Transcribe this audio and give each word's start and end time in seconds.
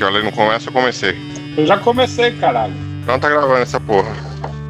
aqui, 0.00 0.04
olha, 0.04 0.22
não 0.22 0.32
começa, 0.32 0.68
eu 0.68 0.72
comecei. 0.72 1.16
Eu 1.56 1.66
já 1.66 1.76
comecei, 1.76 2.32
caralho. 2.32 2.72
Então 3.02 3.18
tá 3.18 3.28
gravando 3.28 3.60
essa 3.60 3.78
porra. 3.78 4.10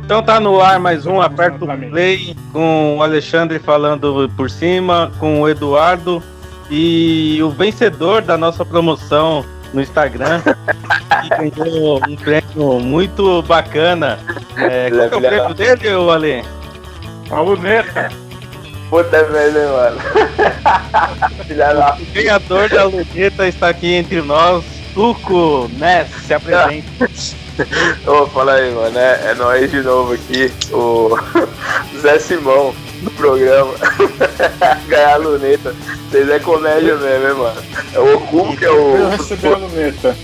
Então 0.05 0.23
tá 0.23 0.41
no 0.41 0.61
ar 0.61 0.81
mais 0.81 1.07
um 1.07 1.21
aperto 1.21 1.67
play 1.91 2.37
com 2.53 2.99
o 2.99 3.03
Alexandre 3.03 3.61
falando 3.61 4.31
por 4.37 4.51
cima, 4.51 5.13
com 5.21 5.41
o 5.41 5.49
Eduardo 5.49 6.21
e 6.69 7.41
o 7.43 7.51
vencedor 7.51 8.23
da 8.23 8.37
nossa 8.37 8.65
promoção 8.65 9.45
no 9.73 9.81
Instagram 9.81 10.43
que 10.43 11.51
ganhou 11.63 12.01
um 12.09 12.17
prêmio 12.17 12.81
muito 12.81 13.43
bacana. 13.43 14.19
É, 14.57 14.91
qual 14.91 15.09
que 15.09 15.15
é 15.15 15.19
o 15.19 15.21
prêmio 15.21 15.55
dele, 15.55 15.95
ô 15.95 16.11
Ale? 16.11 16.45
A 17.31 17.41
luneta. 17.41 18.11
Puta 18.89 19.29
merda, 19.29 19.69
mano. 19.69 20.01
O 22.01 22.15
ganhador 22.15 22.69
da 22.69 22.85
luneta 22.85 23.47
está 23.47 23.69
aqui 23.69 23.95
entre 23.95 24.21
nós, 24.23 24.65
Tuco 24.95 25.71
Ness, 25.79 26.09
se 26.27 26.35
apresente. 26.35 26.87
Ô, 28.07 28.27
fala 28.29 28.55
aí, 28.55 28.73
mano. 28.73 28.99
É, 28.99 29.31
é 29.31 29.35
nós 29.35 29.71
de 29.71 29.81
novo 29.83 30.15
aqui, 30.15 30.51
o 30.73 31.11
Zé 32.01 32.19
Simão 32.19 32.75
do 33.03 33.11
programa. 33.13 33.73
Ganhar 34.89 35.15
a 35.15 35.17
luneta. 35.17 35.75
Vocês 36.11 36.29
é 36.29 36.39
comédia 36.39 36.97
mesmo, 36.97 37.29
hein, 37.29 37.35
mano. 37.35 37.63
É 37.95 37.99
o 37.99 38.17
Oku 38.17 38.57
que 38.57 38.65
é 38.65 38.69
Eu 38.69 38.83
o. 38.85 39.11
recebi 39.11 39.47
a 39.47 39.57
luneta. 39.57 40.17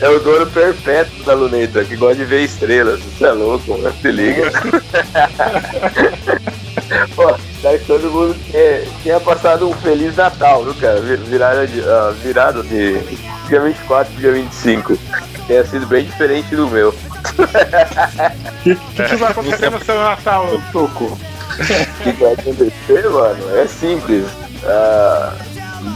É 0.00 0.08
o 0.08 0.18
dono 0.18 0.46
perpétuo 0.46 1.24
da 1.24 1.34
luneta, 1.34 1.84
que 1.84 1.94
gosta 1.94 2.16
de 2.16 2.24
ver 2.24 2.44
estrelas. 2.44 3.00
Isso 3.00 3.26
é 3.26 3.32
louco, 3.32 3.78
mano. 3.78 3.94
Se 4.00 4.10
liga. 4.10 4.50
Pô, 7.14 7.34
daí 7.62 7.78
todo 7.80 8.10
mundo 8.10 8.36
é, 8.52 8.84
tinha 9.02 9.20
passado 9.20 9.68
um 9.68 9.74
Feliz 9.74 10.16
Natal, 10.16 10.64
viu, 10.64 10.74
cara? 10.74 11.00
Vi- 11.00 11.16
Virada 11.16 11.66
de, 11.66 11.82
virada 12.22 12.62
de 12.62 12.98
dia 13.48 13.60
24 13.60 14.12
dia 14.14 14.32
25. 14.32 14.98
Tenha 15.46 15.64
sido 15.64 15.86
bem 15.86 16.04
diferente 16.04 16.54
do 16.54 16.68
meu. 16.68 16.90
O 16.90 18.62
que, 18.62 18.74
que, 18.76 19.02
que 19.04 19.16
vai 19.16 19.30
acontecer 19.30 19.70
no 19.70 19.84
seu 19.84 19.96
Natal, 20.00 20.46
Tuco? 20.72 21.04
O 21.58 22.02
que 22.02 22.12
vai 22.12 22.32
acontecer, 22.32 23.08
mano? 23.10 23.56
É 23.56 23.66
simples. 23.66 24.26
Ah, 24.64 25.32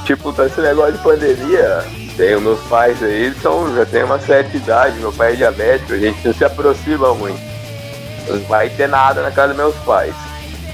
tipo, 0.05 0.33
tá 0.33 0.47
esse 0.47 0.61
negócio 0.61 0.93
de 0.95 0.99
pandemia. 0.99 1.85
Tem 2.17 2.35
os 2.37 2.43
meus 2.43 2.61
pais 2.69 3.03
aí, 3.03 3.25
eles 3.25 3.43
são, 3.43 3.75
já 3.75 3.85
tem 3.85 4.05
uma 4.05 4.21
certa 4.21 4.57
idade, 4.57 4.99
meu 5.01 5.13
pai 5.13 5.33
é 5.33 5.37
diabético, 5.37 5.95
a 5.95 5.99
gente 5.99 6.25
não 6.25 6.33
se 6.33 6.45
aproxima 6.45 7.13
muito. 7.15 7.41
Não 8.29 8.39
vai 8.45 8.69
ter 8.71 8.89
nada 8.89 9.21
na 9.21 9.33
casa 9.33 9.49
dos 9.49 9.57
meus 9.57 9.75
pais. 9.85 10.15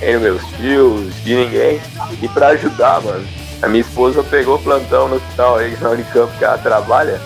Nem 0.00 0.12
dos 0.14 0.22
meus 0.22 0.42
tios, 0.56 1.24
de 1.24 1.34
ninguém. 1.34 1.80
E 2.22 2.28
pra 2.28 2.48
ajudar, 2.48 3.00
mano, 3.02 3.26
a 3.62 3.68
minha 3.68 3.82
esposa 3.82 4.22
pegou 4.22 4.58
plantão 4.58 5.08
no 5.08 5.16
hospital 5.16 5.56
aí 5.58 5.76
na 5.80 5.90
Unicamp 5.90 6.32
que 6.38 6.44
ela 6.44 6.56
trabalha. 6.56 7.20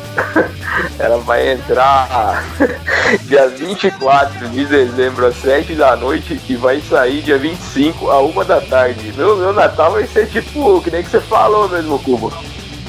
ela 0.98 1.18
vai 1.18 1.52
entrar 1.52 2.42
dia 3.22 3.48
24 3.48 4.48
de 4.48 4.64
dezembro 4.64 5.26
às 5.26 5.36
7 5.36 5.74
da 5.74 5.94
noite 5.94 6.40
e 6.48 6.56
vai 6.56 6.80
sair 6.80 7.22
dia 7.22 7.38
25 7.38 8.10
a 8.10 8.20
1 8.20 8.44
da 8.44 8.60
tarde. 8.60 9.12
Meu, 9.16 9.36
meu 9.36 9.52
Natal 9.52 9.92
vai 9.92 10.06
ser 10.08 10.26
tipo, 10.26 10.80
que 10.82 10.90
nem 10.90 11.04
que 11.04 11.10
você 11.10 11.20
falou 11.20 11.68
mesmo, 11.68 11.98
Cubo. 12.00 12.32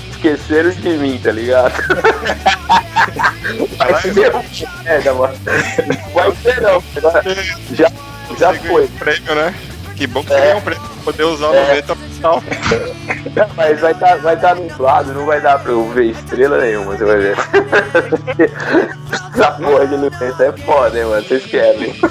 Esqueceram 0.10 0.72
de 0.72 0.90
mim, 0.98 1.20
tá 1.24 1.32
ligado? 1.32 1.74
Vai 3.78 4.02
ser 4.02 4.34
merda, 4.84 5.14
mano. 5.14 5.36
Vai 6.14 6.32
ser 6.38 6.62
não. 6.62 6.84
Já, 7.74 7.92
já 8.40 8.54
foi. 8.56 8.88
prêmio, 8.88 9.36
né? 9.36 9.54
Que 9.96 10.06
bom 10.08 10.22
que 10.24 10.28
você 10.30 10.34
É. 10.36 10.42
ganhou 10.42 10.58
um 10.58 10.62
prêmio 10.62 10.84
pra 10.88 11.04
poder 11.04 11.24
usar 11.24 11.50
o 11.50 11.56
É. 11.56 11.62
luneta 11.68 11.96
pessoal. 11.96 12.44
Mas 13.56 13.80
vai 13.80 13.92
estar 13.92 14.16
vai 14.18 14.38
tá 14.40 14.56
nublado, 14.56 15.14
não 15.14 15.26
vai 15.26 15.40
dar 15.42 15.60
pra 15.60 15.72
eu 15.72 15.90
ver 15.92 16.06
estrela 16.12 16.58
nenhuma, 16.60 16.96
você 16.98 17.06
vai 17.06 17.18
ver. 17.18 17.36
Essa 19.36 19.52
porra 19.52 19.86
de 19.88 19.96
luneta 19.96 20.44
é 20.46 20.52
foda, 20.64 20.98
hein, 21.00 21.06
mano. 21.06 21.24
Vocês 21.26 21.46
querem. 21.46 21.94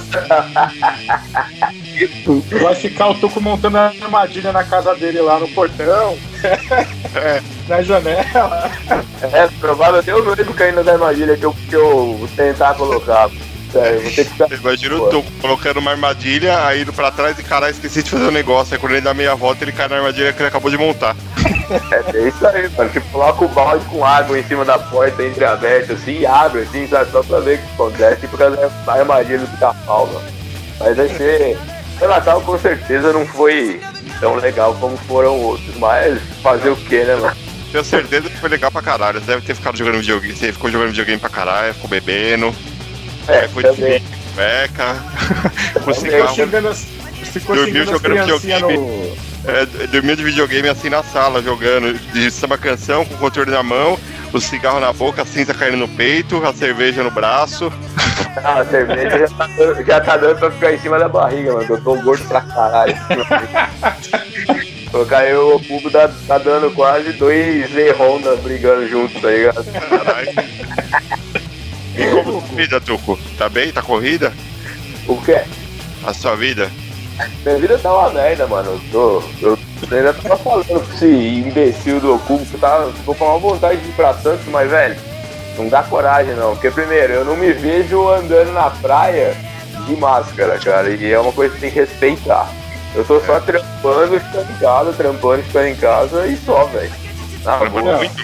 Vai 2.62 2.74
ficar 2.74 3.08
o 3.08 3.14
Tuco 3.14 3.40
montando 3.40 3.78
a 3.78 3.86
armadilha 3.86 4.52
na 4.52 4.64
casa 4.64 4.94
dele 4.94 5.20
lá 5.20 5.38
no 5.38 5.48
portão. 5.48 6.18
na 7.68 7.82
janela. 7.82 8.70
É, 9.22 9.48
provável 9.60 10.00
até 10.00 10.12
eu 10.12 10.24
mesmo 10.24 10.52
cair 10.54 10.72
na 10.74 10.92
armadilha 10.92 11.36
que 11.36 11.44
eu, 11.44 11.54
que 11.68 11.74
eu 11.74 12.28
tentar 12.36 12.74
colocar. 12.74 13.30
Sério, 13.74 14.00
vou 14.02 14.10
ter 14.12 14.24
que. 14.24 14.54
Imagina 14.54 14.94
o 14.94 15.10
Tuco 15.10 15.30
colocando 15.40 15.78
uma 15.78 15.90
armadilha, 15.90 16.64
aí 16.64 16.82
indo 16.82 16.92
pra 16.92 17.10
trás 17.10 17.36
e 17.38 17.42
caralho, 17.42 17.72
esqueci 17.72 18.04
de 18.04 18.10
fazer 18.10 18.24
um 18.24 18.30
negócio. 18.30 18.74
Aí 18.74 18.80
quando 18.80 18.92
ele 18.92 19.00
dá 19.00 19.12
meia 19.12 19.34
volta, 19.34 19.64
ele 19.64 19.72
cai 19.72 19.88
na 19.88 19.96
armadilha 19.96 20.32
que 20.32 20.40
ele 20.40 20.48
acabou 20.48 20.70
de 20.70 20.78
montar. 20.78 21.16
É, 21.90 22.16
é 22.16 22.28
isso 22.28 22.46
aí, 22.46 22.68
mano. 22.70 22.90
Tipo, 22.90 23.10
coloca 23.10 23.44
o 23.44 23.48
balde 23.48 23.84
com 23.86 24.04
água 24.04 24.38
em 24.38 24.44
cima 24.44 24.64
da 24.64 24.78
porta 24.78 25.24
entreaberta, 25.24 25.94
assim, 25.94 26.20
e 26.20 26.26
abre, 26.26 26.60
assim, 26.60 26.86
sabe? 26.86 27.10
Só 27.10 27.22
pra 27.22 27.40
ver 27.40 27.58
o 27.58 27.58
que 27.58 27.74
acontece, 27.74 28.28
por 28.28 28.38
causa 28.38 28.56
da 28.56 28.92
armadilha 28.92 29.38
do 29.40 29.46
pica-pau, 29.48 30.06
mano. 30.06 30.22
Mas 30.78 30.96
vai 30.96 31.08
ser. 31.08 31.58
O 32.00 32.06
Natal 32.06 32.40
com 32.42 32.58
certeza 32.58 33.12
não 33.12 33.26
foi 33.26 33.80
tão 34.20 34.36
legal 34.36 34.74
como 34.80 34.96
foram 34.96 35.40
outros, 35.40 35.76
mas 35.76 36.20
fazer 36.42 36.70
o 36.70 36.76
que, 36.76 37.04
né, 37.04 37.16
mano? 37.16 37.36
Tenho 37.72 37.84
certeza 37.84 38.30
que 38.30 38.36
foi 38.36 38.48
legal 38.48 38.70
pra 38.70 38.82
caralho. 38.82 39.20
Você 39.20 39.26
deve 39.26 39.42
ter 39.44 39.54
ficado 39.54 39.76
jogando 39.76 39.98
videogame. 39.98 40.36
Você 40.36 40.52
ficou 40.52 40.70
jogando 40.70 40.90
videogame 40.90 41.18
pra 41.18 41.28
caralho, 41.28 41.74
ficou 41.74 41.90
bebendo. 41.90 42.54
É, 43.28 43.46
de 43.46 43.62
também. 43.62 44.02
as, 46.70 46.86
ficou 47.32 47.56
Dormiu 47.56 47.84
jogando 47.86 48.38
videogame. 48.38 48.76
no. 48.76 49.34
É, 49.46 49.66
dormiu 49.88 50.16
de 50.16 50.24
videogame 50.24 50.68
assim 50.68 50.88
na 50.88 51.02
sala, 51.02 51.42
jogando 51.42 51.92
de 52.12 52.30
samba 52.30 52.56
canção, 52.56 53.04
com 53.04 53.14
o 53.14 53.18
controle 53.18 53.50
na 53.50 53.62
mão, 53.62 53.98
o 54.32 54.40
cigarro 54.40 54.80
na 54.80 54.90
boca, 54.92 55.20
a 55.22 55.26
cinza 55.26 55.52
caindo 55.52 55.76
no 55.76 55.88
peito, 55.88 56.42
a 56.46 56.52
cerveja 56.54 57.02
no 57.02 57.10
braço. 57.10 57.70
Ah, 58.42 58.60
a 58.60 58.64
cerveja 58.64 59.18
já 59.18 59.28
tá, 59.28 59.46
dando, 59.46 59.84
já 59.84 60.00
tá 60.00 60.16
dando 60.16 60.38
pra 60.38 60.50
ficar 60.50 60.72
em 60.72 60.78
cima 60.78 60.98
da 60.98 61.08
barriga, 61.08 61.52
mano. 61.52 61.66
Eu 61.68 61.80
tô 61.80 61.94
gordo 61.96 62.24
pra 62.26 62.40
caralho. 62.40 62.96
Colocar 64.90 65.26
eu 65.26 65.56
o 65.56 65.64
cubo 65.64 65.90
tá, 65.90 66.08
tá 66.26 66.38
dando 66.38 66.70
quase 66.72 67.12
dois 67.12 67.70
Z 67.72 67.92
Honda 67.98 68.36
brigando 68.36 68.88
junto, 68.88 69.20
tá 69.20 69.28
ligado? 69.28 69.64
Caralho. 69.64 70.32
E 71.96 72.06
como 72.10 72.40
tá 72.40 72.54
vida, 72.54 72.80
Tuco? 72.80 73.18
Tá 73.38 73.48
bem? 73.48 73.72
Tá 73.72 73.82
corrida? 73.82 74.32
O 75.06 75.20
quê? 75.20 75.42
A 76.04 76.12
sua 76.12 76.34
vida? 76.36 76.70
Minha 77.44 77.58
vida 77.58 77.78
tá 77.78 77.92
uma 77.92 78.10
merda, 78.10 78.46
mano. 78.46 78.72
Eu, 78.72 78.80
tô, 78.90 79.22
eu 79.42 79.58
ainda 79.96 80.12
tava 80.14 80.36
falando 80.36 80.66
com 80.66 80.94
esse 80.94 81.06
imbecil 81.06 82.00
do 82.00 82.18
Cubo 82.20 82.44
que 82.44 82.58
tá, 82.58 82.90
tô 83.04 83.14
com 83.14 83.24
uma 83.24 83.38
vontade 83.38 83.80
de 83.80 83.88
ir 83.88 83.92
pra 83.92 84.14
Santos, 84.14 84.46
mas, 84.46 84.68
velho, 84.68 84.96
não 85.56 85.68
dá 85.68 85.82
coragem 85.82 86.34
não. 86.34 86.54
Porque, 86.54 86.70
primeiro, 86.70 87.12
eu 87.12 87.24
não 87.24 87.36
me 87.36 87.52
vejo 87.52 88.08
andando 88.08 88.52
na 88.52 88.70
praia 88.70 89.36
de 89.86 89.96
máscara, 89.96 90.58
cara. 90.58 90.90
E 90.90 91.12
é 91.12 91.18
uma 91.18 91.32
coisa 91.32 91.54
que 91.54 91.60
tem 91.60 91.70
que 91.70 91.78
respeitar. 91.78 92.50
Eu 92.94 93.04
tô 93.04 93.20
só 93.20 93.38
trampando, 93.40 94.20
ficando 94.20 94.50
em 94.50 94.58
casa, 94.58 94.92
trampando, 94.92 95.42
ficando 95.44 95.66
em 95.68 95.76
casa 95.76 96.26
e 96.26 96.36
só, 96.38 96.64
velho. 96.64 96.92
Trampando 97.42 97.82
boa. 97.82 97.96
muito? 97.98 98.14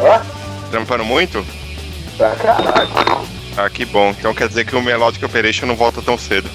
Hã? 0.00 0.22
Trampando 0.70 1.04
muito? 1.04 1.65
Pra 2.16 2.30
caralho. 2.36 3.26
Ah, 3.56 3.70
que 3.70 3.84
bom. 3.86 4.10
Então 4.10 4.34
quer 4.34 4.48
dizer 4.48 4.66
que 4.66 4.76
o 4.76 4.82
Melodic 4.82 5.24
Operation 5.24 5.66
não 5.66 5.76
volta 5.76 6.02
tão 6.02 6.18
cedo. 6.18 6.48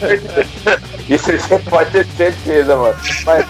Certeza. 0.00 0.80
Isso 1.08 1.32
você 1.32 1.58
pode 1.58 1.90
ter 1.90 2.06
certeza, 2.16 2.74
mano. 2.74 2.96
Mas 3.24 3.46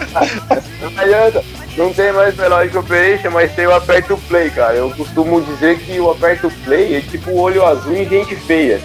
não 0.81 1.01
adianta. 1.01 1.43
Não 1.77 1.93
tem 1.93 2.11
mais 2.11 2.35
Melodic 2.35 2.77
Operation, 2.77 3.31
mas 3.31 3.53
tem 3.53 3.67
o 3.67 3.73
Aperto 3.73 4.17
Play, 4.27 4.49
cara. 4.49 4.75
Eu 4.75 4.91
costumo 4.91 5.41
dizer 5.41 5.79
que 5.79 5.99
o 5.99 6.11
Aperto 6.11 6.49
Play 6.63 6.97
é 6.97 7.01
tipo 7.01 7.31
o 7.31 7.39
olho 7.39 7.65
azul 7.65 7.93
em 7.95 8.07
gente 8.07 8.35
feia. 8.35 8.81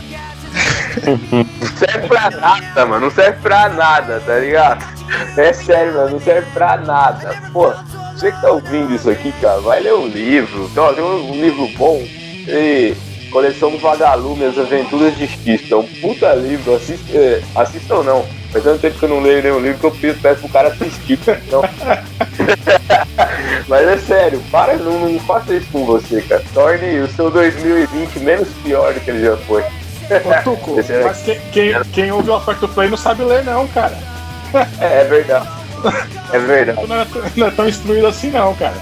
Não 1.31 1.77
serve 1.77 2.09
pra 2.09 2.31
nada, 2.31 2.87
mano. 2.87 3.07
Não 3.07 3.11
serve 3.11 3.39
pra 3.41 3.69
nada, 3.69 4.21
tá 4.25 4.39
ligado? 4.39 4.85
É 5.37 5.53
sério, 5.53 5.95
mano, 5.95 6.11
não 6.11 6.21
serve 6.21 6.49
pra 6.53 6.77
nada. 6.77 7.37
Pô, 7.53 7.73
você 8.21 8.33
que 8.33 8.41
tá 8.43 8.51
ouvindo 8.51 8.95
isso 8.95 9.09
aqui, 9.09 9.33
cara, 9.41 9.61
vai 9.61 9.81
ler 9.81 9.95
um 9.95 10.07
livro. 10.07 10.69
Então, 10.71 10.93
tem 10.93 11.03
um, 11.03 11.33
livro 11.33 11.67
bom. 11.79 12.03
E 12.47 12.95
coleção 13.33 13.71
do 13.71 13.79
Vagalume, 13.79 14.45
As 14.45 14.59
Aventuras 14.59 15.17
de 15.17 15.25
Skisto. 15.25 15.75
É 15.75 15.77
um 15.79 15.87
puta 15.87 16.35
livro. 16.35 16.75
Assist, 16.75 17.17
é, 17.17 17.43
assistam 17.55 18.03
não. 18.03 18.27
Faz 18.53 18.65
tanto 18.65 18.81
tempo 18.81 18.99
que 18.99 19.05
eu 19.05 19.09
não 19.09 19.21
leio 19.21 19.43
nenhum 19.43 19.61
livro 19.61 19.79
que 19.79 19.87
eu 19.87 19.91
peço, 19.93 20.21
peço 20.21 20.41
pro 20.41 20.49
cara 20.51 20.69
assistir. 20.69 21.19
Então... 21.47 21.63
Mas 23.69 23.87
é 23.87 23.97
sério, 23.99 24.43
para, 24.51 24.77
não, 24.77 25.09
não 25.09 25.21
faça 25.21 25.55
isso 25.55 25.69
com 25.71 25.85
você, 25.85 26.21
cara. 26.23 26.43
Torne 26.53 27.01
o 27.01 27.09
seu 27.09 27.31
2020 27.31 28.19
menos 28.19 28.49
pior 28.65 28.93
do 28.93 29.01
que 29.01 29.11
ele 29.11 29.25
já 29.25 29.37
foi. 29.39 29.63
Ô, 29.63 30.43
Tuco, 30.43 30.77
mas 31.05 31.23
quem, 31.23 31.41
quem, 31.53 31.73
quem 31.93 32.13
ouve 32.13 32.31
o 32.31 32.69
Play 32.69 32.91
não 32.91 32.97
sabe 32.97 33.23
ler, 33.23 33.45
não, 33.45 33.69
cara. 33.69 33.97
É, 34.81 35.03
é 35.03 35.05
verdade. 35.05 35.60
É 36.33 36.39
verdade. 36.39 36.87
Não 36.87 36.97
é, 36.97 37.07
não 37.37 37.47
é 37.47 37.51
tão 37.51 37.69
instruído 37.69 38.07
assim, 38.07 38.31
não, 38.31 38.55
cara. 38.55 38.75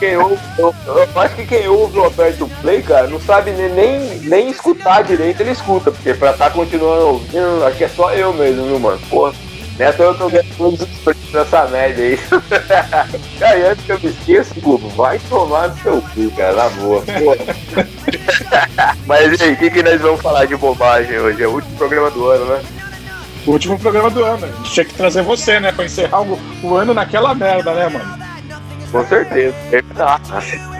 Quem 0.00 0.16
ouve, 0.16 0.38
eu, 0.58 0.74
eu, 0.86 1.20
acho 1.20 1.36
que 1.36 1.46
quem 1.46 1.68
ouve 1.68 1.98
o 1.98 2.04
Aperto 2.04 2.50
Play, 2.60 2.82
cara, 2.82 3.06
não 3.06 3.20
sabe 3.20 3.52
nem, 3.52 4.18
nem 4.20 4.50
escutar 4.50 5.04
direito, 5.04 5.40
ele 5.40 5.52
escuta, 5.52 5.92
porque 5.92 6.12
pra 6.12 6.32
estar 6.32 6.46
tá 6.46 6.50
continuando 6.50 7.06
ouvindo, 7.06 7.64
acho 7.64 7.78
que 7.78 7.84
é 7.84 7.88
só 7.88 8.12
eu 8.12 8.32
mesmo, 8.32 8.66
viu, 8.66 8.80
mano? 8.80 9.00
Porra. 9.08 9.32
Nessa 9.78 10.04
eu 10.04 10.16
tô 10.16 10.28
ganhando 10.28 10.56
todos 10.56 10.80
os 10.82 10.88
prêmios 10.98 11.32
nessa 11.32 11.66
média 11.66 12.04
aí. 12.04 12.18
cara, 13.40 13.58
e 13.58 13.64
antes 13.64 13.84
que 13.84 13.92
eu 13.92 14.00
me 14.00 14.08
esqueça, 14.10 14.54
Google, 14.60 14.90
vai 14.90 15.18
tomar 15.28 15.68
no 15.68 15.76
seu 15.78 16.00
cu, 16.00 16.30
cara, 16.36 16.52
na 16.52 16.68
boa. 16.68 17.02
Mas 19.04 19.40
e 19.40 19.42
aí, 19.42 19.52
o 19.52 19.56
que, 19.56 19.70
que 19.70 19.82
nós 19.82 20.00
vamos 20.00 20.20
falar 20.20 20.44
de 20.44 20.56
bobagem 20.56 21.18
hoje? 21.18 21.42
É 21.42 21.48
o 21.48 21.54
último 21.54 21.76
programa 21.76 22.08
do 22.12 22.30
ano, 22.30 22.44
né? 22.44 22.62
O 23.46 23.52
último 23.52 23.78
programa 23.78 24.10
do 24.10 24.24
ano. 24.24 24.48
Tinha 24.64 24.84
que 24.84 24.94
trazer 24.94 25.22
você, 25.22 25.60
né? 25.60 25.70
Pra 25.70 25.84
encerrar 25.84 26.22
o, 26.22 26.38
o 26.62 26.74
ano 26.74 26.94
naquela 26.94 27.34
merda, 27.34 27.74
né, 27.74 27.88
mano? 27.88 28.24
Com 28.90 29.04
certeza. 29.06 29.54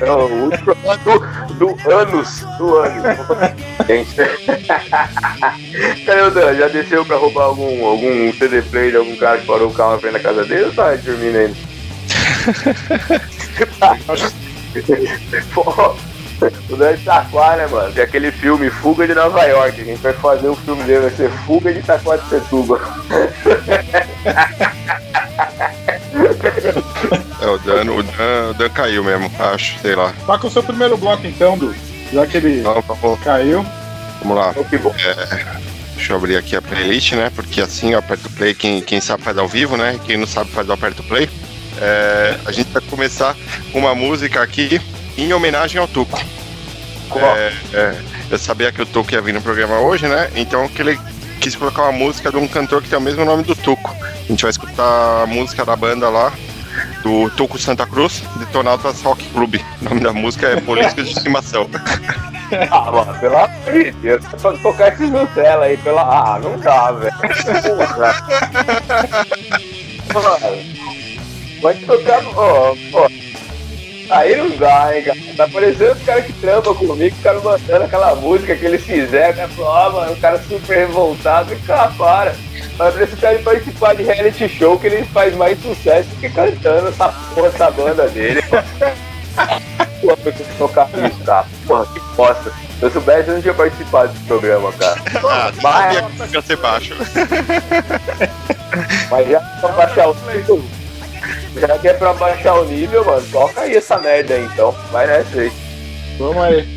É 0.00 0.10
o 0.10 0.44
último 0.44 0.76
programa 0.76 0.96
do, 0.98 1.74
do 1.74 1.90
anos. 1.90 2.40
Do 2.58 2.76
ano. 2.76 3.02
Gente. 3.86 4.14
Cadê 6.06 6.22
o 6.22 6.30
Dan? 6.30 6.54
Já 6.54 6.68
desceu 6.68 7.04
pra 7.04 7.16
roubar 7.16 7.44
algum, 7.46 7.84
algum 7.84 8.32
CD 8.32 8.62
player 8.62 8.92
de 8.92 8.96
algum 8.96 9.16
cara 9.16 9.38
que 9.38 9.46
parou 9.46 9.68
o 9.68 9.74
carro 9.74 9.92
na 9.92 9.98
frente 9.98 10.14
da 10.14 10.20
casa 10.20 10.44
dele 10.44 10.64
ou 10.64 10.72
tá 10.72 10.94
dormindo 10.94 11.36
ainda? 11.38 11.56
O 16.68 16.76
Dan 16.76 16.92
Itaquá, 16.92 17.56
né, 17.56 17.66
mano? 17.66 17.92
Tem 17.92 18.04
aquele 18.04 18.32
filme 18.32 18.68
Fuga 18.70 19.06
de 19.06 19.14
Nova 19.14 19.42
York. 19.44 19.80
A 19.80 19.84
gente 19.84 20.02
vai 20.02 20.12
fazer 20.12 20.48
o 20.48 20.56
filme 20.56 20.82
dele, 20.84 21.00
vai 21.00 21.10
ser 21.10 21.30
Fuga 21.46 21.72
de 21.72 21.78
Itaquá 21.80 22.16
de 22.16 22.28
Setuba. 22.28 22.80
É, 27.40 27.46
o 27.46 27.58
Dan, 27.58 27.92
o 27.92 28.02
Dan, 28.02 28.50
o 28.50 28.54
Dan 28.54 28.68
caiu 28.70 29.04
mesmo, 29.04 29.30
acho, 29.38 29.78
sei 29.80 29.94
lá. 29.94 30.12
Tá 30.26 30.38
com 30.38 30.46
o 30.48 30.50
seu 30.50 30.62
primeiro 30.62 30.96
bloco 30.96 31.26
então, 31.26 31.58
Du. 31.58 31.74
Já 32.12 32.26
que 32.26 32.36
ele 32.36 32.62
Não, 32.62 32.80
vamos, 32.80 33.20
caiu. 33.20 33.64
vamos 34.22 34.36
lá. 34.36 34.52
Oh, 34.56 34.64
que 34.64 34.78
bom. 34.78 34.94
É, 35.04 35.58
deixa 35.96 36.12
eu 36.12 36.16
abrir 36.16 36.36
aqui 36.36 36.56
a 36.56 36.62
playlist, 36.62 37.12
né? 37.12 37.30
Porque 37.34 37.60
assim 37.60 37.92
eu 37.92 37.98
aperto 37.98 38.30
play, 38.30 38.54
quem, 38.54 38.80
quem 38.80 39.00
sabe 39.00 39.22
faz 39.22 39.36
ao 39.36 39.48
vivo, 39.48 39.76
né? 39.76 39.98
Quem 40.04 40.16
não 40.16 40.26
sabe 40.26 40.50
faz 40.50 40.68
o 40.68 40.72
aperto 40.72 41.02
play. 41.02 41.28
É, 41.80 42.36
a 42.46 42.52
gente 42.52 42.70
vai 42.70 42.82
começar 42.82 43.36
com 43.72 43.80
uma 43.80 43.94
música 43.94 44.40
aqui 44.42 44.80
em 45.16 45.32
homenagem 45.32 45.80
ao 45.80 45.88
Tuco. 45.88 46.18
É, 47.16 47.52
é, 47.72 48.02
eu 48.30 48.38
sabia 48.38 48.72
que 48.72 48.82
o 48.82 48.86
Tuco 48.86 49.12
ia 49.12 49.20
vir 49.20 49.34
no 49.34 49.40
programa 49.40 49.78
hoje, 49.80 50.08
né? 50.08 50.30
Então 50.34 50.68
que 50.68 50.82
ele 50.82 50.98
quis 51.40 51.54
colocar 51.54 51.82
uma 51.82 51.92
música 51.92 52.30
de 52.30 52.36
um 52.36 52.48
cantor 52.48 52.82
que 52.82 52.88
tem 52.88 52.98
o 52.98 53.02
mesmo 53.02 53.24
nome 53.24 53.42
do 53.42 53.54
Tuco. 53.54 53.94
A 54.02 54.26
gente 54.26 54.42
vai 54.42 54.50
escutar 54.50 55.22
a 55.22 55.26
música 55.26 55.64
da 55.64 55.76
banda 55.76 56.08
lá, 56.08 56.32
do 57.02 57.30
Tuco 57.30 57.58
Santa 57.58 57.86
Cruz, 57.86 58.22
Detonautas 58.36 59.02
Rock 59.02 59.24
Club. 59.28 59.56
O 59.80 59.84
nome 59.84 60.00
da 60.00 60.12
música 60.12 60.48
é 60.48 60.60
Política 60.60 61.02
de 61.02 61.10
Estimação. 61.10 61.68
Ah, 62.70 62.92
mano, 62.92 63.18
pelo 63.18 63.36
amor 63.36 63.72
de 63.72 63.90
Deus. 63.90 64.22
Só 64.36 64.52
tocar 64.52 64.92
esses 64.92 65.10
Nutella 65.10 65.64
aí, 65.64 65.76
pela. 65.78 66.02
Ah, 66.02 66.38
não 66.38 66.58
dá, 66.60 66.92
velho. 66.92 67.10
Mano. 70.12 70.56
Vai 71.62 71.74
tocar. 71.74 72.22
Ó, 72.36 72.76
ó. 72.92 73.08
Aí 74.10 74.36
não 74.36 74.50
dá, 74.56 74.96
hein, 74.96 75.02
cara. 75.04 75.18
Tá 75.36 75.48
parecendo 75.48 75.92
os 75.92 76.02
caras 76.02 76.26
que 76.26 76.32
trampam 76.34 76.74
comigo, 76.74 77.16
ficaram 77.16 77.42
mandando 77.42 77.84
aquela 77.84 78.14
música 78.14 78.54
que 78.54 78.64
eles 78.64 78.82
fizeram. 78.84 79.34
Né? 79.36 79.48
Falou, 79.48 79.70
ó, 79.70 79.90
mano, 79.90 80.12
o 80.12 80.16
cara 80.16 80.38
super 80.46 80.78
revoltado. 80.86 81.52
E 81.52 81.56
cara, 81.56 81.90
para. 81.96 82.34
Mas 82.76 83.00
esse 83.00 83.16
cara 83.16 83.38
participar 83.38 83.94
de 83.94 84.02
reality 84.02 84.48
show 84.48 84.78
que 84.78 84.86
ele 84.88 85.04
faz 85.06 85.34
mais 85.36 85.60
sucesso 85.62 86.08
do 86.10 86.16
que 86.16 86.28
cantando 86.28 86.88
essa 86.88 87.08
porra, 87.34 87.46
essa 87.48 87.70
banda 87.70 88.08
dele. 88.08 88.42
Pô, 90.00 90.10
eu 90.10 90.16
tenho 90.16 90.34
que 90.34 90.58
tocar 90.58 90.88
isso, 91.06 91.20
cara. 91.24 91.46
Porra, 91.66 91.86
que 91.86 92.00
bosta. 92.16 92.52
Se 92.78 92.82
eu 92.82 92.90
soubesse, 92.90 93.28
eu 93.28 93.34
não 93.34 93.42
tinha 93.42 93.54
participado 93.54 94.08
desse 94.12 94.24
programa, 94.24 94.72
cara. 94.72 95.00
Ah, 95.26 95.52
Mas- 95.62 96.32
ia 96.32 96.42
ser 96.42 96.56
baixo. 96.56 96.94
Mas 99.10 99.28
já 99.28 99.40
pra 99.60 99.68
baixar 99.70 100.08
o. 100.08 100.16
Já 101.56 101.78
que 101.78 101.88
é 101.88 101.94
pra 101.94 102.12
baixar 102.12 102.54
o 102.54 102.64
nível, 102.64 103.04
mano, 103.04 103.24
toca 103.30 103.60
aí 103.62 103.76
essa 103.76 103.98
merda 103.98 104.34
aí 104.34 104.44
então. 104.44 104.72
Vai 104.90 105.06
nessa 105.06 105.40
aí. 105.40 105.52
Vamos 106.18 106.42
aí. 106.42 106.73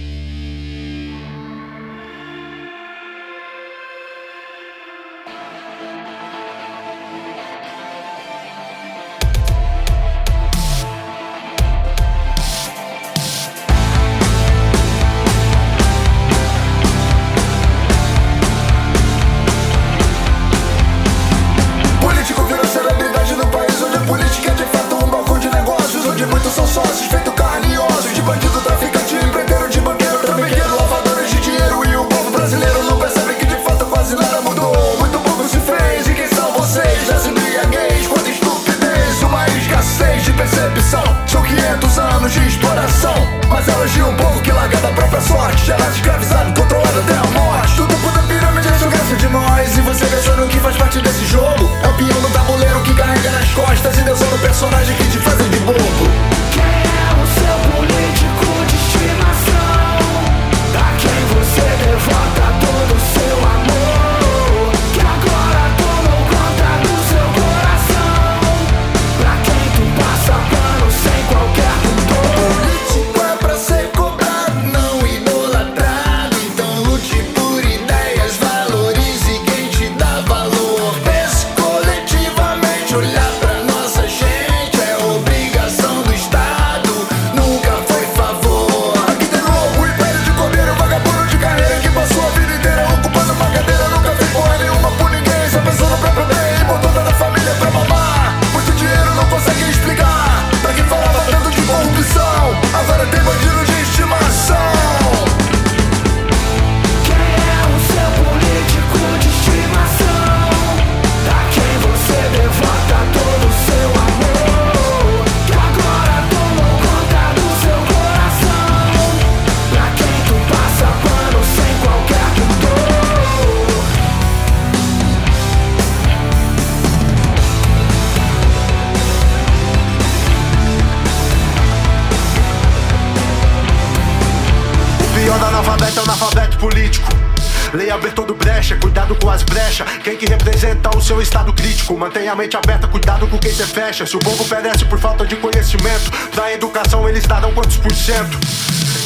brecha. 143.87 144.05
Se 144.05 144.17
o 144.17 144.19
povo 144.19 144.43
perece 144.45 144.83
por 144.85 144.99
falta 144.99 145.25
de 145.25 145.35
conhecimento, 145.37 146.11
da 146.35 146.51
educação 146.51 147.07
eles 147.07 147.25
darão 147.25 147.53
quantos 147.53 147.77
por 147.77 147.93
cento? 147.93 148.37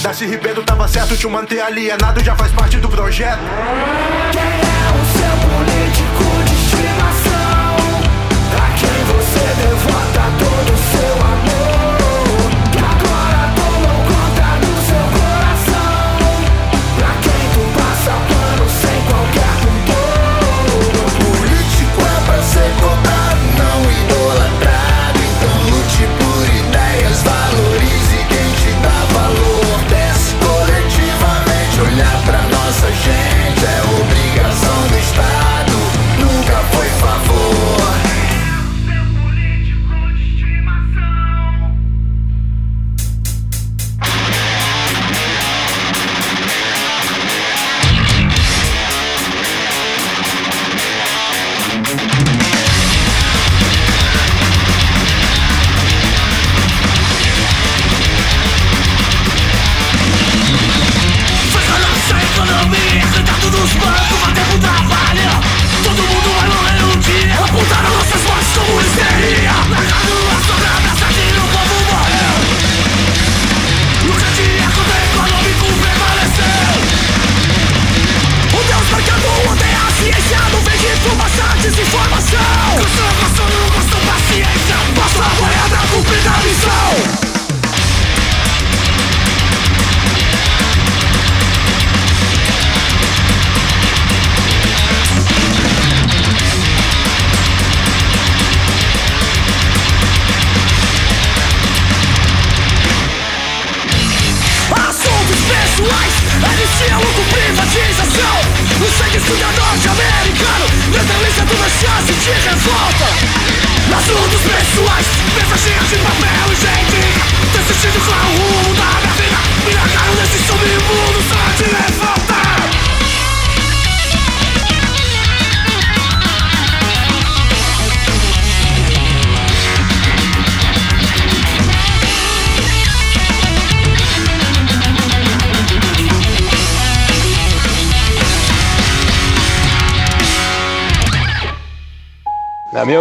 Darcy 0.02 0.26
Ribeiro 0.26 0.64
tava 0.64 0.88
certo, 0.88 1.16
te 1.16 1.28
manter 1.28 1.62
alienado 1.62 2.24
já 2.24 2.36
faz 2.36 2.52
parte 2.52 2.78
do 2.78 2.90
projeto. 2.90 3.40
Quem 4.32 4.42
é 4.42 4.88
o 4.98 5.06
seu 5.18 5.34
político 5.50 6.24
de 6.46 6.54
estimação? 6.56 7.76
A 8.58 8.68
quem 8.80 9.04
você 9.14 9.46
devota 9.62 10.24
todo 10.40 10.74
o 10.74 10.78
seu 10.78 11.14
amor? 11.26 11.31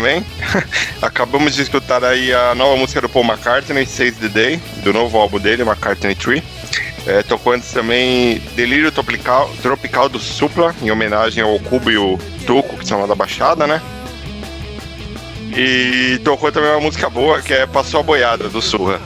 Também. 0.00 0.24
Acabamos 1.02 1.54
de 1.54 1.62
escutar 1.62 2.02
aí 2.02 2.32
a 2.32 2.54
nova 2.54 2.76
música 2.76 3.02
do 3.02 3.08
Paul 3.08 3.26
McCartney, 3.26 3.84
Save 3.84 4.12
the 4.12 4.28
Day, 4.28 4.56
do 4.82 4.92
novo 4.92 5.18
álbum 5.18 5.38
dele, 5.38 5.62
McCartney 5.62 6.14
3. 6.14 6.42
É, 7.06 7.22
tocou 7.22 7.52
antes 7.52 7.70
também 7.72 8.38
Delírio 8.54 8.90
Tropical, 8.90 9.50
Tropical 9.62 10.08
do 10.08 10.18
Supla, 10.18 10.74
em 10.82 10.90
homenagem 10.90 11.42
ao 11.42 11.58
Cubo 11.60 11.90
e 11.90 11.96
o 11.96 12.18
Tuco, 12.46 12.76
que 12.76 12.86
são 12.86 13.00
lá 13.00 13.06
da 13.06 13.14
Baixada, 13.14 13.66
né? 13.66 13.80
E 15.54 16.18
tocou 16.24 16.50
também 16.52 16.70
uma 16.70 16.80
música 16.80 17.10
boa, 17.10 17.40
que 17.42 17.52
é 17.52 17.66
Passou 17.66 18.00
a 18.00 18.02
Boiada, 18.02 18.48
do 18.48 18.62
Surra. 18.62 19.00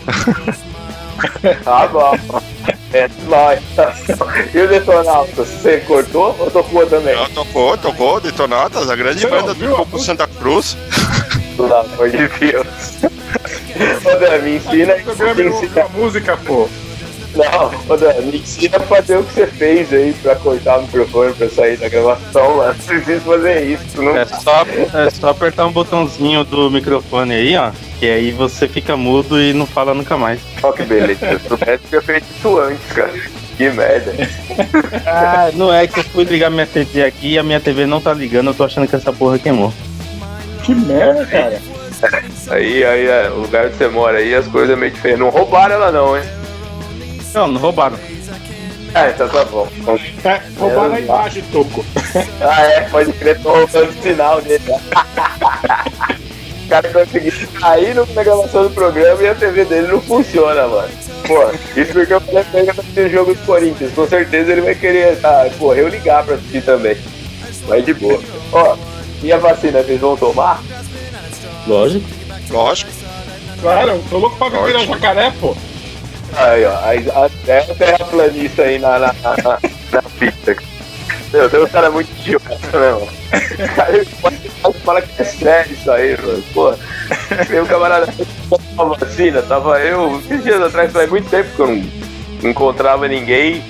Tá 1.64 1.86
bom. 1.88 2.44
É 2.94 3.10
nóis. 3.26 3.60
E 4.54 4.58
o 4.60 4.68
Detonautas, 4.68 5.48
você 5.48 5.78
cortou 5.80 6.36
ou 6.38 6.48
tocou 6.50 6.86
também? 6.86 7.12
Ela 7.12 7.28
tocou, 7.28 7.76
tocou, 7.76 8.20
Detonatas, 8.20 8.88
a 8.88 8.94
grande 8.94 9.20
Você 9.20 9.26
não 9.26 9.40
banda 9.40 9.52
viu 9.52 9.70
do 9.70 9.76
Coco 9.76 9.98
Santa 9.98 10.28
Cruz. 10.28 10.76
Pelo 11.56 11.74
amor 11.74 12.08
de 12.08 12.28
Deus. 12.28 12.66
Ô, 14.04 14.16
Dan, 14.20 14.38
me 14.42 14.56
ensina, 14.56 14.94
O 14.94 15.02
programa 15.02 15.34
me 15.34 15.42
não 15.42 15.52
ouviu 15.54 15.68
ensina. 15.68 15.84
a 15.84 15.88
música, 15.88 16.36
pô. 16.36 16.68
Não, 17.34 17.96
Dan, 17.96 18.12
me 18.22 18.38
ensina 18.38 18.76
a 18.76 18.80
fazer 18.80 19.18
o 19.18 19.24
que 19.24 19.32
você 19.32 19.46
fez 19.46 19.92
aí 19.92 20.14
pra 20.22 20.36
cortar 20.36 20.78
o 20.78 20.82
microfone 20.82 21.32
pra 21.34 21.48
sair 21.48 21.76
da 21.76 21.88
gravação, 21.88 22.58
mano. 22.58 22.74
Preciso 22.86 23.20
fazer 23.22 23.64
isso, 23.64 24.02
não 24.02 24.16
É 24.16 24.24
só, 24.24 24.64
é 24.94 25.10
só 25.10 25.30
apertar 25.30 25.66
um 25.66 25.72
botãozinho 25.72 26.44
do 26.44 26.70
microfone 26.70 27.34
aí, 27.34 27.56
ó. 27.56 27.72
Que 27.98 28.06
aí 28.06 28.30
você 28.30 28.68
fica 28.68 28.96
mudo 28.96 29.40
e 29.40 29.52
não 29.52 29.66
fala 29.66 29.94
nunca 29.94 30.16
mais. 30.16 30.40
Olha 30.62 30.72
que 30.74 30.82
beleza. 30.84 31.18
Se 31.26 31.32
eu 31.32 31.40
soubesse 31.40 31.84
que 31.88 31.96
eu 31.96 32.02
feito 32.02 32.26
isso 32.36 32.58
antes, 32.58 32.92
cara. 32.92 33.12
Que 33.56 33.70
merda. 33.70 34.12
Ah, 35.06 35.50
não 35.54 35.72
é 35.72 35.86
que 35.86 36.00
eu 36.00 36.04
fui 36.04 36.24
ligar 36.24 36.50
minha 36.50 36.66
TV 36.66 37.04
aqui 37.04 37.32
e 37.32 37.38
a 37.38 37.42
minha 37.42 37.60
TV 37.60 37.86
não 37.86 38.00
tá 38.00 38.12
ligando, 38.12 38.48
eu 38.48 38.54
tô 38.54 38.64
achando 38.64 38.86
que 38.88 38.96
essa 38.96 39.12
porra 39.12 39.38
queimou. 39.38 39.72
Que 40.64 40.74
merda, 40.74 41.24
cara. 41.26 41.60
Aí, 42.50 42.84
aí, 42.84 43.06
é, 43.06 43.30
o 43.30 43.40
lugar 43.40 43.70
que 43.70 43.76
você 43.76 43.88
mora 43.88 44.18
aí, 44.18 44.34
as 44.34 44.46
coisas 44.48 44.76
meio 44.78 44.92
diferentes. 44.92 45.20
Não 45.20 45.30
roubaram 45.30 45.76
ela 45.76 45.92
não, 45.92 46.16
hein? 46.16 46.24
Não, 47.34 47.48
não 47.48 47.60
roubaram. 47.60 47.98
Ah, 48.94 49.10
então 49.10 49.28
tá 49.28 49.44
bom. 49.44 49.66
É, 50.24 50.40
roubaram 50.58 50.94
a 50.94 51.00
imagem, 51.00 51.42
Toco. 51.52 51.84
Ah, 52.40 52.62
é, 52.62 52.80
pode 52.82 53.12
crer, 53.14 53.40
tô 53.42 53.48
roubando 53.52 53.88
o 53.90 54.02
sinal 54.02 54.40
dele. 54.40 54.62
O 56.64 56.66
cara 56.68 56.88
conseguiu 56.94 57.30
sair 57.60 57.94
no- 57.94 58.06
na 58.14 58.22
gravação 58.24 58.62
do 58.62 58.70
programa 58.70 59.22
e 59.22 59.28
a 59.28 59.34
TV 59.34 59.66
dele 59.66 59.88
não 59.88 60.00
funciona, 60.00 60.66
mano. 60.66 60.88
Pô, 61.26 61.50
isso 61.78 61.92
porque 61.92 62.14
eu 62.14 62.20
falei 62.22 62.42
pra 62.44 62.60
ele 62.60 62.72
pra 62.72 62.82
assistir 62.82 63.00
o 63.00 63.10
jogo 63.10 63.34
do 63.34 63.44
Corinthians. 63.44 63.92
Com 63.92 64.08
certeza 64.08 64.50
ele 64.52 64.62
vai 64.62 64.74
querer, 64.74 65.20
tá, 65.20 65.46
porra, 65.58 65.76
eu 65.76 65.88
ligar 65.88 66.24
pra 66.24 66.36
assistir 66.36 66.62
também. 66.62 66.96
Mas 67.68 67.84
de 67.84 67.92
boa. 67.92 68.18
Ó, 68.50 68.76
e 69.22 69.30
a 69.30 69.36
vacina, 69.36 69.82
vocês 69.82 70.00
vão 70.00 70.16
tomar? 70.16 70.62
Lógico. 71.66 72.08
Lógico. 72.48 72.90
Claro, 73.60 73.90
eu 73.90 74.04
tô 74.08 74.16
louco 74.18 74.36
pra 74.38 74.48
viver 74.48 74.76
Ótimo. 74.76 74.94
jacaré, 74.94 75.32
pô. 75.38 75.54
Aí, 76.36 76.64
ó, 76.66 77.24
até 77.24 77.62
o 77.70 77.74
terraplanista 77.74 78.62
aí 78.62 78.78
na, 78.78 78.98
na, 78.98 79.14
na, 79.22 79.58
na, 79.92 80.02
pista. 80.18 80.56
Meu, 81.32 81.50
tem 81.50 81.60
um 81.62 81.68
cara 81.68 81.90
muito 81.90 82.10
idiota, 82.20 82.78
né? 82.78 83.08
O 84.64 84.72
cara 84.72 84.82
fala 84.84 85.02
que 85.02 85.20
é 85.20 85.24
sério 85.24 85.72
isso 85.72 85.90
aí, 85.90 86.16
mano. 86.20 86.44
Pô, 86.52 86.74
meu 87.48 87.66
camarada 87.66 88.12
uma 88.72 88.96
vacina, 88.96 89.42
tava 89.42 89.80
eu, 89.80 90.18
esses 90.20 90.42
dias 90.42 90.60
atrás, 90.60 90.92
faz 90.92 91.10
muito 91.10 91.28
tempo 91.28 91.48
que 91.54 91.60
eu 91.60 91.66
não, 91.66 91.90
não 92.42 92.50
encontrava 92.50 93.08
ninguém. 93.08 93.62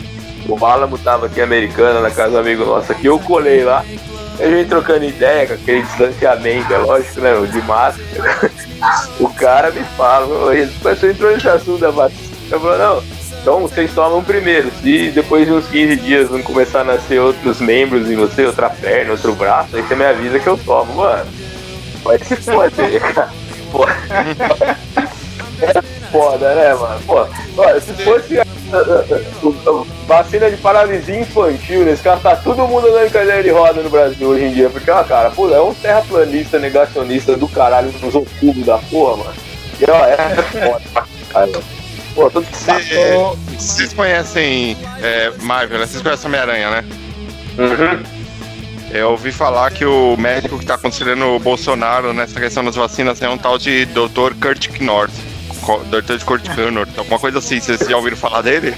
O 0.48 0.62
Álamo 0.64 0.98
tava 0.98 1.26
aqui 1.26 1.40
americana 1.40 2.00
na 2.00 2.10
casa 2.10 2.32
do 2.32 2.38
amigo 2.38 2.64
nosso 2.64 2.92
aqui, 2.92 3.06
eu 3.06 3.18
colei 3.18 3.64
lá. 3.64 3.84
A 4.38 4.46
gente 4.46 4.68
trocando 4.68 5.04
ideia 5.04 5.46
com 5.46 5.54
aquele 5.54 5.82
distanciamento, 5.82 6.72
é 6.72 6.78
lógico, 6.78 7.20
né? 7.20 7.32
De 7.50 7.62
máscara. 7.62 8.50
O 9.18 9.32
cara 9.32 9.70
me 9.70 9.82
fala, 9.96 10.26
"Ô, 10.26 10.50
você 10.82 11.10
entrou 11.10 11.32
nesse 11.32 11.48
assunto 11.48 11.78
da 11.78 11.90
vacina. 11.90 12.23
Eu 12.50 12.60
falo, 12.60 12.78
não, 12.78 13.02
então 13.40 13.60
vocês 13.60 13.92
tomam 13.92 14.24
primeiro. 14.24 14.70
Se 14.82 15.10
depois 15.10 15.46
de 15.46 15.52
uns 15.52 15.66
15 15.66 15.96
dias 15.96 16.30
não 16.30 16.42
começar 16.42 16.80
a 16.80 16.84
nascer 16.84 17.20
outros 17.20 17.60
membros 17.60 18.10
em 18.10 18.16
você, 18.16 18.46
outra 18.46 18.70
perna, 18.70 19.12
outro 19.12 19.34
braço, 19.34 19.76
aí 19.76 19.82
você 19.82 19.94
me 19.94 20.04
avisa 20.04 20.38
que 20.38 20.46
eu 20.46 20.56
tomo, 20.56 20.94
mano. 20.94 21.30
Vai 22.02 22.18
se 22.18 22.36
foder, 22.36 23.00
cara. 23.14 23.30
Pô. 23.70 23.84
É 25.60 25.82
foda, 26.10 26.54
né, 26.54 26.74
mano? 26.74 27.00
Pô, 27.06 27.26
se 27.80 27.92
fosse 28.02 28.38
vacina 30.06 30.50
de 30.50 30.56
paralisia 30.56 31.20
infantil, 31.20 31.84
nesse 31.84 32.02
caso, 32.02 32.22
tá 32.22 32.36
todo 32.36 32.66
mundo 32.66 32.88
andando 32.88 33.06
em 33.06 33.10
cadeira 33.10 33.42
de 33.42 33.50
roda 33.50 33.82
no 33.82 33.90
Brasil 33.90 34.28
hoje 34.28 34.44
em 34.44 34.52
dia. 34.52 34.70
Porque, 34.70 34.90
ó, 34.90 35.02
cara, 35.04 35.30
pô, 35.30 35.50
é 35.50 35.60
um 35.60 35.74
terraplanista 35.74 36.58
negacionista 36.58 37.36
do 37.36 37.48
caralho, 37.48 37.90
dos 37.92 38.14
ocubos 38.14 38.64
da 38.64 38.78
porra, 38.78 39.18
mano. 39.18 39.34
E, 39.80 39.90
ó, 39.90 40.04
é 40.06 40.16
foda 40.16 40.82
pra 40.92 41.06
caralho. 41.30 41.83
Pô, 42.14 42.30
todo 42.30 42.46
Cê- 42.52 43.34
Vocês 43.58 43.92
conhecem 43.92 44.76
é, 45.02 45.32
Marvel, 45.42 45.78
né? 45.78 45.86
Vocês 45.86 46.02
conhecem 46.02 46.26
Homem-Aranha, 46.28 46.70
né? 46.70 46.84
Uhum. 47.58 48.02
Eu 48.92 49.10
ouvi 49.10 49.32
falar 49.32 49.70
que 49.72 49.84
o 49.84 50.16
médico 50.16 50.58
que 50.58 50.64
tá 50.66 50.74
aconselhando 50.74 51.24
o 51.26 51.38
Bolsonaro 51.40 52.12
nessa 52.12 52.38
questão 52.38 52.64
das 52.64 52.76
vacinas 52.76 53.20
é 53.20 53.28
um 53.28 53.36
tal 53.36 53.58
de 53.58 53.84
Dr. 53.86 54.34
Kurt 54.40 54.68
Knort. 54.78 55.12
Co- 55.62 55.82
Dr. 55.84 56.22
Kurt 56.24 56.44
Knort, 56.54 56.90
alguma 56.96 57.18
coisa 57.18 57.38
assim. 57.38 57.58
Vocês 57.58 57.80
já 57.80 57.96
ouviram 57.96 58.16
falar 58.16 58.42
dele? 58.42 58.72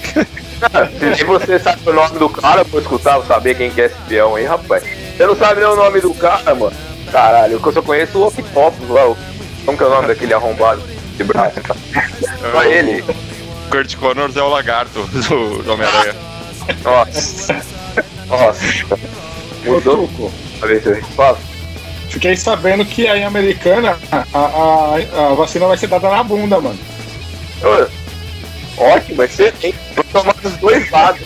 Se 1.17 1.25
você 1.25 1.59
sabe 1.59 1.81
o 1.91 1.93
nome 1.93 2.19
do 2.19 2.31
cara, 2.31 2.65
vou 2.65 2.81
escutar, 2.81 3.19
vou 3.19 3.27
saber 3.27 3.57
quem 3.57 3.71
que 3.71 3.83
é 3.83 3.87
esse 3.87 3.97
peão 4.09 4.37
aí, 4.37 4.45
rapaz. 4.47 4.83
Você 5.17 5.27
não 5.27 5.37
sabe 5.37 5.61
nem 5.61 5.69
o 5.69 5.77
nome 5.77 6.01
do 6.01 6.15
cara, 6.15 6.55
mano? 6.55 6.73
Caralho, 7.13 7.61
eu 7.63 7.73
só 7.73 7.83
conheço 7.83 8.19
o 8.19 8.27
Octopus 8.29 8.89
lá. 8.89 9.15
Como 9.67 9.77
que 9.77 9.85
é 9.85 9.87
o 9.87 9.91
nome 9.91 10.09
daquele 10.09 10.33
arrombado 10.33 10.81
de 11.17 11.25
braço? 11.25 11.61
Só 12.53 12.63
ele. 12.65 13.05
Kurt 13.71 13.97
Connors 13.97 14.37
é 14.37 14.43
o 14.43 14.49
lagarto 14.49 15.05
do, 15.05 15.63
do 15.63 15.73
Homem-Aranha. 15.73 16.15
Nossa. 16.85 17.65
Nossa. 18.29 18.97
Mudou 19.65 20.09
fiquei 22.17 22.35
sabendo 22.35 22.85
que 22.85 23.07
aí 23.07 23.21
em 23.21 23.25
Americana 23.25 23.99
a, 24.11 24.25
a, 24.33 24.95
a 24.97 25.35
vacina 25.35 25.67
vai 25.67 25.77
ser 25.77 25.87
dada 25.89 26.09
na 26.09 26.23
bunda, 26.23 26.61
mano. 26.61 26.79
Ótimo, 28.79 29.23
excelente. 29.23 29.75
Vou 29.95 30.05
tomar 30.05 30.35
dos 30.35 30.57
dois 30.57 30.91
lados. 30.91 31.21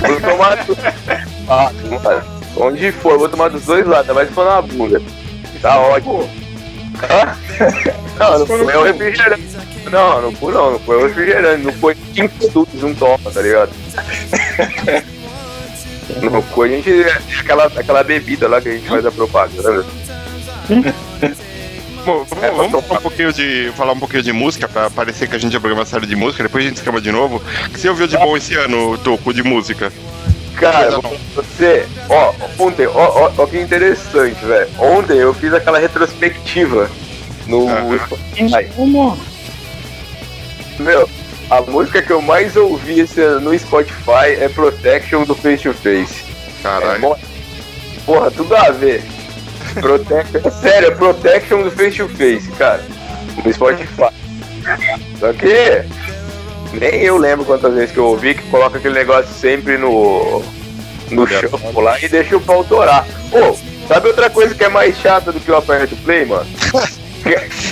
Vou 0.00 0.20
tomar 0.20 0.56
dos 0.64 0.76
dois 0.76 1.46
lados, 1.46 1.82
mano. 1.82 2.22
Onde 2.56 2.92
for, 2.92 3.18
vou 3.18 3.28
tomar 3.28 3.50
dos 3.50 3.64
dois 3.64 3.86
lados, 3.86 4.14
mas 4.14 4.28
se 4.28 4.34
for 4.34 4.44
na 4.44 4.62
bunda. 4.62 5.02
Tá 5.60 5.78
ótimo. 5.80 6.28
Não, 8.18 8.38
não 8.38 8.46
foi 8.46 8.76
o 8.76 8.82
refrigerante. 8.84 9.42
Não, 9.90 10.22
não 10.22 10.32
foi 10.32 10.52
não, 10.52 10.70
não 10.72 10.78
foi 10.78 10.96
o 10.96 11.06
refrigerante. 11.08 11.64
Não 11.64 11.72
foi 11.72 11.96
cinco 12.14 12.34
produtos 12.38 12.82
um 12.84 12.94
toma, 12.94 13.30
tá 13.32 13.42
ligado? 13.42 13.70
Não 16.22 16.42
foi, 16.42 16.68
a 16.68 16.76
gente. 16.76 17.02
é 17.02 17.40
Aquela, 17.40 17.64
aquela 17.66 18.04
bebida 18.04 18.46
lá 18.46 18.60
que 18.60 18.68
a 18.68 18.72
gente 18.72 18.86
faz 18.86 19.06
a 19.06 19.10
propaganda. 19.10 19.84
Bom, 22.04 22.24
vamos, 22.24 22.70
vamos 22.70 22.86
falar 22.86 22.98
um 22.98 23.02
pouquinho 23.02 23.32
de 23.32 23.72
falar 23.74 23.92
um 23.92 23.98
pouquinho 23.98 24.22
de 24.22 24.32
música 24.32 24.68
pra 24.68 24.90
parecer 24.90 25.26
que 25.28 25.34
a 25.34 25.38
gente 25.38 25.56
é 25.56 25.58
programa 25.58 25.86
sério 25.86 26.06
de 26.06 26.14
música. 26.14 26.42
Depois 26.42 26.64
a 26.64 26.68
gente 26.68 26.76
escama 26.76 27.00
de 27.00 27.10
novo. 27.10 27.36
O 27.36 27.70
que 27.70 27.80
você 27.80 27.88
ouviu 27.88 28.06
de 28.06 28.18
bom 28.18 28.36
esse 28.36 28.54
ano, 28.54 28.98
Toco, 28.98 29.32
de 29.32 29.42
música? 29.42 29.90
Cara, 30.56 31.00
você, 31.34 31.86
ó, 32.08 32.32
ontem, 32.58 32.86
ó, 32.86 32.92
ó, 32.94 33.32
ó 33.36 33.46
que 33.46 33.58
interessante, 33.58 34.44
velho. 34.44 34.68
Ontem 34.78 35.18
eu 35.18 35.34
fiz 35.34 35.52
aquela 35.52 35.78
retrospectiva 35.78 36.88
no. 37.46 37.66
Como? 38.76 39.18
Meu, 40.78 41.08
a 41.50 41.60
música 41.60 42.02
que 42.02 42.12
eu 42.12 42.22
mais 42.22 42.56
ouvi 42.56 43.00
esse 43.00 43.20
ano 43.20 43.50
no 43.50 43.58
Spotify 43.58 44.34
é 44.40 44.48
Protection 44.48 45.24
do 45.24 45.34
Face 45.34 45.62
to 45.64 45.74
Face. 45.74 46.24
É, 46.60 46.62
Caralho. 46.62 47.00
bom, 47.00 47.18
porra, 48.06 48.30
tudo 48.30 48.56
a 48.56 48.70
ver. 48.70 49.02
Protection, 49.80 50.40
é 50.44 50.50
sério, 50.50 50.88
é 50.88 50.90
Protection 50.92 51.62
do 51.62 51.70
Face 51.70 51.96
to 51.96 52.08
Face, 52.08 52.50
cara. 52.52 52.84
No 53.44 53.52
Spotify. 53.52 54.14
Só 55.18 55.32
que 55.32 55.84
nem 56.74 57.02
eu 57.02 57.16
lembro 57.16 57.44
quantas 57.44 57.74
vezes 57.74 57.92
que 57.92 57.98
eu 57.98 58.06
ouvi 58.06 58.34
que 58.34 58.42
coloca 58.50 58.78
aquele 58.78 58.94
negócio 58.94 59.32
sempre 59.32 59.76
no 59.78 60.42
no 61.10 61.26
show 61.26 61.82
lá 61.82 61.98
e 62.00 62.08
deixa 62.08 62.36
o 62.36 62.40
pau 62.40 62.64
torar. 62.64 63.06
Pô, 63.30 63.56
sabe 63.88 64.08
outra 64.08 64.30
coisa 64.30 64.54
que 64.54 64.64
é 64.64 64.68
mais 64.68 64.96
chata 64.98 65.32
do 65.32 65.40
que 65.40 65.50
o 65.50 65.56
aperto 65.56 65.96
play, 65.96 66.24
mano? 66.24 66.46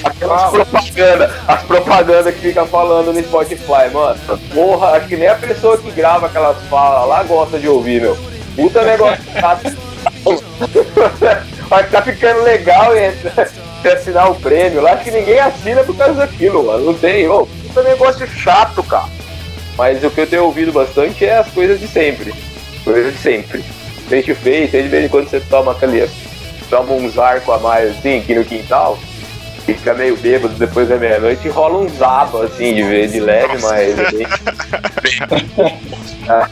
Aquelas 0.04 0.50
propagandas, 0.50 1.30
as 1.46 1.62
propagandas 1.64 2.34
que 2.34 2.40
fica 2.40 2.64
falando 2.64 3.12
no 3.12 3.22
Spotify, 3.22 3.90
mano. 3.92 4.18
Porra, 4.52 4.92
acho 4.92 5.08
que 5.08 5.16
nem 5.16 5.28
a 5.28 5.34
pessoa 5.34 5.76
que 5.76 5.90
grava 5.90 6.26
aquelas 6.26 6.56
falas 6.70 7.08
lá 7.08 7.22
gosta 7.22 7.58
de 7.58 7.68
ouvir, 7.68 8.00
meu. 8.00 8.16
Puta 8.56 8.82
negócio 8.82 9.22
chato. 9.32 9.76
Acho 11.70 11.84
que 11.84 11.90
tá 11.90 12.02
ficando 12.02 12.42
legal 12.42 12.96
e 12.96 13.10
você 13.10 13.88
assinar 13.92 14.30
o 14.30 14.34
prêmio 14.36 14.80
lá. 14.80 14.92
Acho 14.92 15.04
que 15.04 15.10
ninguém 15.10 15.38
assina 15.38 15.84
por 15.84 15.96
causa 15.96 16.14
daquilo, 16.14 16.64
mano. 16.64 16.86
Não 16.86 16.94
tem. 16.94 17.28
Ô, 17.28 17.46
puta 17.72 17.82
negócio 17.88 18.26
chato, 18.26 18.82
cara. 18.82 19.08
Mas 19.76 20.02
o 20.04 20.10
que 20.10 20.20
eu 20.20 20.26
tenho 20.26 20.44
ouvido 20.44 20.72
bastante 20.72 21.24
é 21.24 21.38
as 21.38 21.48
coisas 21.48 21.80
de 21.80 21.88
sempre. 21.88 22.34
Coisas 22.84 23.12
de 23.14 23.18
sempre. 23.18 23.62
Face 24.08 24.24
to 24.24 24.34
face, 24.34 24.76
aí 24.76 24.82
de 24.82 24.88
vez 24.88 25.04
em 25.04 25.08
quando 25.08 25.28
você 25.28 25.40
toma 25.40 25.72
aquele. 25.72 26.08
Toma 26.68 26.92
uns 26.92 27.18
arcos 27.18 27.54
a 27.54 27.58
mais 27.58 27.90
assim, 27.96 28.18
aqui 28.18 28.34
no 28.34 28.44
quintal. 28.44 28.98
E 29.66 29.72
fica 29.74 29.94
meio 29.94 30.16
bêbado 30.16 30.54
depois 30.54 30.88
da 30.88 30.96
meia-noite 30.96 31.46
e 31.46 31.50
rola 31.50 31.78
uns 31.78 31.92
zaba 31.92 32.44
assim 32.44 32.74
de 32.74 32.82
vez 32.82 33.12
de 33.12 33.20
leve, 33.20 33.56
mas. 33.62 33.98
é 33.98 34.10
bem- 34.10 35.78
Ah. 36.28 36.48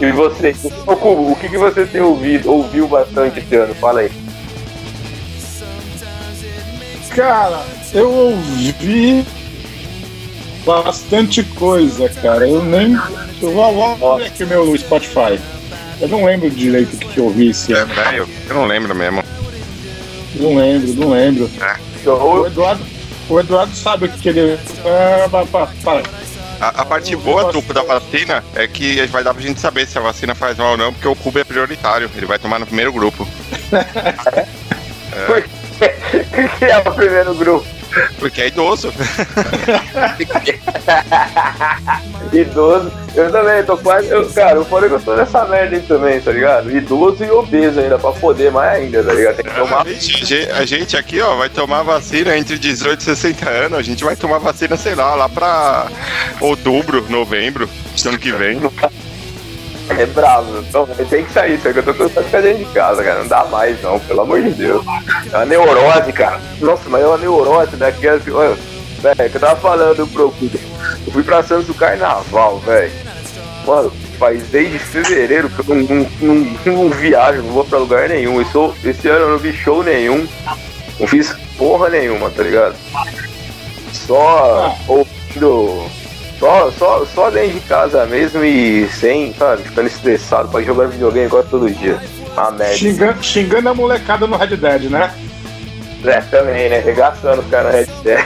E 0.00 0.10
você, 0.12 0.54
Cubo, 0.84 1.32
o 1.32 1.36
que, 1.36 1.48
que 1.48 1.56
você 1.56 1.86
tem 1.86 2.00
ouvido, 2.02 2.50
ouviu 2.50 2.86
bastante 2.88 3.38
esse 3.40 3.54
ano? 3.56 3.74
Fala 3.76 4.00
aí. 4.00 4.10
Cara, 7.14 7.62
eu 7.92 8.10
ouvi 8.10 9.24
bastante 10.64 11.42
coisa, 11.42 12.08
cara. 12.08 12.48
Eu 12.48 12.62
nem. 12.62 12.92
Eu 13.42 13.52
vou, 13.52 13.96
vou 13.96 14.16
ver 14.18 14.26
aqui 14.26 14.44
o 14.44 14.46
meu 14.46 14.76
Spotify. 14.78 15.38
Eu 16.00 16.08
não 16.08 16.24
lembro 16.24 16.50
direito 16.50 16.94
o 16.94 16.98
que, 16.98 17.08
que 17.08 17.18
eu 17.18 17.24
ouvi 17.24 17.50
esse 17.50 17.72
É, 17.72 17.78
ano. 17.78 17.94
velho, 17.94 18.28
eu 18.48 18.54
não 18.54 18.66
lembro 18.66 18.94
mesmo. 18.94 19.22
Não 20.36 20.56
lembro, 20.56 20.92
não 20.94 21.10
lembro. 21.10 21.50
O 22.04 22.08
Eu, 22.08 22.46
Eduardo, 22.46 22.84
o 23.28 23.40
Eduardo 23.40 23.74
sabe 23.76 24.06
o 24.06 24.08
que, 24.08 24.18
que 24.18 24.28
ele. 24.28 24.58
Ah, 24.84 25.28
pa- 25.30 25.68
para. 25.82 26.02
A, 26.60 26.68
a 26.82 26.84
parte 26.84 27.14
boa, 27.16 27.52
Tuco, 27.52 27.74
da 27.74 27.82
vacina 27.82 28.42
é 28.54 28.66
que 28.66 29.04
vai 29.06 29.22
dar 29.24 29.34
pra 29.34 29.42
gente 29.42 29.60
saber 29.60 29.86
se 29.86 29.98
a 29.98 30.00
vacina 30.00 30.34
faz 30.34 30.56
mal 30.56 30.72
ou 30.72 30.76
não, 30.76 30.92
porque 30.92 31.08
o 31.08 31.16
cubo 31.16 31.38
é 31.38 31.44
prioritário. 31.44 32.10
Ele 32.16 32.26
vai 32.26 32.38
tomar 32.38 32.58
no 32.58 32.66
primeiro 32.66 32.92
grupo. 32.92 33.26
que 36.58 36.64
é 36.64 36.78
o 36.78 36.92
primeiro 36.92 37.34
grupo? 37.34 37.66
Porque 38.18 38.42
é 38.42 38.48
idoso. 38.48 38.92
Idoso. 42.32 42.92
Eu 43.14 43.30
também, 43.30 43.62
tô 43.62 43.76
quase. 43.76 44.08
Eu, 44.08 44.28
cara, 44.30 44.56
eu 44.56 44.64
falei 44.64 44.88
que 44.88 44.96
eu 44.96 45.00
tô 45.00 45.14
nessa 45.14 45.44
merda 45.44 45.76
aí 45.76 45.82
também, 45.82 46.20
tá 46.20 46.32
ligado? 46.32 46.70
Idoso 46.76 47.22
e 47.24 47.30
obeso 47.30 47.78
ainda, 47.78 47.96
pra 47.98 48.10
poder 48.12 48.50
mais 48.50 48.80
ainda, 48.80 49.04
tá 49.04 49.12
ligado? 49.12 49.36
Tem 49.36 49.44
que 49.44 49.54
tomar. 49.54 49.86
A 49.86 49.92
gente, 49.92 50.50
a 50.50 50.64
gente 50.64 50.96
aqui, 50.96 51.20
ó, 51.20 51.36
vai 51.36 51.48
tomar 51.48 51.82
vacina 51.82 52.36
entre 52.36 52.58
18 52.58 53.00
e 53.00 53.04
60 53.04 53.48
anos. 53.48 53.78
A 53.78 53.82
gente 53.82 54.02
vai 54.02 54.16
tomar 54.16 54.38
vacina, 54.38 54.76
sei 54.76 54.94
lá, 54.94 55.14
lá 55.14 55.28
pra 55.28 55.86
outubro, 56.40 57.06
novembro, 57.08 57.68
ano 58.04 58.18
que 58.18 58.32
vem. 58.32 58.60
É 59.90 60.06
bravo. 60.06 60.60
Então, 60.60 60.86
tem 60.86 61.24
que 61.24 61.32
sair, 61.32 61.60
só 61.60 61.72
que 61.72 61.78
eu 61.78 61.82
tô 61.82 61.94
cansado 61.94 62.22
de 62.22 62.26
ficar 62.26 62.40
dentro 62.40 62.64
de 62.64 62.72
casa, 62.72 63.04
cara. 63.04 63.18
Não 63.20 63.28
dá 63.28 63.44
mais, 63.44 63.80
não, 63.82 64.00
pelo 64.00 64.22
amor 64.22 64.42
de 64.42 64.50
Deus. 64.50 64.84
É 65.32 65.36
uma 65.36 65.44
neurose, 65.44 66.12
cara. 66.12 66.40
Nossa, 66.60 66.88
mas 66.88 67.02
é 67.02 67.06
uma 67.06 67.18
neurose 67.18 67.76
daquela 67.76 68.18
que. 68.18 68.30
Olha, 68.30 68.56
velho, 69.00 69.30
que 69.30 69.36
eu 69.36 69.40
tava 69.40 69.56
falando 69.56 70.06
pro. 70.06 70.32
Eu 71.06 71.12
fui 71.12 71.22
pra 71.22 71.42
Santos 71.42 71.66
do 71.66 71.74
Carnaval, 71.74 72.58
velho. 72.60 72.92
Mano, 73.66 73.92
faz 74.18 74.42
desde 74.48 74.78
fevereiro 74.78 75.48
que 75.48 75.60
eu 75.60 75.74
não, 75.74 75.82
não, 75.84 76.10
não, 76.20 76.84
não 76.84 76.90
viajo, 76.90 77.42
não 77.42 77.52
vou 77.52 77.64
pra 77.64 77.78
lugar 77.78 78.08
nenhum. 78.08 78.38
Eu 78.38 78.46
sou, 78.46 78.74
esse 78.84 79.08
ano 79.08 79.20
eu 79.20 79.30
não 79.30 79.38
vi 79.38 79.52
show 79.52 79.82
nenhum. 79.82 80.26
Não 80.98 81.06
fiz 81.06 81.34
porra 81.58 81.88
nenhuma, 81.88 82.30
tá 82.30 82.42
ligado? 82.42 82.74
Só 83.92 84.76
ouvindo. 84.86 85.86
Só, 86.44 86.70
só, 86.72 87.06
só 87.06 87.30
dentro 87.30 87.58
de 87.58 87.60
casa 87.60 88.04
mesmo 88.04 88.44
e 88.44 88.86
sem, 88.88 89.32
sabe, 89.32 89.62
ficando 89.62 89.86
estressado 89.86 90.50
pra 90.50 90.60
jogar 90.60 90.88
videogame 90.88 91.30
quase 91.30 91.48
todo 91.48 91.70
dia. 91.70 91.98
Uma 92.34 92.50
merda. 92.50 92.76
Xingando, 92.76 93.22
xingando 93.22 93.68
a 93.70 93.74
molecada 93.74 94.26
no 94.26 94.36
Red 94.36 94.56
Dead, 94.58 94.90
né? 94.90 95.10
É, 96.04 96.20
também, 96.20 96.68
né? 96.68 96.80
Regaçando 96.80 97.40
os 97.40 97.48
caras 97.48 97.72
no 97.72 97.78
headset. 97.78 98.22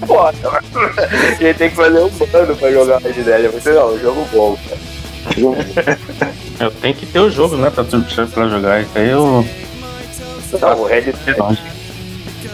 Foda, 0.06 0.50
mano. 0.50 0.64
A 0.96 1.34
gente 1.34 1.58
tem 1.58 1.68
que 1.68 1.76
fazer 1.76 2.00
um 2.00 2.08
bando 2.08 2.56
pra 2.56 2.72
jogar 2.72 3.02
Red 3.02 3.12
Dead. 3.12 3.44
É 3.44 3.48
muito 3.50 3.70
não, 3.70 3.92
um 3.92 3.98
jogo 3.98 4.26
bom, 4.32 4.56
cara. 4.66 4.80
Jogo 5.36 5.56
bom. 5.56 5.64
Eu 6.60 6.70
tenho 6.70 6.94
que 6.94 7.04
ter 7.04 7.18
o 7.18 7.28
jogo, 7.28 7.56
né? 7.56 7.68
Pra, 7.68 7.84
pra 7.84 8.48
jogar. 8.48 8.80
Isso 8.80 8.90
aí 8.94 9.10
eu. 9.10 9.46
Não, 10.58 10.80
o 10.80 10.86
Red 10.86 11.02
Dead. 11.02 11.73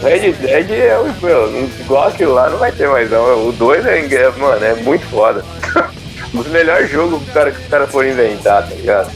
Red 0.02 0.32
Dead 0.32 0.70
é 0.70 0.98
o. 0.98 1.12
Meu, 1.24 1.68
igual 1.80 2.08
aquilo 2.08 2.34
lá 2.34 2.48
não 2.48 2.58
vai 2.58 2.72
ter 2.72 2.88
mais 2.88 3.10
não. 3.10 3.48
O 3.48 3.52
2 3.52 3.84
é, 3.86 3.98
é, 3.98 4.30
mano, 4.30 4.64
é 4.64 4.74
muito 4.76 5.04
foda. 5.06 5.44
Um 6.32 6.42
dos 6.42 6.52
melhores 6.52 6.88
jogos 6.88 7.20
que, 7.24 7.30
cara, 7.32 7.50
que 7.50 7.60
os 7.60 7.66
caras 7.66 7.90
foram 7.90 8.08
inventar, 8.10 8.62
tá 8.62 8.72
ligado? 8.72 9.10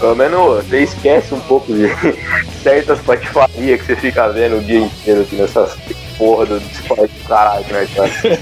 Pelo 0.00 0.16
menos 0.16 0.64
você 0.64 0.78
esquece 0.78 1.34
um 1.34 1.40
pouco 1.40 1.70
de 1.70 1.88
certas 2.62 2.98
patifarias 3.00 3.80
que 3.82 3.86
você 3.88 3.96
fica 3.96 4.30
vendo 4.30 4.56
o 4.56 4.62
dia 4.62 4.78
inteiro 4.78 5.20
aqui 5.20 5.36
nessas 5.36 5.76
porra 6.16 6.46
do 6.46 6.58
Discord 6.60 7.06
do 7.12 7.28
caralho, 7.28 7.66
né, 7.68 7.86
cara? 7.94 8.10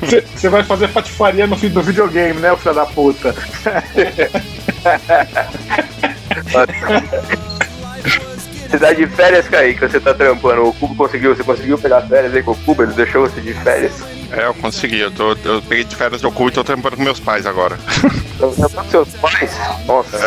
Você- 0.00 0.24
Você 0.34 0.48
vai 0.48 0.64
fazer 0.64 0.88
patifaria 0.88 1.46
no, 1.46 1.54
fi- 1.54 1.68
no 1.68 1.82
videogame, 1.82 2.40
né, 2.40 2.50
o 2.50 2.56
filho 2.56 2.74
da 2.74 2.86
puta? 2.86 3.34
Você 8.70 8.78
tá 8.78 8.92
de 8.92 9.04
férias, 9.08 9.48
Kaique, 9.48 9.80
você 9.80 9.98
tá 9.98 10.14
trampando. 10.14 10.68
O 10.68 10.72
Cubo 10.72 10.94
conseguiu, 10.94 11.34
você 11.34 11.42
conseguiu 11.42 11.76
pegar 11.76 12.02
férias 12.02 12.32
aí 12.32 12.40
com 12.40 12.52
o 12.52 12.56
Cubo? 12.56 12.84
Ele 12.84 12.92
deixou 12.92 13.28
você 13.28 13.40
de 13.40 13.52
férias? 13.52 14.00
É, 14.30 14.46
eu 14.46 14.54
consegui. 14.54 15.00
Eu, 15.00 15.10
tô, 15.10 15.36
eu 15.44 15.60
peguei 15.62 15.82
de 15.82 15.96
férias 15.96 16.20
do 16.20 16.30
cu 16.30 16.48
e 16.48 16.52
tô 16.52 16.62
trampando 16.62 16.96
com 16.96 17.02
meus 17.02 17.18
pais 17.18 17.46
agora. 17.46 17.76
Tá 18.38 18.46
com 18.68 18.90
seus 18.90 19.08
pais? 19.16 19.58
Nossa. 19.86 20.18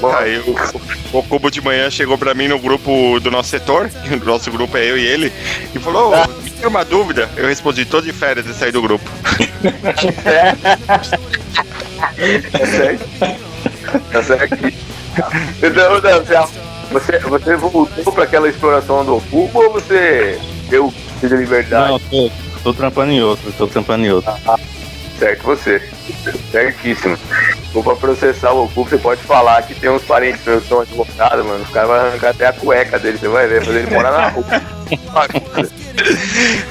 Mano, 0.00 0.16
Aí 0.16 0.38
o, 0.38 1.18
o 1.18 1.22
Cubo 1.24 1.50
de 1.50 1.60
manhã 1.60 1.90
chegou 1.90 2.16
pra 2.16 2.32
mim 2.32 2.48
no 2.48 2.58
grupo 2.58 3.20
do 3.20 3.30
nosso 3.30 3.50
setor, 3.50 3.90
o 4.10 4.24
nosso 4.24 4.50
grupo 4.50 4.74
é 4.78 4.90
eu 4.90 4.96
e 4.96 5.04
ele, 5.04 5.32
e 5.74 5.78
falou: 5.78 6.14
"Ô, 6.14 6.42
me 6.42 6.50
tira 6.50 6.68
uma 6.68 6.84
dúvida. 6.86 7.28
Eu 7.36 7.48
respondi: 7.48 7.84
tô 7.84 8.00
de 8.00 8.12
férias 8.14 8.46
e 8.46 8.54
saí 8.54 8.72
do 8.72 8.80
grupo. 8.80 9.04
É 12.18 12.66
certo. 12.66 13.08
Tá 14.12 14.22
certo. 14.22 14.56
Então, 15.62 16.00
não, 16.02 16.75
você, 16.90 17.18
você 17.18 17.56
voltou 17.56 18.12
pra 18.12 18.24
aquela 18.24 18.48
exploração 18.48 19.04
do 19.04 19.20
Cubo 19.30 19.64
ou 19.64 19.72
você 19.72 20.38
deu 20.68 20.92
de 21.20 21.28
liberdade? 21.28 21.92
Não, 21.92 21.98
tô, 21.98 22.30
tô 22.62 22.74
trampando 22.74 23.12
em 23.12 23.22
outro, 23.22 23.52
tô 23.52 23.66
trampando 23.66 24.04
em 24.04 24.10
outro. 24.10 24.32
Certo 25.18 25.42
você. 25.44 25.82
Certíssimo. 26.50 27.18
Ou 27.74 27.82
pra 27.82 27.96
processar 27.96 28.52
o 28.52 28.68
Cubo, 28.68 28.88
você 28.88 28.98
pode 28.98 29.22
falar 29.22 29.62
que 29.62 29.74
tem 29.74 29.90
uns 29.90 30.02
parentes 30.02 30.44
meus 30.44 30.62
que 30.62 30.68
são 30.68 30.80
advogados, 30.80 31.44
mano. 31.44 31.62
Os 31.62 31.70
caras 31.70 31.88
vão 31.88 31.96
arrancar 31.96 32.30
até 32.30 32.46
a 32.46 32.52
cueca 32.52 32.98
dele, 32.98 33.18
você 33.18 33.28
vai 33.28 33.46
ver, 33.46 33.64
fazer 33.64 33.78
ele 33.80 33.90
morar 33.90 34.12
na 34.12 34.28
rua. 34.28 34.44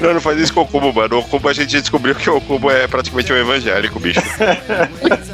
Não, 0.00 0.14
não 0.14 0.20
faz 0.20 0.38
isso 0.38 0.54
com 0.54 0.62
o 0.62 0.66
Cubo, 0.66 0.92
mano. 0.92 1.18
O 1.18 1.22
Cubo 1.24 1.48
a 1.48 1.52
gente 1.52 1.80
descobriu 1.80 2.14
que 2.14 2.30
o 2.30 2.40
Cubo 2.40 2.70
é 2.70 2.86
praticamente 2.86 3.32
um 3.32 3.36
evangélico, 3.36 3.98
bicho. 3.98 4.20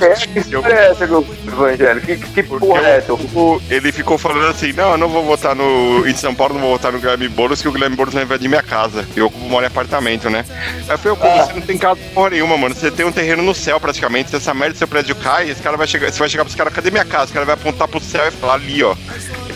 É, 0.03 0.15
que 0.15 0.41
história 0.41 0.75
é 0.75 0.91
essa, 0.91 1.07
Cubo, 1.07 1.32
Evangelho? 1.53 2.01
Que, 2.01 2.17
que, 2.17 2.43
porra 2.43 2.81
é 2.83 2.97
essa? 2.99 3.13
o 3.13 3.61
ele 3.71 3.93
ficou 3.93 4.17
falando 4.19 4.47
assim, 4.47 4.73
não, 4.73 4.93
eu 4.93 4.99
não 4.99 5.09
vou 5.09 5.25
votar 5.25 5.55
no. 5.55 6.07
Em 6.07 6.15
São 6.15 6.35
Paulo, 6.35 6.55
não 6.55 6.61
vou 6.63 6.71
votar 6.73 6.93
no 6.93 6.99
Guilherme 6.99 7.29
Boulos, 7.29 7.61
que 7.63 7.69
o 7.69 7.73
Guilherme 7.73 7.97
Boulos 7.97 8.15
vai 8.15 8.23
invadir 8.25 8.49
minha 8.49 8.63
casa. 8.63 9.07
E 9.17 9.21
o 9.21 9.31
Cubo 9.31 9.49
mora 9.49 9.67
em 9.67 9.69
apartamento, 9.69 10.29
né? 10.31 10.45
Aí 10.89 10.95
eu 10.95 10.99
falei, 10.99 11.19
ô 11.19 11.25
Ah. 11.41 11.47
você 11.47 11.53
não 11.53 11.61
tem 11.63 11.79
casa 11.79 12.01
porra 12.15 12.31
nenhuma, 12.31 12.57
mano. 12.57 12.75
Você 12.75 12.91
tem 12.91 13.07
um 13.07 13.13
terreno 13.13 13.43
no 13.43 13.55
céu 13.55 13.79
praticamente. 13.81 14.31
Se 14.31 14.37
essa 14.37 14.53
merda 14.55 14.75
do 14.75 14.79
seu 14.79 14.89
prédio 14.89 15.15
cai, 15.17 15.51
esse 15.51 15.63
cara 15.63 15.77
vai 15.77 15.87
chegar. 15.87 16.11
Você 16.11 16.19
vai 16.19 16.29
chegar 16.29 16.45
pros 16.45 16.55
caras, 16.57 16.73
cadê 16.73 16.91
minha 16.91 17.05
casa? 17.05 17.25
Esse 17.25 17.33
cara 17.33 17.47
vai 17.47 17.55
apontar 17.55 17.89
pro 17.89 18.01
céu 18.01 18.27
e 18.29 18.31
falar 18.31 18.55
ali, 18.55 18.83
ó. 18.83 18.95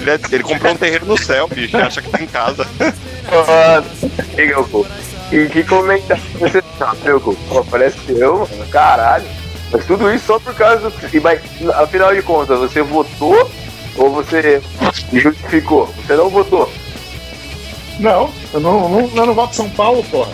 Ele, 0.01 0.11
é- 0.11 0.21
ele 0.33 0.43
comprou 0.43 0.73
um 0.73 0.77
terreno 0.77 1.07
no 1.07 1.19
céu, 1.19 1.49
bicho. 1.49 1.77
acha 1.77 2.01
que 2.03 2.11
tem 2.11 2.27
casa. 2.27 2.67
Mano, 2.79 4.65
Cubo? 4.65 4.87
E 5.33 5.47
que 5.49 5.65
comentário 5.65 6.23
você 6.39 6.63
tá, 6.79 6.95
meu? 7.05 7.21
Pô, 7.21 7.35
Parece 7.65 7.99
eu, 8.09 8.39
mano, 8.49 8.67
caralho. 8.71 9.25
Mas 9.72 9.85
tudo 9.87 10.12
isso 10.12 10.26
só 10.26 10.38
por 10.38 10.55
causa 10.55 10.90
do. 10.90 11.16
e 11.16 11.20
Mas, 11.20 11.40
afinal 11.74 12.14
de 12.14 12.22
contas, 12.22 12.59
você 12.59 12.83
votou 12.83 13.50
ou 13.96 14.11
você 14.11 14.62
justificou? 15.12 15.87
Você 15.87 16.14
não 16.14 16.29
votou. 16.29 16.70
Não, 17.98 18.31
eu 18.52 18.61
não, 18.61 18.88
não, 18.88 19.11
eu 19.14 19.26
não 19.26 19.35
voto 19.35 19.57
São 19.57 19.68
Paulo, 19.70 20.05
porra. 20.05 20.33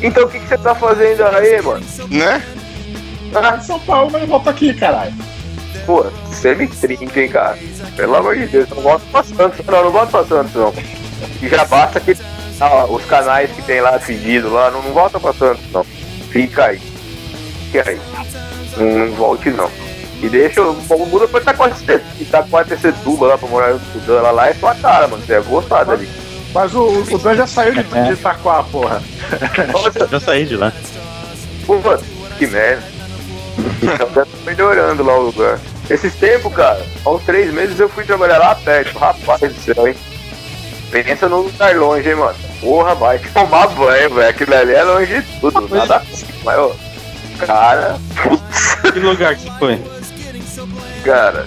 Então 0.00 0.24
o 0.24 0.28
que, 0.28 0.38
que 0.38 0.48
você 0.48 0.58
tá 0.58 0.74
fazendo 0.74 1.24
aí, 1.24 1.60
mano? 1.60 1.84
Né? 2.08 2.42
Ah, 3.34 3.60
São 3.60 3.78
Paulo, 3.80 4.10
mas 4.12 4.22
eu 4.22 4.28
voto 4.28 4.48
aqui, 4.48 4.72
caralho. 4.72 5.12
Pô, 5.84 6.04
você 6.26 6.54
me 6.54 6.68
trinca, 6.68 7.20
hein, 7.20 7.28
cara. 7.28 7.58
Pelo 7.96 8.16
amor 8.16 8.36
de 8.36 8.46
Deus, 8.46 8.68
não 8.70 8.82
voto 8.82 9.04
pra 9.10 9.22
Santos. 9.22 9.66
Não, 9.66 9.84
não 9.84 9.90
voto 9.90 10.10
pra 10.10 10.24
Santos, 10.24 10.54
não. 10.54 10.72
E 11.42 11.48
já 11.48 11.64
basta 11.64 11.98
que 12.00 12.16
ah, 12.60 12.84
os 12.86 13.04
canais 13.04 13.50
que 13.52 13.62
tem 13.62 13.80
lá 13.80 13.98
pedido 13.98 14.52
lá, 14.52 14.70
não, 14.70 14.82
não 14.82 14.92
volta 14.92 15.18
pra 15.18 15.32
Santos, 15.32 15.64
não. 15.72 15.84
Fica 15.84 16.66
aí. 16.66 16.78
Fica 17.70 17.88
aí. 17.88 18.00
Não, 18.78 19.14
volte, 19.14 19.50
não. 19.50 19.70
E 20.22 20.28
deixa, 20.28 20.62
o 20.62 20.74
povo 20.74 21.06
muda 21.06 21.28
pra 21.28 21.40
Itacoatecetuba 22.20 23.26
lá, 23.28 23.38
pra 23.38 23.48
morar 23.48 23.74
no 23.74 24.00
Dan 24.00 24.20
lá, 24.20 24.30
lá 24.32 24.48
é 24.48 24.54
sua 24.54 24.74
cara, 24.74 25.06
mano. 25.06 25.22
Você 25.24 25.34
é 25.34 25.40
gostado 25.40 25.92
ali. 25.92 26.08
Mas 26.52 26.74
o, 26.74 27.04
o 27.10 27.18
Dan 27.18 27.36
já 27.36 27.46
saiu 27.46 27.74
de, 27.74 27.82
de 27.82 28.12
Itaquá, 28.12 28.64
porra. 28.64 29.02
Nossa, 29.72 30.08
Já 30.10 30.20
saí 30.20 30.44
de 30.44 30.56
lá. 30.56 30.72
Pô, 31.66 31.76
que 32.36 32.46
merda. 32.46 32.82
Então 33.82 34.08
tá 34.10 34.26
melhorando 34.44 35.04
lá 35.04 35.18
o 35.18 35.26
lugar. 35.26 35.60
Esses 35.88 36.14
tempos, 36.14 36.52
cara, 36.52 36.84
há 37.04 37.10
uns 37.10 37.22
três 37.24 37.52
meses 37.52 37.78
eu 37.78 37.88
fui 37.88 38.04
trabalhar 38.04 38.38
lá 38.38 38.54
perto. 38.54 38.98
Rapaz 38.98 39.40
do 39.40 39.60
céu, 39.60 39.86
hein? 39.86 39.94
Pensa 40.90 41.28
num 41.28 41.42
lugar 41.42 41.76
longe, 41.76 42.08
hein, 42.08 42.16
mano. 42.16 42.34
Porra, 42.60 42.94
vai 42.94 43.18
tomar 43.18 43.68
banho, 43.68 44.14
velho. 44.14 44.28
Aquilo 44.28 44.54
ali 44.54 44.74
é 44.74 44.82
longe 44.82 45.20
de 45.20 45.40
tudo. 45.40 45.68
Nada 45.68 46.02
mas, 46.44 46.58
ó, 46.58 46.72
cara, 47.46 47.98
Que 48.92 49.00
lugar 49.00 49.34
que 49.34 49.42
você 49.42 49.50
foi? 49.58 49.78
cara, 51.04 51.46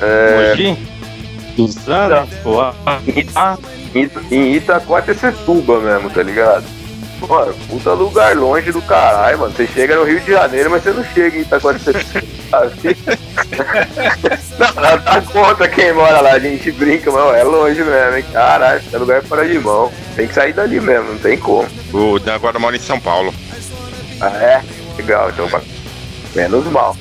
é, 0.00 0.50
Mogi? 0.50 0.76
Suzano? 1.56 2.28
Pô, 2.42 2.60
ah, 2.60 2.74
ah, 3.34 3.56
em- 3.94 4.10
em 4.30 4.52
Itacoatecetuba 4.54 5.80
mesmo, 5.80 6.10
tá 6.10 6.22
ligado? 6.22 6.64
Mano, 7.26 7.54
puta 7.68 7.92
lugar 7.94 8.36
longe 8.36 8.70
do 8.70 8.82
caralho, 8.82 9.38
mano. 9.38 9.54
Você 9.56 9.66
chega 9.66 9.96
no 9.96 10.04
Rio 10.04 10.20
de 10.20 10.32
Janeiro, 10.32 10.70
mas 10.70 10.82
você 10.82 10.90
não 10.90 11.02
chega 11.14 11.38
em 11.38 11.40
Itacoatecetuba. 11.40 12.22
não, 14.58 14.66
não 14.74 14.98
dá 14.98 15.22
conta 15.32 15.66
quem 15.68 15.92
mora 15.94 16.20
lá, 16.20 16.32
a 16.32 16.38
gente 16.38 16.70
brinca, 16.72 17.10
mas 17.10 17.36
é 17.36 17.42
longe 17.42 17.82
mesmo, 17.82 18.16
hein? 18.16 18.24
Caralho, 18.32 18.82
é 18.92 18.98
lugar 18.98 19.22
fora 19.22 19.48
de 19.48 19.58
mão. 19.58 19.90
Tem 20.14 20.28
que 20.28 20.34
sair 20.34 20.52
dali 20.52 20.78
mesmo, 20.78 21.12
não 21.12 21.18
tem 21.18 21.38
como. 21.38 21.66
O 21.92 22.18
Dan 22.18 22.34
agora 22.34 22.58
mora 22.58 22.76
em 22.76 22.80
São 22.80 23.00
Paulo. 23.00 23.34
Ah, 24.20 24.28
é? 24.36 24.62
Legal, 24.96 25.30
então. 25.30 25.48
Menos 26.34 26.66
mal. 26.66 26.96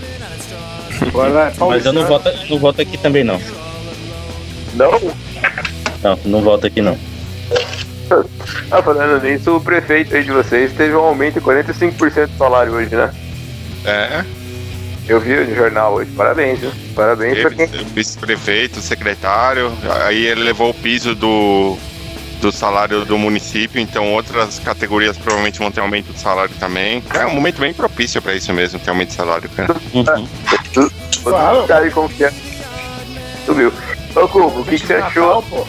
Agora 1.01 1.53
mas 1.59 1.85
eu 1.85 1.93
não 1.93 2.05
voto, 2.05 2.29
não 2.49 2.59
voto 2.59 2.81
aqui 2.81 2.97
também, 2.97 3.23
não. 3.23 3.39
Não? 4.73 4.91
Não, 6.03 6.19
não 6.25 6.41
voto 6.41 6.67
aqui, 6.67 6.81
não. 6.81 6.97
Ah, 8.69 8.81
falando 8.81 9.23
nisso, 9.23 9.55
o 9.55 9.61
prefeito 9.61 10.15
aí 10.15 10.23
de 10.23 10.31
vocês 10.31 10.71
teve 10.73 10.93
um 10.95 10.99
aumento 10.99 11.35
de 11.35 11.41
45% 11.41 12.27
do 12.27 12.37
salário 12.37 12.73
hoje, 12.73 12.95
né? 12.95 13.11
É, 13.83 14.23
Eu 15.07 15.19
vi 15.19 15.35
no 15.35 15.55
jornal 15.55 15.93
hoje. 15.95 16.11
Parabéns, 16.11 16.59
viu? 16.59 16.71
Parabéns 16.95 17.39
pra 17.39 17.49
quem. 17.51 17.67
teve 17.67 17.83
vice-prefeito, 17.85 18.81
secretário, 18.81 19.71
aí 20.05 20.25
ele 20.25 20.43
levou 20.43 20.69
o 20.69 20.73
piso 20.73 21.15
do, 21.15 21.77
do 22.41 22.51
salário 22.51 23.05
do 23.05 23.17
município, 23.17 23.79
então 23.81 24.13
outras 24.13 24.59
categorias 24.59 25.17
provavelmente 25.17 25.59
vão 25.59 25.71
ter 25.71 25.79
aumento 25.81 26.11
de 26.13 26.19
salário 26.19 26.53
também. 26.59 27.03
É 27.13 27.25
um 27.25 27.33
momento 27.33 27.59
bem 27.59 27.73
propício 27.73 28.21
pra 28.21 28.33
isso 28.33 28.53
mesmo, 28.53 28.79
ter 28.79 28.89
aumento 28.89 29.09
de 29.09 29.15
salário, 29.15 29.49
cara. 29.49 29.75
Uhum. 29.93 30.03
Claro. 31.23 31.55
Todo 31.57 31.67
cara 31.67 31.89
confiança. 31.91 32.35
Subiu. 33.45 33.71
Ô, 34.15 34.27
Cubo, 34.27 34.61
o 34.61 34.65
que, 34.65 34.79
que 34.79 34.87
você 34.87 34.95
achou? 34.95 35.41
Pô. 35.43 35.65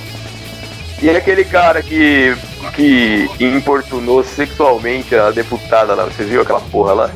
E 1.02 1.11
aquele 1.11 1.44
cara 1.44 1.83
que, 1.83 2.35
que 2.74 3.29
importunou 3.38 4.24
sexualmente 4.24 5.14
a 5.14 5.31
deputada 5.31 5.94
lá, 5.94 6.05
você 6.05 6.24
viu 6.24 6.40
aquela 6.42 6.61
porra 6.61 6.92
lá? 6.94 7.11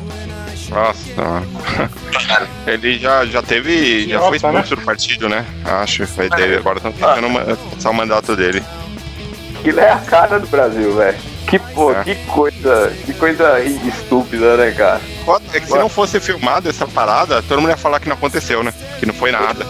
Nossa, 0.69 1.43
ele 2.65 2.97
já, 2.97 3.25
já 3.25 3.41
teve, 3.41 4.07
já 4.07 4.19
foi 4.19 4.37
Idiota, 4.37 4.59
expulso 4.59 4.75
do 4.75 4.81
partido, 4.83 5.27
né? 5.27 5.45
Acho, 5.65 6.05
foi 6.07 6.29
dele. 6.29 6.57
Agora 6.57 6.77
estão 6.77 6.91
tentando 6.91 7.29
ma- 7.29 7.43
passar 7.73 7.89
o 7.89 7.93
mandato 7.93 8.35
dele. 8.35 8.63
Aquilo 9.61 9.79
é 9.79 9.91
a 9.91 9.97
cara 9.97 10.39
do 10.39 10.47
Brasil, 10.47 10.95
velho. 10.95 11.17
Que, 11.47 11.59
pô, 11.59 11.91
É. 11.91 12.03
que 12.03 12.15
coisa, 12.25 12.91
que 13.05 13.13
coisa 13.13 13.59
estúpida, 13.59 14.57
né, 14.57 14.71
cara? 14.71 14.99
É 15.53 15.59
que 15.59 15.67
se 15.67 15.77
não 15.77 15.87
fosse 15.89 16.19
filmado 16.19 16.67
essa 16.69 16.87
parada, 16.87 17.41
todo 17.43 17.61
mundo 17.61 17.69
ia 17.69 17.77
falar 17.77 17.99
que 17.99 18.09
não 18.09 18.15
aconteceu, 18.15 18.63
né? 18.63 18.73
Que 18.99 19.05
não 19.05 19.13
foi 19.13 19.31
nada. 19.31 19.65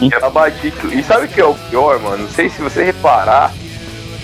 E 0.00 1.02
sabe 1.02 1.26
o 1.26 1.28
que 1.28 1.40
é 1.40 1.44
o 1.44 1.54
pior, 1.54 1.98
mano? 2.00 2.24
Não 2.24 2.30
sei 2.30 2.48
se 2.48 2.60
você 2.62 2.82
reparar, 2.82 3.52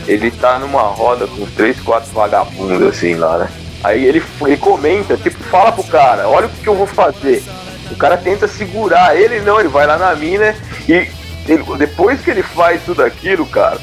ele 0.06 0.30
tá 0.30 0.58
numa 0.58 0.82
roda 0.82 1.26
com 1.26 1.44
três, 1.50 1.78
quatro 1.80 2.10
vagabundos 2.12 2.82
assim 2.88 3.14
lá, 3.14 3.38
né? 3.38 3.48
Aí 3.84 4.04
ele, 4.04 4.22
ele 4.42 4.56
comenta, 4.56 5.16
tipo, 5.16 5.42
fala 5.44 5.70
pro 5.70 5.84
cara, 5.84 6.28
olha 6.28 6.46
o 6.46 6.50
que 6.50 6.66
eu 6.66 6.74
vou 6.74 6.86
fazer. 6.86 7.42
O 7.90 7.96
cara 7.96 8.16
tenta 8.16 8.48
segurar 8.48 9.14
ele, 9.16 9.40
não, 9.40 9.60
ele 9.60 9.68
vai 9.68 9.86
lá 9.86 9.96
na 9.98 10.14
mina 10.16 10.54
e 10.88 10.92
ele- 11.46 11.64
depois 11.78 12.20
que 12.20 12.30
ele 12.30 12.42
faz 12.42 12.82
tudo 12.84 13.02
aquilo, 13.04 13.46
cara, 13.46 13.78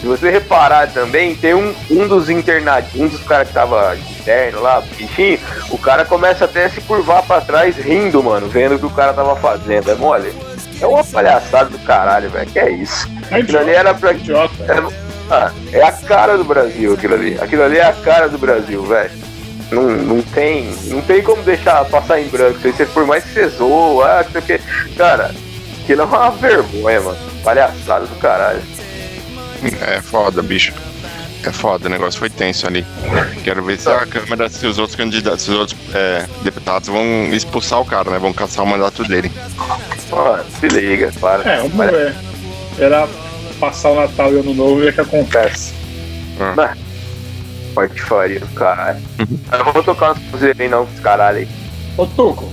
se 0.00 0.06
você 0.06 0.30
reparar 0.30 0.92
também, 0.92 1.34
tem 1.34 1.54
um, 1.54 1.74
um 1.90 2.06
dos 2.06 2.28
internados, 2.28 2.94
um 2.94 3.08
dos 3.08 3.22
caras 3.22 3.48
que 3.48 3.54
tava 3.54 3.96
de 3.96 4.14
terno 4.22 4.60
lá, 4.60 4.80
bichinho, 4.80 5.38
o 5.70 5.78
cara 5.78 6.04
começa 6.04 6.44
até 6.44 6.66
a 6.66 6.70
se 6.70 6.80
curvar 6.82 7.22
pra 7.22 7.40
trás 7.40 7.76
rindo, 7.76 8.22
mano, 8.22 8.48
vendo 8.48 8.76
o 8.76 8.78
que 8.78 8.86
o 8.86 8.90
cara 8.90 9.12
tava 9.12 9.34
fazendo. 9.36 9.90
É 9.90 9.94
mole? 9.94 10.32
É 10.80 10.86
uma 10.86 11.02
palhaçada 11.02 11.70
do 11.70 11.78
caralho, 11.80 12.28
velho. 12.30 12.50
Que 12.50 12.58
é 12.58 12.70
isso? 12.70 13.08
É 13.30 13.36
Aquilo 13.36 13.58
ali 13.58 13.70
era 13.70 13.94
pra. 13.94 14.12
idiota. 14.12 14.54
É, 14.62 15.06
ah, 15.30 15.50
é 15.72 15.82
a 15.82 15.92
cara 15.92 16.36
do 16.36 16.44
Brasil 16.44 16.94
aquilo 16.94 17.14
ali. 17.14 17.38
Aquilo 17.40 17.62
ali 17.62 17.78
é 17.78 17.84
a 17.84 17.92
cara 17.92 18.28
do 18.28 18.38
Brasil, 18.38 18.84
velho. 18.84 19.10
Não, 19.70 19.82
não 19.82 20.22
tem. 20.22 20.70
Não 20.84 21.00
tem 21.00 21.22
como 21.22 21.42
deixar 21.42 21.84
passar 21.86 22.20
em 22.20 22.28
branco. 22.28 22.60
Se 22.60 22.72
você 22.72 22.86
por 22.86 23.06
mais 23.06 23.24
que 23.24 23.30
você 23.30 23.48
zoa, 23.48 24.20
ah, 24.20 24.24
que 24.24 24.32
sei 24.32 24.40
o 24.40 24.44
que. 24.44 24.94
Cara, 24.96 25.34
aquilo 25.82 26.02
é 26.02 26.04
uma 26.04 26.30
vergonha, 26.30 27.00
mano. 27.00 27.18
Palhaçada 27.42 28.06
do 28.06 28.14
caralho. 28.16 28.62
É 29.80 30.00
foda, 30.00 30.42
bicho. 30.42 30.72
É 31.44 31.52
foda, 31.52 31.86
o 31.86 31.90
negócio 31.90 32.18
foi 32.18 32.28
tenso 32.28 32.66
ali. 32.66 32.84
Quero 33.44 33.62
ver 33.64 33.78
se 33.78 33.88
a 33.88 34.04
Câmara, 34.06 34.48
se 34.48 34.66
os 34.66 34.78
outros 34.78 34.96
candidatos, 34.96 35.42
se 35.42 35.50
os 35.50 35.56
outros 35.56 35.78
é, 35.94 36.26
deputados 36.42 36.88
vão 36.88 37.04
expulsar 37.32 37.80
o 37.80 37.84
cara, 37.84 38.10
né? 38.10 38.18
Vão 38.18 38.32
caçar 38.32 38.64
o 38.64 38.68
mandato 38.68 39.04
dele. 39.04 39.30
Mano, 40.10 40.44
se 40.58 40.66
liga, 40.68 41.12
para. 41.20 41.48
É, 41.48 41.56
vamos 41.58 41.90
ver. 41.90 42.14
Era 42.78 43.08
passar 43.60 43.90
o 43.90 43.94
Natal 43.94 44.32
e 44.32 44.36
o 44.36 44.40
Ano 44.40 44.54
Novo 44.54 44.80
e 44.80 44.84
ver 44.84 44.90
o 44.90 44.92
que 44.94 45.00
acontece. 45.02 45.72
Pode 47.74 48.00
faria 48.02 48.40
do 48.40 48.46
caralho. 48.48 49.02
Eu 49.52 49.64
não 49.64 49.72
vou 49.72 49.84
tocar 49.84 50.14
músicas 50.14 50.58
aí 50.58 50.68
não, 50.68 50.82
os 50.82 51.00
caralho 51.00 51.38
aí. 51.38 51.48
Ô, 51.96 52.06
Tuco, 52.06 52.50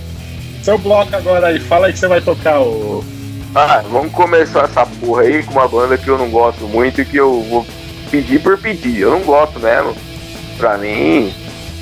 seu 0.62 0.78
bloco 0.78 1.16
agora 1.16 1.48
aí, 1.48 1.60
fala 1.60 1.88
aí 1.88 1.94
que 1.94 2.00
você 2.00 2.08
vai 2.08 2.22
tocar 2.22 2.60
o. 2.62 3.04
Ah, 3.56 3.84
vamos 3.88 4.12
começar 4.12 4.64
essa 4.64 4.84
porra 4.84 5.22
aí 5.22 5.44
com 5.44 5.52
uma 5.54 5.68
banda 5.68 5.96
que 5.96 6.08
eu 6.08 6.18
não 6.18 6.30
gosto 6.30 6.68
muito 6.68 7.02
e 7.02 7.06
que 7.06 7.18
eu 7.18 7.42
vou 7.44 7.66
pedir 8.10 8.42
por 8.42 8.58
pedir. 8.58 9.02
Eu 9.02 9.12
não 9.12 9.22
gosto 9.22 9.60
mesmo. 9.60 9.96
Pra 10.58 10.76
mim, 10.76 11.32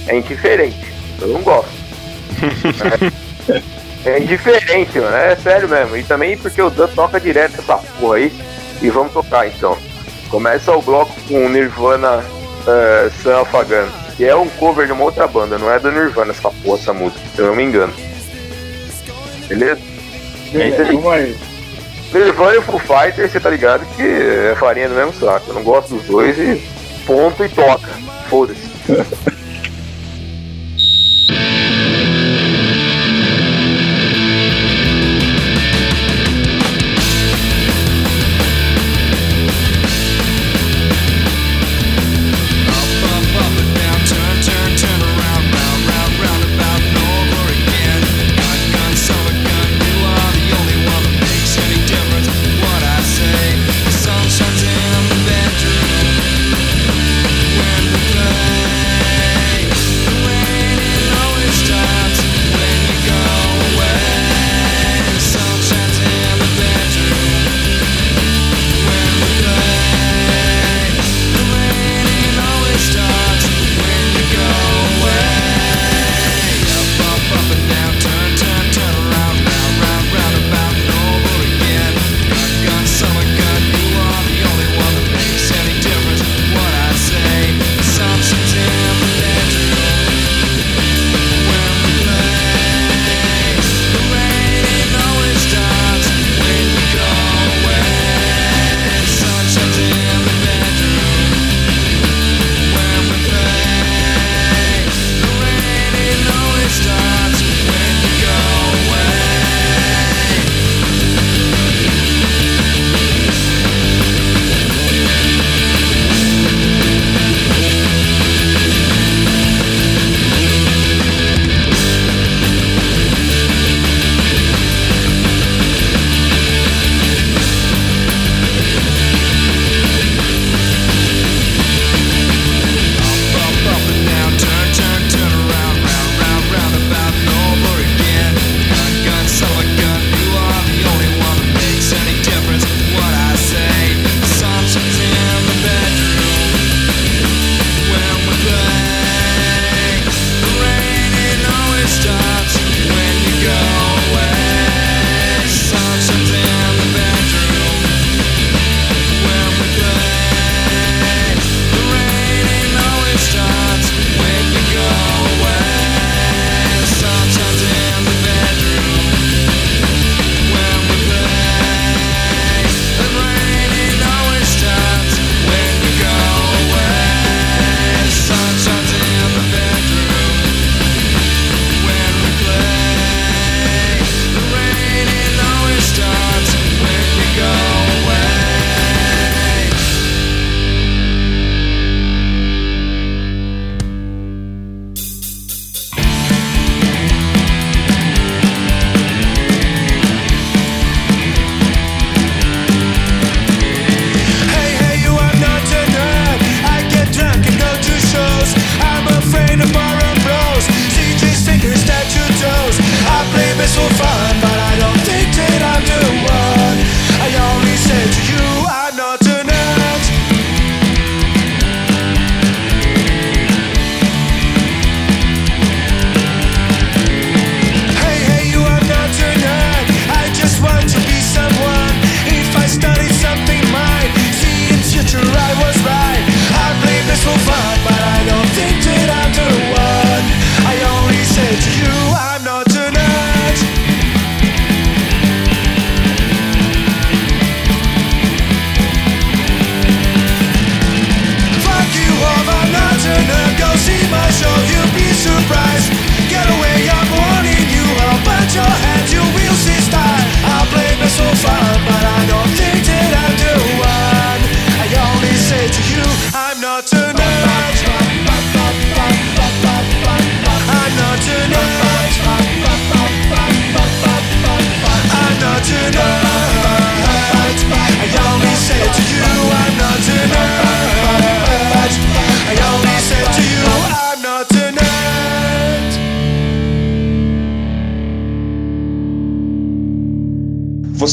é 0.07 0.17
indiferente. 0.17 0.93
Eu 1.21 1.29
não 1.29 1.41
gosto. 1.41 1.71
é, 4.03 4.09
é 4.09 4.19
indiferente, 4.19 4.99
mano. 4.99 5.15
É 5.15 5.33
sério 5.37 5.69
mesmo. 5.69 5.95
E 5.95 6.03
também 6.03 6.37
porque 6.37 6.61
o 6.61 6.69
Dan 6.69 6.87
toca 6.87 7.21
direto 7.21 7.59
essa 7.59 7.77
porra 7.77 8.17
aí. 8.17 8.33
E 8.81 8.89
vamos 8.89 9.13
tocar 9.13 9.47
então. 9.47 9.77
Começa 10.29 10.73
o 10.73 10.81
bloco 10.81 11.13
com 11.29 11.47
Nirvana 11.47 12.17
uh, 12.17 13.11
Sun 13.23 13.39
Afagano. 13.39 13.91
Que 14.17 14.25
é 14.25 14.35
um 14.35 14.49
cover 14.49 14.87
de 14.87 14.91
uma 14.91 15.05
outra 15.05 15.25
banda, 15.25 15.57
não 15.57 15.71
é 15.71 15.79
do 15.79 15.89
Nirvana 15.89 16.31
essa 16.31 16.51
porra, 16.51 16.77
essa 16.77 16.93
música, 16.93 17.21
se 17.33 17.41
eu 17.41 17.47
não 17.47 17.55
me 17.55 17.63
engano. 17.63 17.93
Beleza? 19.47 19.81
Beleza, 20.51 20.83
vamos 20.83 21.13
aí. 21.13 21.50
Nirvana 22.13 22.57
e 22.57 22.61
Foo 22.61 22.79
Fighters, 22.79 23.31
você 23.31 23.39
tá 23.39 23.49
ligado 23.49 23.85
que 23.95 24.01
é 24.01 24.55
farinha 24.59 24.89
do 24.89 24.95
mesmo 24.95 25.13
saco. 25.13 25.45
Eu 25.49 25.53
não 25.55 25.63
gosto 25.63 25.95
dos 25.95 26.05
dois 26.05 26.37
e 26.37 26.61
ponto 27.05 27.43
e 27.43 27.49
toca. 27.49 27.89
Foda-se. 28.29 28.69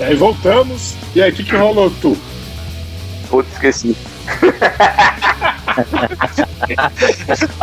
E 0.00 0.04
aí 0.04 0.16
voltamos. 0.16 0.94
E 1.14 1.22
aí, 1.22 1.30
o 1.30 1.34
que, 1.34 1.44
que 1.44 1.54
rolou, 1.54 1.92
tu? 2.00 2.16
Putz, 3.30 3.52
esqueci. 3.52 3.96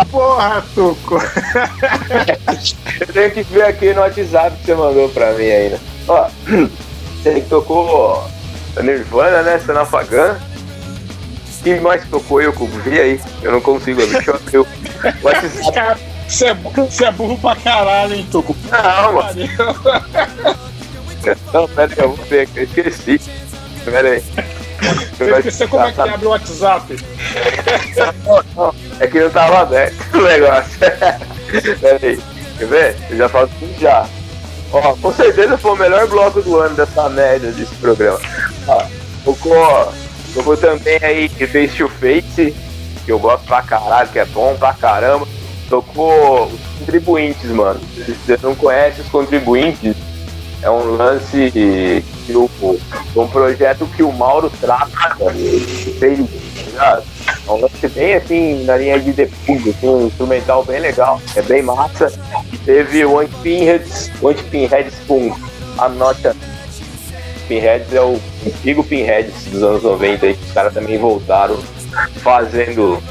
Porra, 0.10 0.64
Tuco. 0.74 1.20
Eu 3.02 3.08
tenho 3.08 3.32
que 3.32 3.44
ver 3.44 3.64
aqui 3.64 3.94
no 3.94 4.00
WhatsApp 4.02 4.56
que 4.58 4.66
você 4.66 4.76
mandou 4.76 5.10
pra 5.10 5.34
mim 5.34 5.50
ainda. 5.50 5.80
Ó, 6.08 6.30
você 7.22 7.42
tocou 7.42 8.24
Nirvana, 8.82 9.42
né? 9.42 9.60
Sanafagan. 9.60 10.40
Quem 11.64 11.80
mais 11.82 12.08
tocou 12.10 12.42
eu? 12.42 12.52
Vi 12.52 13.00
aí. 13.00 13.22
Eu 13.42 13.52
não 13.52 13.62
consigo. 13.62 14.06
Deixa 14.06 14.32
eu 14.32 14.36
abrir 14.36 14.58
o 14.60 14.68
WhatsApp. 15.24 16.02
Você 16.30 16.46
é, 16.46 16.54
você 16.54 17.06
é 17.06 17.12
burro 17.12 17.36
pra 17.40 17.56
caralho, 17.56 18.14
hein, 18.14 18.28
Tuco? 18.32 18.56
Não, 18.70 19.14
mano. 19.14 19.40
Não, 21.52 21.68
pera 21.68 21.92
aí, 21.92 22.04
eu 22.04 22.14
vou 22.14 22.26
ver 22.28 22.42
aqui. 22.42 22.60
Eu 22.60 22.64
esqueci. 22.66 23.20
Pera 23.84 24.10
aí. 24.10 24.24
Você 25.18 25.32
esqueceu 25.38 25.68
como 25.70 25.86
é 25.86 25.92
que 25.92 26.02
abre 26.02 26.28
o 26.28 26.30
WhatsApp? 26.30 26.96
Não, 28.26 28.44
não, 28.56 28.76
é 29.00 29.08
que 29.08 29.20
não 29.20 29.30
tava 29.32 29.62
aberto 29.62 29.96
o 30.14 30.22
negócio. 30.22 30.80
Pera 31.82 32.00
aí, 32.02 32.20
quer 32.60 32.68
ver? 32.68 32.96
Eu 33.10 33.18
já 33.18 33.30
falo 33.30 33.50
tudo 33.60 33.80
já. 33.80 34.08
Ó, 34.72 34.96
com 34.96 35.12
certeza 35.12 35.58
foi 35.58 35.72
o 35.72 35.76
melhor 35.76 36.08
bloco 36.08 36.44
do 36.44 36.60
ano 36.60 36.76
dessa 36.76 37.10
média 37.10 37.52
desse 37.52 37.74
programa. 37.76 38.20
Ó, 38.68 38.86
tocou, 40.34 40.58
também 40.58 41.00
aí 41.02 41.30
Face 41.30 41.78
to 41.78 41.90
Face, 41.90 42.56
que 43.06 43.12
eu 43.12 43.20
gosto 43.20 43.46
pra 43.46 43.62
caralho, 43.62 44.10
que 44.10 44.20
é 44.20 44.26
bom 44.26 44.56
pra 44.56 44.74
caramba. 44.74 45.28
Tocou 45.70 46.46
os 46.46 46.60
contribuintes, 46.80 47.50
mano. 47.52 47.80
Se 47.94 48.14
você 48.14 48.40
não 48.42 48.56
conhece 48.56 49.02
os 49.02 49.08
contribuintes, 49.10 49.96
é 50.62 50.70
um 50.70 50.96
lance 50.96 51.52
que 51.52 52.36
o, 52.36 52.50
um 53.16 53.28
projeto 53.28 53.86
que 53.96 54.04
o 54.04 54.12
Mauro 54.12 54.52
trata. 54.60 54.90
Fez, 56.00 56.20
tá? 56.76 57.02
É 57.48 57.52
um 57.52 57.62
lance 57.62 57.88
bem 57.88 58.14
assim, 58.16 58.64
na 58.66 58.78
linha 58.78 59.00
de 59.00 59.12
depulho, 59.12 59.72
assim, 59.72 59.88
um 59.88 60.08
instrumental 60.08 60.64
bem 60.64 60.80
legal, 60.80 61.22
é 61.36 61.42
bem 61.42 61.62
massa. 61.62 62.12
Teve 62.66 63.06
o 63.06 63.20
Anti-Pinheads, 63.20 64.12
o 64.22 64.30
Anti-Pinheads 64.30 64.96
com 65.08 65.36
a 65.78 65.90
nota. 65.90 66.36
Pinheads 67.50 67.92
é 67.94 68.02
o 68.02 68.18
antigo 68.46 68.84
Pinheads 68.84 69.46
dos 69.46 69.64
anos 69.64 69.82
90, 69.84 70.26
aí, 70.28 70.34
que 70.36 70.46
os 70.46 70.52
caras 70.54 70.72
também 70.74 70.98
voltaram 71.00 71.58
fazendo, 72.22 73.02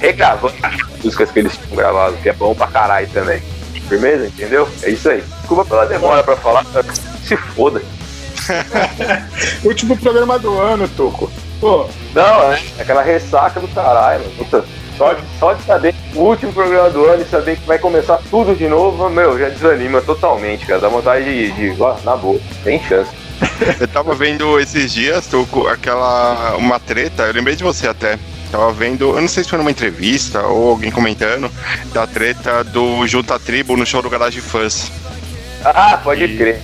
regravando 0.00 0.54
as 0.62 1.04
músicas 1.04 1.30
que 1.30 1.38
eles 1.38 1.56
tinham 1.56 1.76
gravado, 1.76 2.16
que 2.16 2.28
é 2.30 2.32
bom 2.32 2.54
pra 2.54 2.66
caralho 2.66 3.06
também. 3.12 3.40
Firmeza? 3.88 4.26
Entendeu? 4.26 4.66
É 4.82 4.90
isso 4.90 5.08
aí. 5.10 5.22
Desculpa 5.40 5.64
pela 5.66 5.86
demora 5.86 6.22
pra 6.24 6.36
falar, 6.36 6.64
se 7.24 7.36
foda. 7.36 7.80
Último 9.64 9.96
programa 9.98 10.38
do 10.38 10.58
ano, 10.58 10.88
Tuco. 10.88 11.30
Pô, 11.60 11.86
Não, 12.14 12.52
é 12.52 12.60
aquela 12.78 13.02
ressaca 13.02 13.60
do 13.60 13.68
caralho, 13.68 14.20
mano. 14.22 14.34
Puta, 14.38 14.64
só, 14.96 15.12
de- 15.12 15.22
só 15.38 15.52
de 15.52 15.62
saber 15.64 15.94
o 16.14 16.20
último 16.20 16.52
programa 16.52 16.88
do 16.90 17.04
ano 17.04 17.22
e 17.22 17.26
saber 17.26 17.56
que 17.58 17.66
vai 17.66 17.78
começar 17.78 18.18
tudo 18.30 18.54
de 18.54 18.68
novo, 18.68 19.08
meu, 19.10 19.38
já 19.38 19.48
desanima 19.48 20.00
totalmente, 20.00 20.64
cara. 20.66 20.80
Dá 20.80 20.88
vontade 20.88 21.24
de, 21.24 21.52
de 21.72 21.82
ó, 21.82 21.96
na 22.04 22.16
boa, 22.16 22.38
tem 22.62 22.80
chance. 22.82 23.10
Eu 23.80 23.88
tava 23.88 24.14
vendo 24.14 24.58
esses 24.58 24.92
dias, 24.92 25.26
tô 25.26 25.46
aquela. 25.68 26.56
uma 26.56 26.78
treta, 26.80 27.24
eu 27.24 27.32
lembrei 27.34 27.54
de 27.56 27.62
você 27.62 27.86
até. 27.88 28.18
Tava 28.50 28.72
vendo, 28.72 29.14
eu 29.14 29.20
não 29.20 29.28
sei 29.28 29.44
se 29.44 29.50
foi 29.50 29.58
numa 29.58 29.70
entrevista 29.70 30.40
ou 30.46 30.70
alguém 30.70 30.90
comentando, 30.90 31.50
da 31.92 32.06
treta 32.06 32.64
do 32.64 33.06
Junta 33.06 33.38
Tribo 33.38 33.76
no 33.76 33.84
show 33.84 34.00
do 34.00 34.08
Garage 34.08 34.40
Fãs. 34.40 34.90
Ah, 35.64 36.00
pode 36.02 36.24
E- 36.24 36.36
crer. 36.36 36.60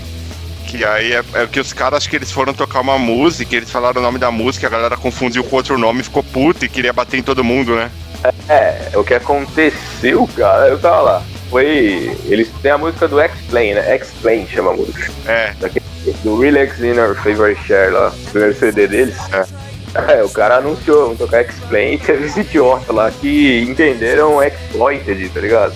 Que 0.67 0.83
aí 0.85 1.13
é, 1.13 1.23
é 1.35 1.47
que 1.47 1.61
os 1.61 1.73
caras, 1.73 1.99
acho 1.99 2.09
que 2.11 2.17
eles 2.17 2.33
foram 2.33 2.55
tocar 2.55 2.81
uma 2.81 2.99
música, 2.99 3.55
eles 3.55 3.71
falaram 3.71 4.01
o 4.01 4.05
nome 4.05 4.19
da 4.19 4.31
música, 4.31 4.67
a 4.67 4.71
galera 4.71 4.97
confundiu 4.97 5.45
com 5.45 5.57
outro 5.57 5.77
nome, 5.79 6.03
ficou 6.03 6.23
puta 6.23 6.65
e 6.65 6.69
queria 6.69 6.93
bater 6.93 7.19
em 7.19 7.23
todo 7.23 7.45
mudo, 7.45 7.77
né? 7.77 7.91
É, 8.49 8.91
o 8.97 9.05
que 9.05 9.13
aconteceu, 9.15 10.29
cara, 10.35 10.69
eu 10.69 10.79
tava 10.79 11.01
lá. 11.03 11.23
Foi. 11.51 12.19
Eles 12.25 12.49
têm 12.63 12.71
a 12.73 12.79
música 12.79 13.07
do 13.07 13.21
Explain, 13.21 13.75
né? 13.75 13.95
Explain 13.97 14.47
chama 14.49 14.71
a 14.73 14.75
música. 14.75 15.13
É, 15.27 15.53
Daquele, 15.61 15.85
do 16.23 16.39
Relax 16.39 16.81
in 16.81 16.99
Our 16.99 17.15
Favorite 17.15 17.63
Share 17.67 17.93
lá, 17.93 18.09
o 18.09 18.31
primeiro 18.31 18.59
CD 18.59 18.87
deles. 18.87 19.17
É, 20.09 20.23
o 20.25 20.29
cara 20.29 20.57
anunciou, 20.57 21.05
vamos 21.05 21.19
tocar 21.19 21.43
Explain 21.43 21.95
e 21.95 21.99
teve 22.05 22.27
esse 22.27 22.41
idiota 22.41 22.93
lá 22.93 23.11
que 23.11 23.63
entenderam 23.63 24.43
Exploited, 24.43 25.29
tá 25.29 25.41
ligado? 25.41 25.75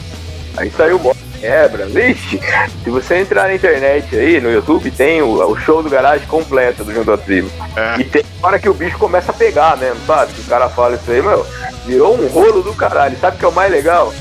Aí 0.57 0.71
saiu 0.71 0.97
o 0.97 0.99
bosta 0.99 1.29
quebra, 1.41 1.87
vixe. 1.87 2.41
Se 2.83 2.91
você 2.91 3.19
entrar 3.19 3.45
na 3.45 3.55
internet 3.55 4.15
aí, 4.17 4.41
no 4.41 4.51
YouTube, 4.51 4.91
tem 4.91 5.23
o, 5.23 5.49
o 5.49 5.57
show 5.57 5.83
do 5.83 5.91
garagem 5.91 6.27
completo 6.27 6.85
do 6.85 6.93
Junto 6.93 7.13
à 7.13 7.17
Tribo. 7.19 7.51
é. 7.77 8.01
E 8.01 8.05
tem 8.05 8.25
hora 8.43 8.59
que 8.59 8.69
o 8.69 8.75
bicho 8.75 8.99
começa 8.99 9.31
a 9.31 9.35
pegar 9.35 9.77
mesmo, 9.77 10.01
sabe? 10.07 10.33
Que 10.33 10.41
o 10.41 10.45
cara 10.45 10.69
fala 10.69 10.97
isso 10.97 11.11
aí, 11.11 11.23
meu, 11.23 11.47
virou 11.87 12.21
um 12.21 12.27
rolo 12.27 12.63
do 12.63 12.75
caralho. 12.75 13.17
Sabe 13.19 13.37
o 13.37 13.39
que 13.39 13.45
é 13.45 13.49
o 13.49 13.53
mais 13.53 13.71
legal? 13.71 14.13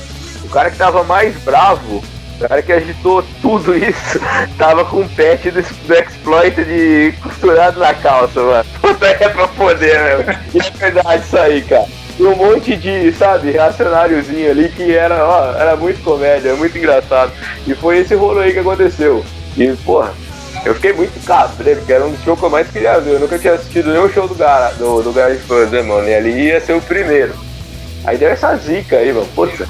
O 0.43 0.49
cara 0.49 0.71
que 0.71 0.77
tava 0.77 1.03
mais 1.03 1.35
bravo, 1.43 2.03
o 2.39 2.47
cara 2.47 2.61
que 2.61 2.71
agitou 2.71 3.23
tudo 3.41 3.75
isso, 3.75 4.19
tava 4.57 4.85
com 4.85 5.01
o 5.01 5.09
pet 5.09 5.49
do, 5.49 5.61
do 5.61 5.93
Exploit 5.93 6.63
de 6.63 7.13
costurado 7.21 7.79
na 7.79 7.93
calça, 7.93 8.41
mano. 8.41 8.65
Puta 8.79 9.07
é 9.07 9.29
pra 9.29 9.47
poder, 9.47 9.99
meu. 9.99 10.19
É 10.63 10.69
verdade 10.77 11.23
isso 11.23 11.37
aí, 11.37 11.61
cara. 11.63 11.87
E 12.19 12.23
um 12.23 12.35
monte 12.35 12.75
de, 12.75 13.11
sabe, 13.13 13.51
reacionáriozinho 13.51 14.49
ali 14.49 14.69
que 14.69 14.95
era, 14.95 15.23
ó, 15.23 15.51
era 15.53 15.75
muito 15.75 16.03
comédia, 16.03 16.55
muito 16.55 16.77
engraçado. 16.77 17.31
E 17.67 17.75
foi 17.75 17.99
esse 17.99 18.15
rolo 18.15 18.39
aí 18.39 18.53
que 18.53 18.59
aconteceu. 18.59 19.23
E, 19.55 19.71
porra, 19.77 20.13
eu 20.65 20.73
fiquei 20.75 20.93
muito 20.93 21.23
cabreiro, 21.25 21.79
porque 21.79 21.93
era 21.93 22.05
um 22.05 22.11
dos 22.11 22.23
shows 22.23 22.39
que 22.39 22.45
eu 22.45 22.49
mais 22.49 22.67
queria 22.69 22.99
ver. 22.99 23.13
Eu 23.13 23.19
nunca 23.19 23.37
tinha 23.37 23.53
assistido 23.53 23.91
nenhum 23.91 24.09
show 24.09 24.27
do, 24.27 24.33
Gara, 24.33 24.73
do, 24.73 25.03
do 25.03 25.13
Garage 25.13 25.39
Fans, 25.41 25.69
né, 25.69 25.81
mano? 25.81 26.07
E 26.09 26.13
ali 26.13 26.47
ia 26.47 26.59
ser 26.59 26.73
o 26.73 26.81
primeiro. 26.81 27.35
Aí 28.03 28.17
deu 28.17 28.29
essa 28.29 28.55
zica 28.57 28.97
aí, 28.97 29.13
mano. 29.13 29.27
Puta. 29.35 29.67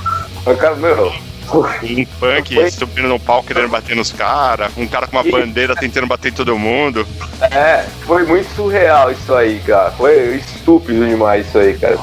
Cara, 0.57 0.75
meu, 0.75 1.11
Um 1.53 2.05
punk 2.19 2.53
Foi- 2.55 2.71
subindo 2.71 3.07
no 3.07 3.19
palco 3.19 3.47
querendo 3.47 3.69
bater 3.69 3.95
nos 3.95 4.11
caras, 4.11 4.71
um 4.77 4.87
cara 4.87 5.07
com 5.07 5.15
uma 5.17 5.23
bandeira 5.23 5.75
tentando 5.75 6.05
bater 6.07 6.29
em 6.31 6.35
todo 6.35 6.57
mundo. 6.57 7.07
é, 7.51 7.85
foi 8.05 8.23
muito 8.25 8.53
surreal 8.55 9.11
isso 9.11 9.33
aí, 9.33 9.59
cara. 9.65 9.91
Foi 9.91 10.35
estúpido 10.35 11.05
demais 11.07 11.47
isso 11.47 11.57
aí, 11.57 11.77
cara. 11.77 11.97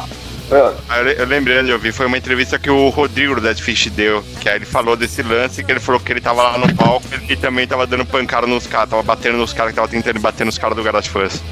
Mano, 0.51 0.75
Aí 0.89 0.99
Eu, 1.01 1.05
le- 1.05 1.17
eu 1.21 1.27
lembrei 1.27 1.59
onde 1.61 1.71
eu 1.71 1.79
vi, 1.79 1.91
foi 1.91 2.07
uma 2.07 2.19
entrevista 2.19 2.59
que 2.59 2.69
o 2.71 2.89
Rodrigo 2.91 3.35
do 3.35 3.41
Dead 3.41 3.59
Fish 3.59 3.87
deu, 3.91 4.23
que 4.41 4.49
aí 4.49 4.57
ele 4.57 4.67
falou 4.67 4.95
desse 4.97 5.23
lance, 5.23 5.65
que 5.65 5.73
ele 5.73 5.81
falou 5.81 5.99
que 6.01 6.13
ele 6.13 6.21
tava 6.21 6.43
lá 6.43 6.59
no 6.59 6.75
palco 6.75 7.07
e 7.29 7.35
também 7.35 7.67
tava 7.67 7.87
dando 7.87 8.05
pancada 8.05 8.47
nos 8.47 8.67
caras, 8.67 8.91
tava 8.91 9.03
batendo 9.03 9.39
nos 9.39 9.53
caras 9.55 9.73
que 9.73 9.77
tava 9.77 9.89
tentando 9.89 10.21
bater 10.21 10.45
nos 10.45 10.59
caras 10.59 10.77
do 10.77 10.83
Garage 10.83 11.09
Fans. 11.09 11.43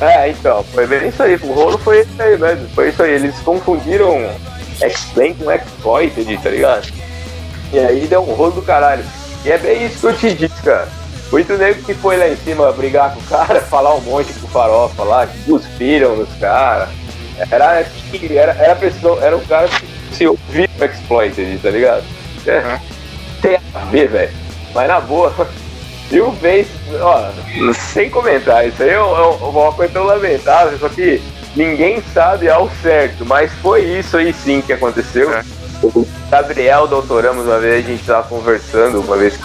É, 0.00 0.28
então, 0.30 0.62
foi 0.72 0.86
bem 0.86 1.08
isso 1.08 1.22
aí. 1.22 1.34
O 1.36 1.52
rolo 1.52 1.78
foi 1.78 2.00
isso 2.00 2.10
aí 2.22 2.36
mesmo. 2.38 2.68
Foi 2.74 2.90
isso 2.90 3.02
aí. 3.02 3.12
Eles 3.14 3.34
confundiram 3.40 4.30
Explain 4.84 5.34
com 5.34 5.50
Exploited, 5.50 6.36
tá 6.42 6.50
ligado? 6.50 6.86
E 7.72 7.78
aí 7.78 8.06
deu 8.06 8.22
um 8.22 8.34
rolo 8.34 8.52
do 8.52 8.62
caralho. 8.62 9.04
E 9.44 9.50
é 9.50 9.58
bem 9.58 9.86
isso 9.86 10.00
que 10.00 10.06
eu 10.06 10.16
te 10.16 10.34
disse, 10.34 10.62
cara. 10.62 10.88
Muito 11.30 11.52
nego 11.58 11.82
que 11.82 11.94
foi 11.94 12.16
lá 12.16 12.28
em 12.28 12.36
cima 12.36 12.72
brigar 12.72 13.12
com 13.12 13.20
o 13.20 13.24
cara, 13.24 13.60
falar 13.68 13.94
um 13.94 14.00
monte 14.00 14.32
com 14.34 14.48
farofa 14.48 15.04
lá, 15.04 15.26
que 15.26 15.38
cuspiram 15.42 16.16
nos 16.16 16.32
caras. 16.36 16.88
Era, 17.50 17.86
era, 18.30 18.52
era, 18.52 18.76
pessoa, 18.76 19.22
era 19.22 19.36
um 19.36 19.44
cara 19.44 19.68
que 19.68 20.16
se 20.16 20.26
ouvia 20.26 20.68
o 20.80 20.84
Exploited, 20.84 21.58
tá 21.58 21.70
ligado? 21.70 22.04
É, 22.46 22.80
tem 23.40 23.58
a 23.74 23.84
ver, 23.90 24.08
velho. 24.08 24.32
Mas 24.74 24.88
na 24.88 25.00
boa, 25.00 25.32
e 26.10 26.20
o 26.20 26.32
Face, 26.32 26.70
ó, 27.00 27.30
sem 27.74 28.08
comentar, 28.08 28.66
isso 28.66 28.82
aí 28.82 28.88
é, 28.88 28.94
é 28.94 28.98
uma 28.98 29.72
coisa 29.72 29.92
tão 29.92 30.04
lamentável, 30.04 30.78
só 30.78 30.88
que 30.88 31.20
ninguém 31.54 32.02
sabe 32.14 32.48
ao 32.48 32.70
certo, 32.82 33.26
mas 33.26 33.52
foi 33.60 33.82
isso 33.82 34.16
aí 34.16 34.32
sim 34.32 34.62
que 34.62 34.72
aconteceu. 34.72 35.32
É. 35.32 35.44
O 35.82 36.06
Gabriel 36.30 36.86
doutoramos 36.88 37.44
uma 37.44 37.58
vez, 37.58 37.84
a 37.84 37.88
gente 37.88 38.04
tava 38.04 38.28
conversando, 38.28 39.00
uma 39.00 39.16
vez 39.16 39.36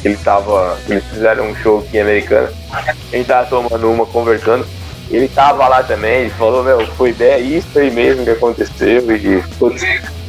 que 0.00 0.08
ele 0.08 0.16
tava. 0.16 0.78
Eles 0.88 1.04
fizeram 1.04 1.48
um 1.48 1.56
show 1.56 1.80
aqui 1.80 1.98
em 1.98 2.00
Americana. 2.00 2.50
A 2.72 3.16
gente 3.16 3.26
tava 3.26 3.46
tomando 3.48 3.90
uma, 3.90 4.06
conversando. 4.06 4.66
Ele 5.10 5.28
tava 5.28 5.68
lá 5.68 5.82
também, 5.82 6.22
ele 6.22 6.30
falou, 6.30 6.64
meu, 6.64 6.86
foi 6.94 7.10
ideia 7.10 7.38
isso 7.38 7.78
aí 7.78 7.90
mesmo 7.90 8.24
que 8.24 8.30
aconteceu 8.30 9.04
e 9.14 9.42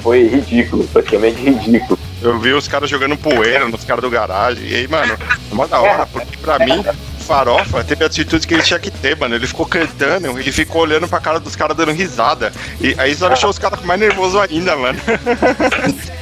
foi 0.01 0.27
ridículo, 0.27 0.85
praticamente 0.89 1.37
ridículo. 1.41 1.97
Eu 2.21 2.39
vi 2.39 2.53
os 2.53 2.67
caras 2.67 2.89
jogando 2.89 3.17
poeira 3.17 3.67
nos 3.67 3.83
caras 3.83 4.03
do 4.03 4.09
garagem. 4.09 4.67
E 4.67 4.75
aí, 4.75 4.87
mano, 4.87 5.13
é 5.13 5.55
mó 5.55 5.65
da 5.65 5.79
hora, 5.79 6.05
porque 6.05 6.37
pra 6.37 6.59
mim, 6.59 6.83
Farofa 7.25 7.83
teve 7.83 8.03
a 8.03 8.07
atitude 8.07 8.47
que 8.47 8.53
ele 8.53 8.63
tinha 8.63 8.79
que 8.79 8.91
ter, 8.91 9.17
mano. 9.17 9.35
Ele 9.35 9.47
ficou 9.47 9.65
cantando, 9.65 10.27
ele 10.39 10.51
ficou 10.51 10.83
olhando 10.83 11.07
pra 11.07 11.19
cara 11.19 11.39
dos 11.39 11.55
caras 11.55 11.75
dando 11.75 11.91
risada. 11.91 12.53
E 12.79 12.95
aí 12.97 13.15
só 13.15 13.27
deixou 13.27 13.49
os 13.49 13.59
caras 13.59 13.81
mais 13.81 13.99
nervosos 13.99 14.39
ainda, 14.39 14.75
mano. 14.75 14.99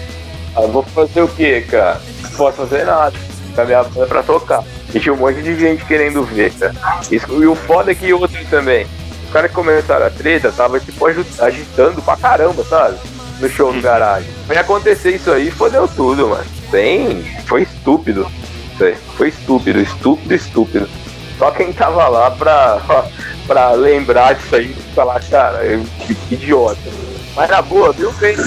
Ah, 0.56 0.68
vou 0.68 0.84
fazer 0.84 1.22
o 1.24 1.28
quê, 1.28 1.66
cara? 1.68 2.00
Não 2.22 2.30
posso 2.32 2.58
fazer 2.58 2.86
nada. 2.86 3.18
A 3.58 3.66
minha 3.66 3.84
banda 3.84 4.06
pra 4.06 4.22
tocar. 4.22 4.64
E 4.94 5.00
tinha 5.00 5.12
um 5.12 5.18
monte 5.18 5.42
de 5.42 5.60
gente 5.60 5.84
querendo 5.86 6.24
ver, 6.24 6.52
cara. 6.54 6.76
Isso, 7.10 7.26
e 7.42 7.48
o 7.48 7.56
foda 7.56 7.92
é 7.92 7.96
que 7.96 8.14
outro 8.14 8.38
também. 8.52 8.86
Os 9.26 9.34
caras 9.34 9.50
que 9.50 9.56
começaram 9.56 10.06
a 10.06 10.12
treta 10.12 10.52
tava 10.52 10.80
tipo 10.80 11.08
agitando 11.08 12.02
pra 12.04 12.16
caramba, 12.18 12.64
sabe? 12.64 12.98
No 13.40 13.50
show 13.50 13.74
do 13.74 13.82
garagem. 13.82 14.30
Foi 14.46 14.56
acontecer 14.56 15.16
isso 15.16 15.32
aí, 15.32 15.50
fodeu 15.50 15.88
tudo, 15.88 16.28
mano. 16.28 16.46
Bem. 16.70 17.24
Foi 17.48 17.64
estúpido. 17.64 18.30
Aí. 18.82 18.96
Foi 19.18 19.30
estúpido, 19.30 19.80
estúpido, 19.80 20.34
estúpido. 20.34 20.90
Só 21.38 21.52
quem 21.52 21.74
tava 21.74 22.08
lá 22.08 22.32
pra, 22.32 22.82
pra 23.46 23.72
lembrar 23.72 24.34
disso 24.36 24.56
aí 24.56 24.72
e 24.72 24.96
falar, 24.96 25.22
cara, 25.24 25.64
eu, 25.66 25.84
que, 26.06 26.34
idiota. 26.34 26.80
Mas 27.36 27.50
na 27.50 27.62
boa, 27.62 27.92
viu? 27.92 28.12
Fez 28.14 28.40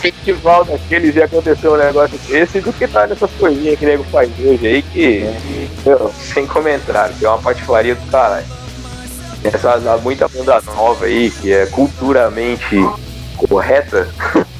festival 0.00 0.64
daqueles 0.64 1.14
e 1.14 1.22
aconteceu 1.22 1.74
um 1.74 1.76
negócio 1.76 2.18
desse 2.28 2.60
do 2.60 2.72
que 2.72 2.88
tá 2.88 3.06
nessas 3.06 3.30
coisinhas 3.32 3.78
que 3.78 3.84
o 3.84 3.88
nego 3.88 4.04
faz 4.04 4.30
hoje 4.40 4.66
aí 4.66 4.82
que, 4.82 5.24
meu, 5.86 6.12
sem 6.34 6.46
comentário, 6.46 7.14
que 7.14 7.24
é 7.24 7.28
uma 7.28 7.38
patifaria 7.38 7.94
do 7.94 8.10
caralho. 8.10 8.44
Essa 9.44 9.78
muita 10.02 10.28
banda 10.28 10.60
nova 10.62 11.06
aí, 11.06 11.30
que 11.30 11.52
é 11.52 11.66
culturalmente 11.66 12.76
correta. 13.36 14.08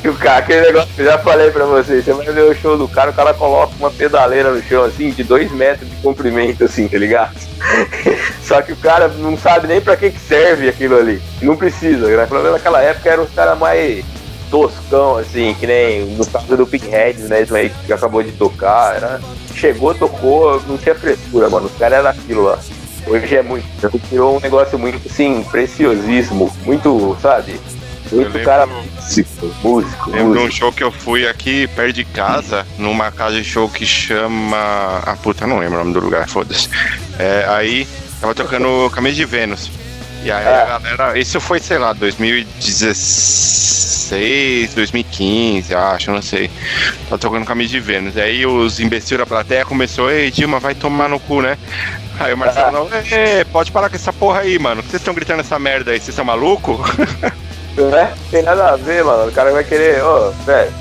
que 0.00 0.08
o 0.08 0.14
cara, 0.14 0.38
aquele 0.38 0.60
negócio 0.62 0.94
que 0.94 1.00
eu 1.00 1.06
já 1.06 1.18
falei 1.18 1.50
pra 1.50 1.64
vocês, 1.64 2.04
você 2.04 2.12
vai 2.12 2.26
ver 2.26 2.42
o 2.42 2.54
show 2.54 2.76
do 2.76 2.88
cara, 2.88 3.10
o 3.10 3.14
cara 3.14 3.34
coloca 3.34 3.72
uma 3.78 3.90
pedaleira 3.90 4.50
no 4.50 4.62
chão 4.62 4.84
assim, 4.84 5.10
de 5.10 5.22
dois 5.22 5.50
metros 5.52 5.88
de 5.88 5.96
comprimento, 5.96 6.64
assim, 6.64 6.88
tá 6.88 6.98
ligado? 6.98 7.36
Só 8.42 8.60
que 8.62 8.72
o 8.72 8.76
cara 8.76 9.08
não 9.08 9.36
sabe 9.36 9.66
nem 9.66 9.80
pra 9.80 9.96
que, 9.96 10.10
que 10.10 10.20
serve 10.20 10.68
aquilo 10.68 10.96
ali. 10.96 11.22
Não 11.40 11.56
precisa, 11.56 12.06
né? 12.08 12.26
Pelo 12.26 12.42
menos 12.42 12.58
naquela 12.58 12.82
época 12.82 13.08
era 13.08 13.22
os 13.22 13.30
caras 13.30 13.58
mais 13.58 14.04
toscão, 14.50 15.16
assim, 15.16 15.54
que 15.54 15.66
nem 15.66 16.04
no 16.16 16.26
caso 16.26 16.56
do 16.56 16.66
Pinhead, 16.66 17.20
né? 17.22 17.42
Isso 17.42 17.54
aí 17.54 17.70
que 17.86 17.92
acabou 17.92 18.22
de 18.22 18.32
tocar. 18.32 18.96
Era... 18.96 19.20
Chegou, 19.54 19.94
tocou, 19.94 20.60
não 20.66 20.76
tinha 20.76 20.94
frescura, 20.94 21.48
mano. 21.48 21.66
Os 21.66 21.78
caras 21.78 21.98
eram 22.00 22.10
aquilo 22.10 22.42
lá. 22.42 22.58
Hoje 23.06 23.36
é 23.36 23.42
muito. 23.42 23.66
Virou 24.10 24.36
um 24.36 24.40
negócio 24.40 24.78
muito, 24.78 25.00
assim, 25.08 25.44
preciosismo. 25.44 26.52
Muito, 26.64 27.16
sabe? 27.22 27.60
Muito 28.12 28.26
lembro- 28.28 28.44
cara 28.44 28.66
músico, 28.66 29.54
músico, 29.62 30.10
Lembro 30.10 30.32
de 30.32 30.38
um 30.38 30.42
músico. 30.44 30.58
show 30.58 30.72
que 30.72 30.82
eu 30.82 30.90
fui 30.90 31.28
aqui 31.28 31.66
perto 31.68 31.92
de 31.92 32.04
casa, 32.04 32.66
numa 32.78 33.10
casa 33.12 33.36
de 33.36 33.44
show 33.44 33.68
que 33.68 33.86
chama. 33.86 34.56
Ah, 35.06 35.16
puta, 35.22 35.46
não 35.46 35.58
lembro 35.58 35.76
o 35.76 35.78
nome 35.78 35.92
do 35.94 36.00
lugar, 36.00 36.28
foda-se. 36.28 36.68
É, 37.18 37.44
aí 37.48 37.86
tava 38.20 38.34
tocando 38.34 38.90
Camisa 38.92 39.14
de 39.16 39.24
Vênus. 39.24 39.70
E 40.22 40.30
aí 40.30 40.44
É. 40.44 40.62
a 40.62 40.78
galera. 40.78 41.18
Isso 41.18 41.40
foi, 41.40 41.60
sei 41.60 41.78
lá, 41.78 41.92
2016, 41.94 44.74
2015, 44.74 45.74
acho, 45.74 46.10
não 46.10 46.20
sei. 46.22 46.50
Tava 47.04 47.18
tocando 47.18 47.46
Camisa 47.46 47.70
de 47.70 47.80
Vênus. 47.80 48.16
E 48.16 48.20
aí 48.20 48.44
os 48.44 48.80
imbecil 48.80 49.16
da 49.18 49.24
plateia 49.26 49.64
começou, 49.64 50.10
ei, 50.10 50.30
Dilma, 50.30 50.58
vai 50.60 50.74
tomar 50.74 51.08
no 51.08 51.18
cu, 51.20 51.40
né? 51.42 51.56
Aí 52.18 52.34
o 52.34 52.36
Marcelo, 52.36 52.72
não, 52.84 52.88
pode 53.50 53.70
parar 53.72 53.88
com 53.88 53.96
essa 53.96 54.12
porra 54.12 54.40
aí, 54.40 54.58
mano. 54.58 54.82
Vocês 54.82 55.00
estão 55.00 55.14
gritando 55.14 55.40
essa 55.40 55.58
merda 55.58 55.92
aí, 55.92 56.00
vocês 56.00 56.14
são 56.14 56.24
malucos? 56.24 56.78
né? 57.76 58.12
Tem 58.30 58.42
nada 58.42 58.70
a 58.70 58.76
ver, 58.76 59.04
mano. 59.04 59.28
O 59.28 59.32
cara 59.32 59.50
vai 59.52 59.64
querer, 59.64 60.02
ó, 60.02 60.30
velho. 60.44 60.72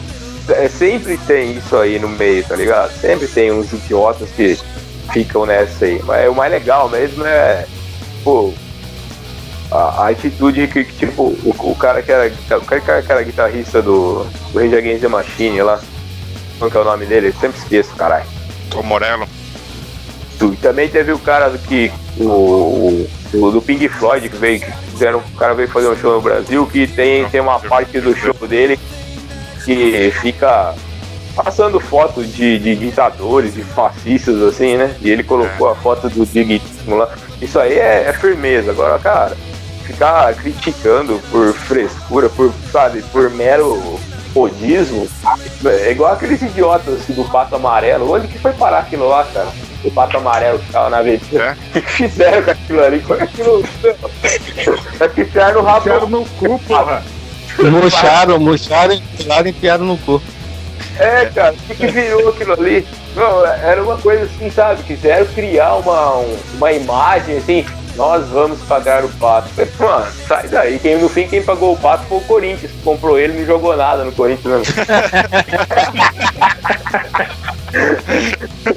é, 0.50 0.68
sempre 0.68 1.18
tem 1.18 1.54
isso 1.58 1.76
aí 1.78 2.00
no 2.00 2.10
meio, 2.10 2.44
tá 2.44 2.56
ligado? 2.56 2.92
Sempre 3.00 3.28
tem 3.28 3.52
uns 3.52 3.72
idiotas 3.72 4.30
que 4.32 4.58
ficam 5.14 5.46
nessa 5.46 5.86
aí. 5.86 6.02
Mas 6.06 6.30
o 6.30 6.34
mais 6.34 6.52
legal 6.52 6.90
mesmo 6.90 7.26
é, 7.26 7.66
pô, 8.24 8.54
a, 9.72 10.04
a 10.06 10.10
atitude 10.10 10.68
que, 10.68 10.84
que, 10.84 10.94
tipo, 11.06 11.24
o, 11.24 11.56
o 11.60 11.76
cara 11.76 12.02
que 12.02 12.12
era, 12.12 12.32
o 12.58 12.66
cara 12.66 13.02
que 13.02 13.12
era, 13.12 13.24
guitarrista 13.24 13.82
do, 13.82 14.26
do 14.52 14.60
Rage 14.60 14.76
Against 14.76 15.02
the 15.02 15.08
Machine 15.08 15.62
lá, 15.62 15.80
qual 16.58 16.70
que 16.72 16.78
é 16.78 16.80
o 16.82 16.84
nome 16.84 17.06
dele? 17.06 17.28
Eu 17.28 17.34
sempre 17.40 17.58
esqueço, 17.60 17.96
caralho. 17.96 18.26
Tom 18.70 18.84
Morello. 18.84 19.28
E 20.42 20.56
também 20.58 20.88
teve 20.88 21.12
o 21.12 21.20
cara 21.20 21.50
do 21.50 21.58
que. 21.60 21.92
O, 22.18 22.24
o- 22.24 23.10
o 23.34 23.52
do 23.52 23.62
Pink 23.62 23.88
Floyd 23.90 24.28
que 24.30 24.38
veio. 24.38 24.60
Que 24.62 24.72
fizeram, 25.00 25.20
o 25.20 25.38
cara 25.38 25.54
veio 25.54 25.70
fazer 25.70 25.88
um 25.88 25.96
show 25.96 26.14
no 26.14 26.22
Brasil 26.22 26.68
que 26.68 26.86
tem, 26.86 27.28
tem 27.30 27.40
uma 27.40 27.58
parte 27.58 28.02
do 28.02 28.14
show 28.14 28.36
dele 28.46 28.78
que 29.64 30.12
fica 30.20 30.76
passando 31.34 31.80
foto 31.80 32.22
de, 32.22 32.60
de 32.60 32.76
ditadores, 32.76 33.54
de 33.54 33.64
fascistas, 33.64 34.42
assim, 34.42 34.76
né? 34.76 34.94
E 35.02 35.10
ele 35.10 35.24
colocou 35.24 35.70
a 35.70 35.76
foto 35.76 36.10
do 36.10 36.26
Digníssimo 36.26 36.98
lá. 36.98 37.10
Isso 37.42 37.58
aí 37.58 37.74
é, 37.80 38.10
é 38.10 38.14
firmeza. 38.14 38.72
Agora, 38.72 39.00
cara, 39.00 39.38
ficar 39.86 40.34
criticando 40.34 41.22
por 41.32 41.54
frescura, 41.54 42.28
por, 42.28 42.54
sabe, 42.70 43.02
por 43.04 43.30
mero 43.30 44.00
rodismo, 44.36 45.08
é 45.66 45.92
igual 45.92 46.14
aqueles 46.14 46.42
idiotas 46.42 46.96
assim, 46.96 47.14
do 47.14 47.24
pato 47.24 47.56
amarelo. 47.56 48.12
Onde 48.12 48.28
que 48.28 48.38
foi 48.38 48.52
parar 48.52 48.80
aquilo 48.80 49.08
lá, 49.08 49.24
cara? 49.24 49.48
O 49.84 49.92
pato 49.92 50.18
amarelo 50.18 50.60
que 50.60 50.72
tava 50.72 50.90
na 50.90 50.98
avenida. 50.98 51.24
É? 51.74 51.78
O 51.78 51.82
que 51.82 51.92
fizeram 51.92 52.44
com 52.44 52.52
aquilo 52.52 52.84
ali? 52.84 53.00
Foi 53.00 53.22
aquilo. 53.22 53.64
É 55.00 55.08
que 55.08 55.22
enfiaram 55.22 55.62
no 55.62 55.68
rabo. 55.68 55.80
Enfiaram 55.80 56.10
no 56.10 56.26
cu, 56.26 56.60
porra. 56.68 57.02
Murcharam, 57.60 58.40
murcharam, 58.40 58.94
enfiaram 58.94 59.48
e 59.48 59.50
enfiaram 59.50 59.86
no 59.86 59.98
cu. 59.98 60.22
É, 60.98 61.26
cara, 61.34 61.54
o 61.54 61.58
que, 61.58 61.76
que 61.76 61.88
virou 61.88 62.30
aquilo 62.30 62.54
ali? 62.54 62.86
Não, 63.16 63.46
era 63.46 63.82
uma 63.84 63.98
coisa 63.98 64.26
assim, 64.26 64.50
sabe? 64.52 64.84
Quiseram 64.84 65.26
criar 65.28 65.76
uma, 65.76 66.18
um- 66.18 66.38
uma 66.56 66.72
imagem 66.74 67.38
assim, 67.38 67.66
nós 67.96 68.28
vamos 68.30 68.60
pagar 68.62 69.04
o 69.04 69.10
pato. 69.10 69.50
Mano, 69.80 70.08
sai 70.28 70.48
daí. 70.50 70.78
Quem, 70.80 70.98
no 70.98 71.10
fim, 71.10 71.28
quem 71.28 71.42
pagou 71.42 71.74
o 71.74 71.78
pato 71.78 72.04
foi 72.06 72.18
o 72.18 72.22
Corinthians. 72.22 72.72
Comprou 72.84 73.18
ele 73.18 73.34
e 73.34 73.40
não 73.40 73.46
jogou 73.46 73.76
nada 73.76 74.04
no 74.04 74.12
Corinthians. 74.12 74.68
Né? 74.68 74.74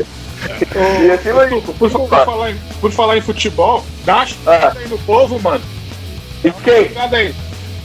e 1.05 1.11
assim 1.11 1.33
vai. 1.33 1.49
Por, 1.49 1.63
por 1.75 1.91
falar 1.91 2.51
em, 2.51 2.57
por 2.81 2.91
falar 2.93 3.17
em 3.17 3.21
futebol, 3.21 3.85
dá 4.05 4.17
uma 4.17 4.27
Ah. 4.47 4.73
aí 4.77 4.89
no 4.89 4.99
povo, 4.99 5.39
mano. 5.41 5.63
E 6.45 6.51
quem? 6.51 6.91
Aí. 7.13 7.35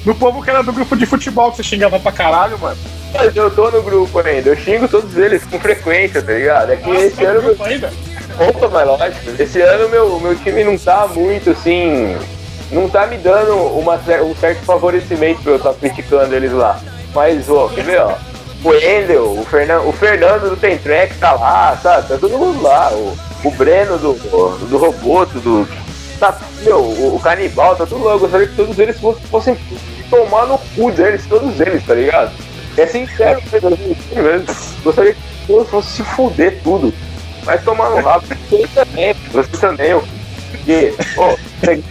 No 0.06 0.16
povo 0.16 0.42
que 0.42 0.50
era 0.50 0.64
do 0.64 0.72
grupo 0.72 0.96
de 0.96 1.06
futebol 1.06 1.52
que 1.52 1.58
você 1.58 1.64
xingava 1.64 2.00
pra 2.00 2.12
caralho, 2.12 2.58
mano. 2.60 2.78
Mas 3.14 3.36
eu 3.36 3.50
tô 3.52 3.70
no 3.72 3.82
grupo 3.82 4.20
ainda. 4.20 4.50
Eu 4.50 4.56
xingo 4.58 4.88
todos 4.88 5.16
eles 5.18 5.44
com 5.46 5.60
frequência, 5.60 6.22
tá 6.22 6.32
ligado? 6.32 6.72
É 6.72 6.76
que 6.78 6.88
Nossa, 6.90 7.06
esse 7.06 7.16
tá 7.18 7.24
no 7.24 7.30
ano. 7.30 7.42
grupo 7.42 7.64
ainda? 7.64 7.94
Opa, 8.40 8.68
mas 8.70 8.88
lógico. 8.88 9.42
Esse 9.42 9.62
ano 9.62 9.90
meu, 9.90 10.20
meu 10.20 10.36
time 10.36 10.64
não 10.64 10.78
tá 10.78 11.08
muito 11.08 11.50
assim. 11.52 12.16
Não 12.72 12.90
tá 12.90 13.08
me 13.08 13.18
dando 13.18 13.56
uma, 13.78 13.96
um 13.96 14.36
certo 14.36 14.60
favorecimento 14.64 15.42
pra 15.42 15.54
eu 15.54 15.58
estar 15.58 15.74
criticando 15.74 16.36
eles 16.36 16.52
lá. 16.52 16.80
Mas, 17.16 17.50
ó, 17.50 17.68
quer 17.70 17.84
ver, 17.84 18.02
ó? 18.02 18.14
O 18.64 18.74
Endel, 18.74 19.40
o, 19.40 19.46
Fernan, 19.46 19.82
o 19.82 19.92
Fernando 19.94 20.50
do 20.50 20.58
Tem 20.58 20.78
Track 20.78 21.16
tá 21.20 21.34
lá, 21.34 21.78
sabe? 21.82 22.08
Tá 22.08 22.18
todo 22.18 22.38
mundo 22.38 22.62
lá. 22.62 22.90
O, 22.92 23.16
o 23.46 23.52
Breno 23.52 23.98
do, 23.98 24.14
do 24.68 24.78
Roboto, 24.78 25.40
do. 25.40 25.68
Tá, 26.20 26.36
meu, 26.64 26.80
o, 26.80 27.16
o 27.16 27.20
Canibal, 27.20 27.76
tá 27.76 27.86
tudo 27.86 28.04
lá. 28.04 28.14
Eu 28.14 28.20
gostaria 28.20 28.48
que 28.48 28.56
todos 28.56 28.78
eles 28.80 29.00
fossem, 29.00 29.22
fossem 29.30 29.58
tomar 30.10 30.48
no 30.48 30.58
cu 30.76 30.92
deles, 30.92 31.26
todos 31.28 31.60
eles, 31.60 31.86
tá 31.86 31.94
ligado? 31.94 32.32
É 32.76 32.86
sincero 32.88 33.42
mesmo. 33.52 34.46
Gostaria 34.84 35.14
que 35.14 35.20
todos 35.48 35.70
fossem 35.70 35.92
se 36.06 36.12
fuder 36.16 36.60
tudo. 36.64 36.94
Mas 37.46 37.64
tomar 37.64 37.90
no 37.92 38.02
rabo, 38.02 38.26
você 38.50 38.68
também, 38.74 39.16
você 39.32 39.58
também, 39.58 39.94
ó. 39.94 40.02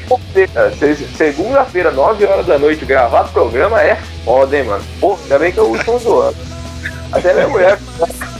Porque, 0.08 0.48
se- 0.78 1.06
segunda-feira, 1.16 1.90
9 1.90 2.24
horas 2.26 2.46
da 2.46 2.58
noite, 2.58 2.84
gravar 2.84 3.24
programa 3.28 3.80
é 3.82 3.96
foda, 4.24 4.56
hein, 4.56 4.64
mano. 4.64 4.84
Pô, 5.00 5.16
ainda 5.22 5.38
bem 5.38 5.52
que 5.52 5.58
eu 5.58 5.70
uso 5.70 5.90
um 5.92 5.98
zoando. 5.98 6.36
Até 7.18 7.34
minha 7.34 7.48
mulher, 7.48 7.78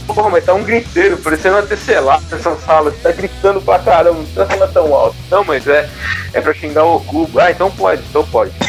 pô, 0.07 0.29
mas 0.29 0.45
tá 0.45 0.53
um 0.53 0.63
griteiro, 0.63 1.17
parecendo 1.17 1.55
uma 1.55 1.63
tecelada 1.63 2.23
nessa 2.31 2.55
sala, 2.57 2.91
tá 3.03 3.11
gritando 3.11 3.59
pra 3.61 3.79
caramba, 3.79 4.17
não 4.19 4.23
precisa 4.23 4.45
falar 4.45 4.67
tão 4.67 4.93
alto. 4.93 5.15
Não, 5.31 5.43
mas 5.43 5.67
é, 5.67 5.89
é 6.33 6.41
pra 6.41 6.53
xingar 6.53 6.85
o 6.85 6.99
cubo. 7.01 7.39
Ah, 7.39 7.51
então 7.51 7.69
pode, 7.71 8.01
então 8.09 8.23
pode. 8.25 8.51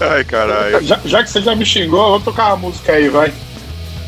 Ai, 0.00 0.24
caralho. 0.24 0.82
Já, 0.82 0.98
já 1.04 1.22
que 1.22 1.30
você 1.30 1.40
já 1.42 1.54
me 1.54 1.64
xingou, 1.64 2.10
vamos 2.10 2.24
tocar 2.24 2.48
uma 2.48 2.56
música 2.68 2.92
aí, 2.92 3.08
vai. 3.08 3.32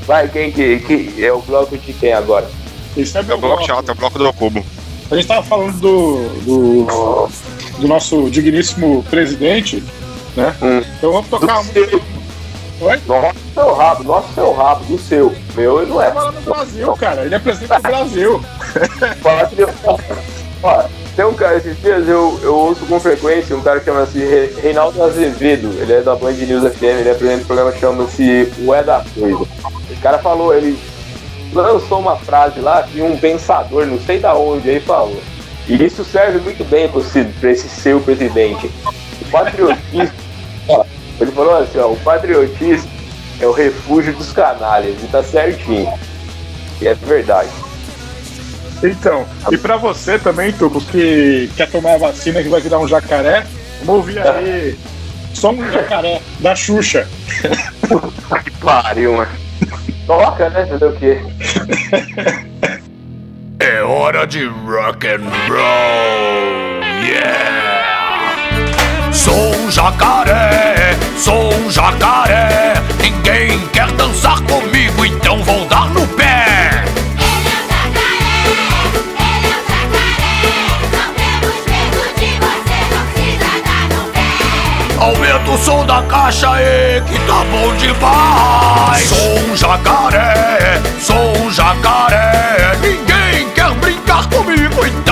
Vai, 0.06 0.28
quem 0.28 0.50
que, 0.50 0.78
que 0.80 1.24
é 1.24 1.32
o 1.32 1.40
bloco 1.40 1.76
de 1.78 1.92
quem 1.92 2.12
agora? 2.12 2.48
Isso 2.96 3.16
é 3.16 3.20
É 3.20 3.24
o 3.24 3.26
bloco 3.26 3.40
bloco. 3.40 3.66
chato, 3.66 3.88
é 3.88 3.92
o 3.92 3.94
bloco 3.94 4.18
do 4.18 4.32
cubo. 4.32 4.64
a 5.10 5.14
gente 5.14 5.26
tava 5.28 5.42
falando 5.44 5.78
do, 5.80 6.28
do, 6.40 7.28
do 7.78 7.88
nosso 7.88 8.28
digníssimo 8.30 9.02
presidente, 9.04 9.82
né? 10.36 10.54
Hum. 10.62 10.82
Então 10.98 11.12
vamos 11.12 11.28
tocar 11.28 11.54
uma 11.54 11.62
música. 11.62 12.00
Oi? 12.80 13.00
Nossa, 13.06 13.34
seu 13.54 13.74
rabo, 13.74 14.02
nossa, 14.02 14.34
seu 14.34 14.52
rabo, 14.52 14.84
do 14.84 14.98
seu. 14.98 15.34
Meu, 15.54 15.82
ele 15.82 15.90
não 15.90 16.02
é. 16.02 16.10
Falando 16.10 16.34
do 16.42 16.50
Brasil, 16.50 16.92
cara. 16.96 17.24
Ele 17.24 17.34
é 17.34 17.38
presidente 17.38 17.76
do 17.76 17.82
Brasil. 17.82 18.40
Ó, 20.64 20.84
tem 21.16 21.24
um 21.24 21.34
cara, 21.34 21.56
esses 21.56 21.78
dias 21.80 22.08
eu, 22.08 22.38
eu 22.42 22.54
ouço 22.54 22.86
com 22.86 22.98
frequência 22.98 23.56
um 23.56 23.60
cara 23.60 23.80
que 23.80 23.84
chama-se 23.86 24.18
Re- 24.18 24.54
Reinaldo 24.62 25.02
Azevedo, 25.02 25.76
ele 25.80 25.92
é 25.92 26.00
da 26.00 26.14
Band 26.14 26.32
News 26.32 26.72
FM, 26.74 26.82
ele 27.00 27.10
apresenta 27.10 27.42
um 27.42 27.46
programa 27.46 27.72
que 27.72 27.80
chama-se 27.80 28.52
O 28.64 28.72
É 28.72 28.82
da 28.82 29.04
Coisa. 29.14 29.44
Esse 29.90 30.00
cara 30.00 30.18
falou, 30.18 30.54
ele 30.54 30.78
lançou 31.52 31.98
uma 31.98 32.16
frase 32.16 32.60
lá 32.60 32.82
que 32.84 33.02
um 33.02 33.16
pensador, 33.16 33.86
não 33.86 34.00
sei 34.00 34.18
da 34.20 34.34
onde, 34.34 34.70
aí 34.70 34.80
falou. 34.80 35.20
E 35.68 35.84
isso 35.84 36.04
serve 36.04 36.38
muito 36.38 36.64
bem 36.64 36.88
para 36.88 37.50
esse 37.50 37.68
seu 37.68 38.00
presidente. 38.00 38.70
O 39.20 39.24
patriotismo, 39.30 40.12
ó, 40.68 40.84
ele 41.20 41.32
falou 41.32 41.58
assim, 41.58 41.78
ó, 41.78 41.92
o 41.92 41.96
patriotismo 41.98 42.90
é 43.40 43.46
o 43.46 43.52
refúgio 43.52 44.12
dos 44.14 44.32
canalhas, 44.32 44.94
e 45.02 45.06
tá 45.06 45.22
certinho. 45.22 45.92
E 46.80 46.86
é 46.88 46.94
verdade. 46.94 47.50
Então, 48.82 49.24
e 49.50 49.56
pra 49.56 49.76
você 49.76 50.18
também, 50.18 50.52
Tuco, 50.52 50.80
que 50.80 51.48
quer 51.56 51.70
tomar 51.70 51.92
a 51.94 51.98
vacina 51.98 52.42
que 52.42 52.48
vai 52.48 52.60
virar 52.60 52.80
um 52.80 52.88
jacaré, 52.88 53.46
vamos 53.84 54.00
ouvir 54.06 54.18
aí 54.18 54.76
só 55.34 55.50
um 55.50 55.70
jacaré 55.70 56.20
da 56.40 56.54
Xuxa. 56.56 57.06
Que 58.44 58.50
pariu, 58.60 59.16
mano. 59.18 59.30
Toca, 60.06 60.50
né? 60.50 60.66
Fazer 60.66 60.84
o 60.84 60.96
quê? 60.96 61.20
É 63.60 63.82
hora 63.82 64.26
de 64.26 64.44
rock 64.46 65.06
and 65.06 65.30
roll, 65.48 66.82
yeah! 67.06 68.01
Sou 69.22 69.54
um 69.54 69.70
jacaré, 69.70 70.96
sou 71.16 71.54
um 71.54 71.70
jacaré. 71.70 72.74
Ninguém 73.00 73.56
quer 73.68 73.86
dançar 73.92 74.40
comigo, 74.40 75.06
então 75.06 75.40
vou 75.44 75.64
dar 75.66 75.88
no 75.90 76.04
pé. 76.08 76.84
Aumenta 84.98 85.50
o 85.52 85.58
som 85.58 85.86
da 85.86 86.02
caixa 86.02 86.50
aí, 86.50 87.00
que 87.02 87.16
tá 87.20 87.44
bom 87.44 87.76
demais. 87.76 89.08
Sou 89.08 89.38
um 89.38 89.56
jacaré, 89.56 90.82
sou 91.00 91.36
um 91.44 91.48
jacaré. 91.48 92.76
Ninguém 92.80 93.48
quer 93.54 93.70
brincar 93.74 94.26
comigo, 94.26 94.84
então 94.84 95.11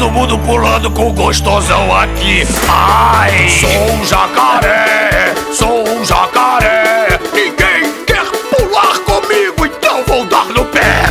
Todo 0.00 0.12
mundo 0.12 0.38
pulando 0.38 0.90
com 0.90 1.12
gostosão 1.12 1.94
aqui. 1.94 2.42
Ai, 2.66 3.50
sou 3.50 3.68
um 3.68 4.06
jacaré, 4.06 5.34
sou 5.52 5.86
um 5.86 6.02
jacaré. 6.02 7.20
Ninguém 7.34 8.02
quer 8.06 8.24
pular 8.24 8.98
comigo, 9.00 9.66
então 9.66 10.02
vou 10.06 10.24
dar 10.24 10.46
no 10.46 10.64
pé. 10.64 11.04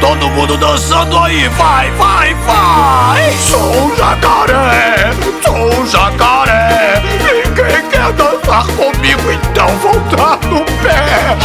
Todo 0.00 0.28
mundo 0.30 0.56
dançando 0.56 1.16
aí, 1.16 1.46
vai, 1.50 1.92
vai, 1.92 2.34
vai! 2.34 3.32
Sou 3.34 3.86
um 3.86 3.96
jacaré, 3.96 5.12
sou 5.44 5.80
um 5.80 5.86
jacaré. 5.86 7.00
Ninguém 7.22 7.91
quer 8.02 8.12
dançar 8.14 8.66
comigo, 8.66 9.30
então 9.30 9.68
vou 9.78 10.00
dar 10.16 10.36
no 10.48 10.64
pé. 10.82 11.36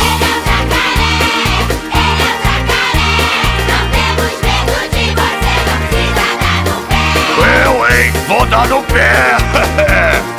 Eu, 7.66 7.88
hein, 7.88 8.12
vou 8.28 8.46
dar 8.48 8.68
no 8.68 8.82
pé. 8.84 9.38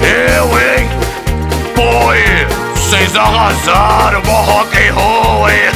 Eu, 0.00 0.46
hein, 0.58 0.88
Poi, 1.74 2.18
vocês 2.74 3.14
arrasaram, 3.16 4.22
mó 4.24 4.42
rock 4.42 4.76
and 4.76 4.92
roll, 4.94 5.48
hein? 5.48 5.70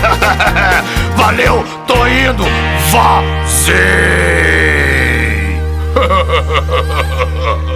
Valeu, 1.16 1.64
tô 1.86 2.06
indo, 2.06 2.44
vazei! 2.90 3.72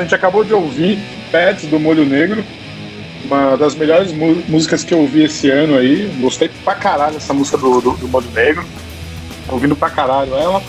a 0.00 0.02
gente 0.02 0.14
acabou 0.14 0.44
de 0.44 0.52
ouvir 0.52 0.98
Pets 1.30 1.66
do 1.66 1.78
Molho 1.78 2.04
Negro, 2.04 2.44
uma 3.24 3.56
das 3.56 3.74
melhores 3.74 4.12
músicas 4.12 4.84
que 4.84 4.94
eu 4.94 5.00
ouvi 5.00 5.24
esse 5.24 5.50
ano 5.50 5.76
aí. 5.76 6.06
Gostei 6.20 6.50
pra 6.64 6.74
caralho 6.74 7.14
dessa 7.14 7.34
música 7.34 7.58
do, 7.58 7.80
do, 7.80 7.90
do 7.92 8.08
Molho 8.08 8.30
Negro, 8.32 8.64
ouvindo 9.48 9.74
pra 9.74 9.90
caralho 9.90 10.34
ela. 10.34 10.62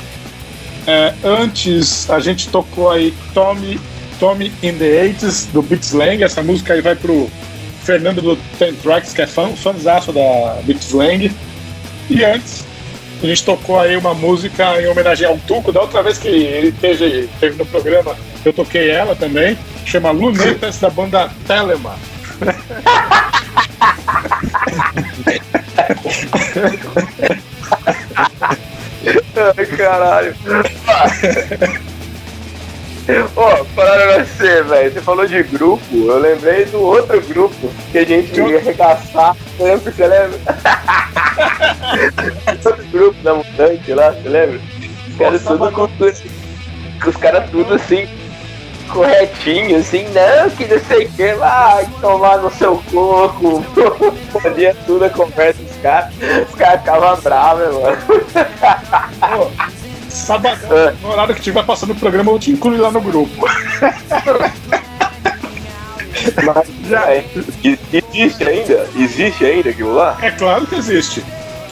É, 0.85 1.13
antes 1.23 2.09
a 2.09 2.19
gente 2.19 2.49
tocou 2.49 2.89
aí 2.89 3.13
Tommy, 3.33 3.79
Tommy 4.19 4.51
in 4.63 4.73
the 4.73 4.85
80s 4.85 5.51
do 5.51 5.61
Beat 5.61 5.83
Slang, 5.83 6.23
essa 6.23 6.41
música 6.41 6.73
aí 6.73 6.81
vai 6.81 6.95
pro 6.95 7.29
Fernando 7.83 8.21
do 8.21 8.35
Ten 8.57 8.73
Tracks, 8.75 9.13
que 9.13 9.21
é 9.21 9.27
fã, 9.27 9.49
fãzaço 9.49 10.11
da 10.11 10.61
Beat 10.63 10.81
Slang. 10.81 11.31
E 12.09 12.23
antes 12.23 12.65
a 13.21 13.25
gente 13.25 13.43
tocou 13.43 13.79
aí 13.79 13.97
uma 13.97 14.13
música 14.13 14.81
em 14.81 14.87
homenagem 14.87 15.25
ao 15.27 15.37
Tuco. 15.39 15.71
Da 15.71 15.81
outra 15.81 16.03
vez 16.03 16.17
que 16.17 16.27
ele 16.27 16.71
teve, 16.71 17.29
teve 17.39 17.57
no 17.57 17.65
programa, 17.65 18.15
eu 18.45 18.53
toquei 18.53 18.89
ela 18.89 19.15
também. 19.15 19.57
Chama 19.85 20.11
Lunetas, 20.11 20.79
da 20.79 20.89
banda 20.89 21.31
Telema. 21.45 21.95
Ai, 29.57 29.65
caralho. 29.77 30.35
Ô, 33.37 33.63
falando 33.73 34.25
você, 34.25 34.63
velho, 34.63 34.91
você 34.91 35.01
falou 35.01 35.25
de 35.25 35.41
grupo, 35.43 35.95
eu 35.95 36.19
lembrei 36.19 36.65
do 36.65 36.81
outro 36.81 37.21
grupo 37.21 37.71
que 37.91 37.99
a 37.99 38.03
gente 38.03 38.37
ia 38.37 38.57
arregaçar, 38.57 39.33
lembra? 39.57 39.91
Você 39.91 40.07
lembra? 40.07 40.37
outro 42.65 42.85
grupo 42.87 43.23
da 43.23 43.35
Mutante 43.35 43.93
lá, 43.93 44.11
você 44.11 44.27
lembra? 44.27 44.59
Os 45.07 45.15
caras 45.15 45.43
tudo 45.43 45.71
com 45.71 45.87
com 45.87 47.09
os 47.09 47.17
caras 47.17 47.49
tudo 47.49 47.75
assim, 47.75 48.09
corretinho, 48.87 49.79
assim, 49.79 50.05
não, 50.13 50.49
que 50.49 50.65
não 50.65 50.79
sei 50.85 51.05
o 51.05 51.11
que 51.11 51.31
lá, 51.33 51.79
tomar 52.01 52.37
no 52.39 52.51
seu 52.51 52.81
corpo, 52.91 53.63
podia 54.31 54.75
tudo 54.85 55.05
a 55.05 55.09
conversa 55.09 55.61
dos 55.61 55.75
caras, 55.77 56.13
os 56.49 56.55
caras 56.55 56.79
ficavam 56.81 57.21
bravos, 57.21 57.73
mano. 57.73 57.97
Pô, 59.19 59.51
sabadão, 60.09 60.93
no 61.01 61.09
horário 61.11 61.33
que 61.35 61.41
estiver 61.41 61.63
passando 61.65 61.91
o 61.91 61.95
programa, 61.95 62.31
eu 62.31 62.39
te 62.39 62.51
incluo 62.51 62.77
lá 62.77 62.91
no 62.91 63.01
grupo. 63.01 63.45
Mas 66.43 66.67
já 66.89 67.01
é. 67.13 67.23
Existe 67.63 68.43
ainda? 68.49 68.87
Existe 68.95 69.45
ainda 69.45 69.69
aquilo 69.69 69.93
lá? 69.93 70.17
É 70.21 70.31
claro 70.31 70.65
que 70.65 70.75
existe. 70.75 71.23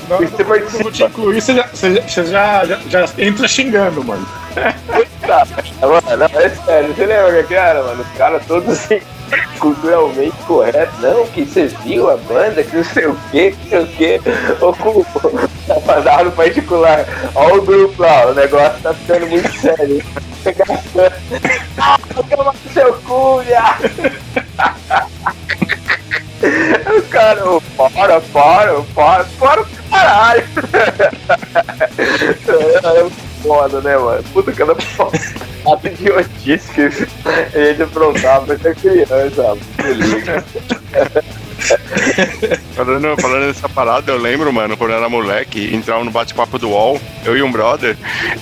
Não, 0.08 0.18
Você 0.20 0.42
eu 0.42 0.70
vou 0.84 0.92
te 0.92 1.04
incluir, 1.04 1.42
você 1.42 1.56
já- 1.56 1.68
você 1.68 1.96
já, 2.08 2.64
já, 2.66 2.80
já 2.88 3.10
entra 3.18 3.48
xingando, 3.48 4.04
mano. 4.04 4.26
Tá, 5.28 5.44
mano, 5.82 6.24
é 6.40 6.50
sério, 6.50 6.94
você 6.94 7.06
lembra 7.06 7.44
que 7.44 7.56
era, 7.56 7.82
mano? 7.82 8.04
Os 8.04 8.18
caras 8.18 8.46
todos 8.46 8.70
assim, 8.70 9.02
culturalmente 9.60 10.36
corretos. 10.46 11.00
Não, 11.00 11.26
que 11.28 11.46
você 11.46 11.68
viu 11.84 12.12
a 12.12 12.18
banda, 12.18 12.64
que 12.64 12.76
não 12.76 12.84
sei 12.84 13.08
o 13.08 13.16
que, 13.32 13.52
que 13.52 13.76
não 13.76 13.88
sei 13.88 14.18
o 14.18 14.22
que. 14.22 14.82
Cu, 14.82 15.06
mandava 15.86 16.26
no 16.26 16.32
particular. 16.32 17.06
Olha 17.34 17.56
o 17.56 17.62
grupo 17.64 18.02
lá, 18.02 18.28
o 18.28 18.34
negócio 18.36 18.82
tá 18.84 18.94
ficando 18.94 19.28
muito 19.28 19.52
sério. 19.52 20.04
Ah, 21.80 21.98
toma 22.30 22.54
seu 22.74 22.94
cu, 23.02 23.42
viado. 23.42 23.90
O 26.46 27.02
cara, 27.10 27.42
para, 27.76 28.22
para, 28.22 28.82
para, 28.94 29.24
para 29.40 29.66
caralho. 29.96 30.44
É 32.48 33.10
foda, 33.42 33.82
né, 33.82 33.98
mano? 33.98 34.24
Puta 34.34 34.54
ela 34.62 34.76
foda 34.76 35.20
idiotice 35.84 36.72
que 36.74 36.82
a 36.82 36.90
gente 36.90 37.82
aprontava 37.82 38.46
pra 38.46 38.58
ser 38.58 38.76
criança. 38.76 39.58
Falando, 42.76 43.20
falando 43.20 43.48
nessa 43.48 43.68
parada, 43.68 44.12
eu 44.12 44.18
lembro, 44.18 44.54
mano, 44.54 44.78
quando 44.78 44.92
eu 44.92 44.98
era 44.98 45.10
moleque, 45.10 45.74
entrava 45.74 46.04
no 46.04 46.12
bate-papo 46.12 46.60
do 46.60 46.70
UOL, 46.70 47.00
eu 47.24 47.36
e 47.36 47.42
um 47.42 47.52
brother, 47.52 47.98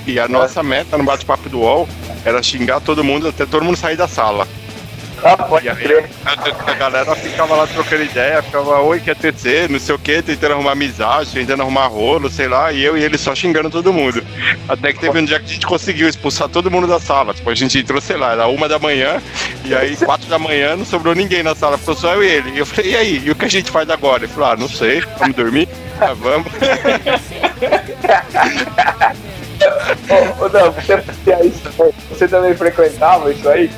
e 0.06 0.20
a 0.20 0.28
nossa 0.28 0.62
meta 0.62 0.97
no 0.97 1.06
bate-papo 1.06 1.47
do 1.47 1.60
UOL 1.60 1.88
era 2.26 2.43
xingar 2.43 2.82
todo 2.82 3.04
mundo 3.04 3.30
até 3.30 3.45
todo 3.45 3.64
mundo 3.64 3.78
sair 3.78 3.95
da 3.95 4.08
sala. 4.08 4.47
Ah, 5.24 5.38
pode 5.38 5.65
E 5.65 5.69
aí 5.69 5.76
crer. 5.76 6.09
a, 6.26 6.71
a 6.71 6.74
galera 6.74 7.15
ficava 7.15 7.55
lá 7.55 7.65
trocando 7.65 8.03
ideia, 8.03 8.43
ficava, 8.43 8.82
oi, 8.82 8.99
quer 8.99 9.15
TC, 9.15 9.67
não 9.69 9.80
sei 9.80 9.95
o 9.95 9.99
que, 9.99 10.21
tentando 10.21 10.53
arrumar 10.53 10.74
amizade, 10.74 11.32
tentando 11.32 11.61
arrumar 11.61 11.88
rolo, 11.88 12.30
sei 12.30 12.47
lá, 12.47 12.71
e 12.74 12.84
eu 12.84 12.97
e 12.97 13.03
ele 13.03 13.17
só 13.17 13.34
xingando 13.34 13.69
todo 13.69 13.93
mundo. 13.93 14.21
Até 14.67 14.91
que 14.91 14.99
teve 14.99 15.17
um 15.17 15.24
dia 15.26 15.39
que 15.39 15.45
a 15.45 15.53
gente 15.53 15.65
conseguiu 15.65 16.09
expulsar 16.09 16.49
todo 16.49 16.69
mundo 16.69 16.88
da 16.88 16.99
sala. 16.99 17.34
Tipo, 17.34 17.49
a 17.49 17.55
gente 17.55 17.78
entrou, 17.80 18.01
sei 18.01 18.17
lá, 18.17 18.34
era 18.34 18.47
uma 18.47 18.67
da 18.67 18.78
manhã, 18.80 19.21
e 19.63 19.74
aí 19.74 19.95
quatro 19.95 20.28
da 20.28 20.38
manhã 20.38 20.76
não 20.76 20.86
sobrou 20.86 21.15
ninguém 21.15 21.41
na 21.41 21.55
sala, 21.55 21.78
ficou 21.78 21.95
só 21.95 22.13
eu 22.15 22.24
e 22.24 22.28
ele. 22.28 22.51
E 22.51 22.59
eu 22.59 22.65
falei, 22.65 22.91
e 22.91 22.95
aí, 22.97 23.21
e 23.26 23.32
o 23.32 23.36
que 23.36 23.45
a 23.45 23.49
gente 23.49 23.71
faz 23.71 23.89
agora? 23.89 24.24
Ele 24.26 24.34
falou, 24.34 24.51
ah, 24.51 24.55
não 24.57 24.67
sei, 24.67 25.01
vamos 25.17 25.36
dormir? 25.36 25.69
Ah, 26.01 26.13
vamos. 26.13 26.47
Ô, 30.39 30.49
não, 30.49 30.71
você, 30.71 31.01
isso, 31.45 31.93
você 32.09 32.28
também 32.28 32.53
frequentava 32.55 33.32
isso 33.32 33.47
aí? 33.47 33.69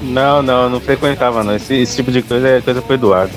Não, 0.00 0.42
não, 0.42 0.68
não 0.70 0.80
frequentava 0.80 1.42
não. 1.42 1.56
Esse, 1.56 1.82
esse 1.82 1.96
tipo 1.96 2.10
de 2.12 2.22
coisa 2.22 2.48
é 2.48 2.60
coisa 2.60 2.80
pro 2.82 2.94
Eduardo. 2.94 3.32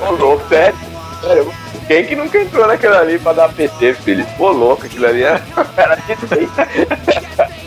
Ô, 0.00 0.10
louco, 0.12 0.48
sério? 0.48 0.74
Sério, 1.20 1.52
Quem 1.86 2.04
que 2.06 2.16
nunca 2.16 2.38
entrou 2.38 2.66
naquela 2.66 3.00
ali 3.00 3.18
pra 3.18 3.32
dar 3.32 3.48
PT, 3.50 3.94
filho? 3.94 4.26
Ô, 4.38 4.48
louco, 4.50 4.86
aquilo 4.86 5.06
ali 5.06 5.22
era, 5.22 5.42
era 5.76 5.96
de. 5.96 6.16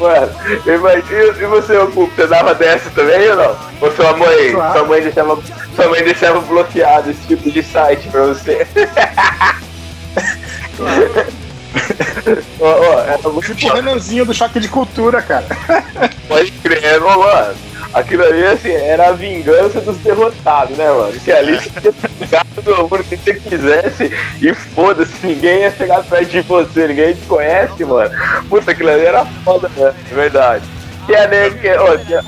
Mano, 0.00 0.32
imagina, 0.66 1.34
e 1.40 1.46
você, 1.46 1.76
Cuco, 1.86 2.10
você 2.16 2.26
dava 2.26 2.52
dessa 2.54 2.90
também 2.90 3.28
ou 3.30 3.36
não? 3.36 3.56
Ou 3.80 3.92
sua 3.92 4.16
mãe, 4.16 4.52
Claro. 4.52 4.78
sua 4.78 4.88
mãe 4.88 5.00
deixava, 5.02 5.38
sua 5.76 5.88
mãe 5.88 6.02
deixava 6.02 6.40
bloqueado 6.40 7.10
esse 7.10 7.20
tipo 7.28 7.48
de 7.50 7.62
site 7.62 8.08
pra 8.08 8.24
você? 8.26 8.66
Ó, 12.60 12.66
ó, 12.66 13.00
era 13.00 13.28
muito 13.28 13.54
Tipo 13.54 13.72
o 13.72 13.76
Renanzinho 13.76 14.24
do 14.24 14.34
Choque 14.34 14.60
de 14.60 14.68
Cultura, 14.68 15.22
cara. 15.22 15.46
Pode 16.28 16.50
crer, 16.52 17.02
ô, 17.02 17.18
mano. 17.18 17.54
Aquilo 17.92 18.24
ali, 18.24 18.44
assim, 18.44 18.72
era 18.72 19.08
a 19.08 19.12
vingança 19.12 19.80
dos 19.80 19.96
derrotados, 19.98 20.76
né, 20.76 20.90
mano? 20.90 21.12
Que 21.12 21.32
ali 21.32 21.56
você 21.56 21.70
tinha 21.80 21.92
ficado 21.92 22.62
do 22.62 22.74
amor 22.74 23.02
que 23.04 23.16
você 23.16 23.34
quisesse 23.34 24.12
e 24.42 24.52
foda-se, 24.52 25.26
ninguém 25.26 25.60
ia 25.60 25.70
chegar 25.70 26.02
perto 26.04 26.30
de 26.30 26.40
você, 26.42 26.88
ninguém 26.88 27.14
te 27.14 27.22
conhece, 27.22 27.84
mano. 27.84 28.10
Puta, 28.50 28.72
aquilo 28.72 28.90
ali 28.90 29.06
era 29.06 29.24
foda, 29.44 29.70
né? 29.76 29.94
É 30.10 30.14
verdade. 30.14 30.64
É 31.08 31.26
nego 31.28 31.58
que, 31.58 31.70
ó, 31.70 31.96
tinha, 31.96 32.22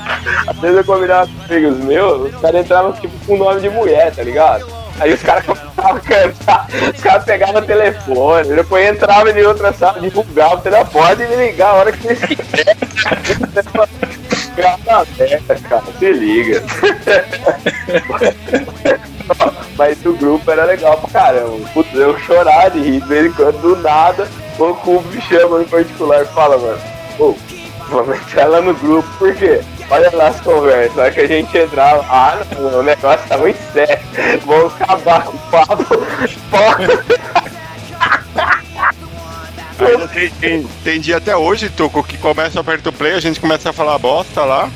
às 0.47 0.57
vezes 0.57 0.77
eu 0.77 0.83
combinava 0.85 1.27
com 1.27 1.53
amigos 1.53 1.77
meus, 1.79 2.33
os 2.33 2.41
caras 2.41 2.61
entravam 2.61 2.93
tipo 2.93 3.13
com 3.25 3.37
nome 3.37 3.59
de 3.59 3.69
mulher, 3.69 4.15
tá 4.15 4.23
ligado? 4.23 4.78
Aí 4.99 5.13
os 5.13 5.21
caras 5.21 5.45
começavam 5.45 5.95
a 5.95 5.99
cantar, 5.99 6.67
os 6.93 7.01
caras 7.01 7.23
pegavam 7.23 7.61
o 7.61 7.65
telefone, 7.65 8.55
depois 8.55 8.89
entravam 8.89 9.29
em 9.29 9.43
outra 9.43 9.71
sala, 9.71 9.99
divulgavam 9.99 10.57
o 10.57 10.61
telefone 10.61 11.23
e 11.23 11.27
me 11.27 11.35
ligavam 11.47 11.75
a 11.75 11.79
hora 11.79 11.91
que 11.91 12.07
eles 12.07 12.19
quisessem. 12.19 12.75
Aberta, 14.89 15.55
cara, 15.69 15.83
se 15.97 16.11
liga. 16.11 16.61
Mas 19.77 20.05
o 20.05 20.13
grupo 20.13 20.51
era 20.51 20.65
legal 20.65 20.97
pra 20.97 21.09
caramba. 21.09 21.69
Putz, 21.73 21.93
eu 21.93 22.17
chorar 22.19 22.69
de 22.71 22.79
rir 22.79 22.99
de 23.01 23.07
vez 23.07 23.27
em 23.27 23.31
quando, 23.31 23.61
do 23.61 23.77
nada, 23.77 24.27
o 24.57 24.73
Cubo 24.73 25.07
me 25.09 25.21
chama 25.21 25.61
em 25.61 25.65
particular 25.65 26.23
e 26.23 26.25
fala, 26.27 26.57
mano, 26.57 26.79
ô, 27.19 27.35
vamos 27.89 28.17
entrar 28.17 28.47
lá 28.47 28.61
no 28.61 28.73
grupo, 28.73 29.07
por 29.17 29.33
quê? 29.35 29.61
Olha 29.91 30.11
lá 30.13 30.27
as 30.27 30.39
conversas, 30.41 30.95
na 30.95 31.09
que 31.09 31.21
a 31.21 31.27
gente 31.27 31.57
entrava, 31.57 32.05
ah 32.09 32.39
não, 32.59 32.79
o 32.79 32.83
negócio 32.83 33.27
tá 33.27 33.37
muito 33.37 33.59
sério, 33.73 33.99
vamos 34.45 34.73
acabar 34.79 35.23
com 35.23 35.35
o 35.35 35.39
papo. 35.49 35.85
Tem, 40.13 40.29
tem, 40.29 40.67
tem 40.83 40.99
dia 40.99 41.17
até 41.17 41.35
hoje, 41.35 41.69
Tuco, 41.69 42.03
que 42.03 42.17
começa 42.17 42.59
o 42.59 42.63
play, 42.91 43.13
a 43.13 43.19
gente 43.19 43.39
começa 43.39 43.69
a 43.69 43.73
falar 43.73 43.97
bosta 43.97 44.43
lá. 44.43 44.69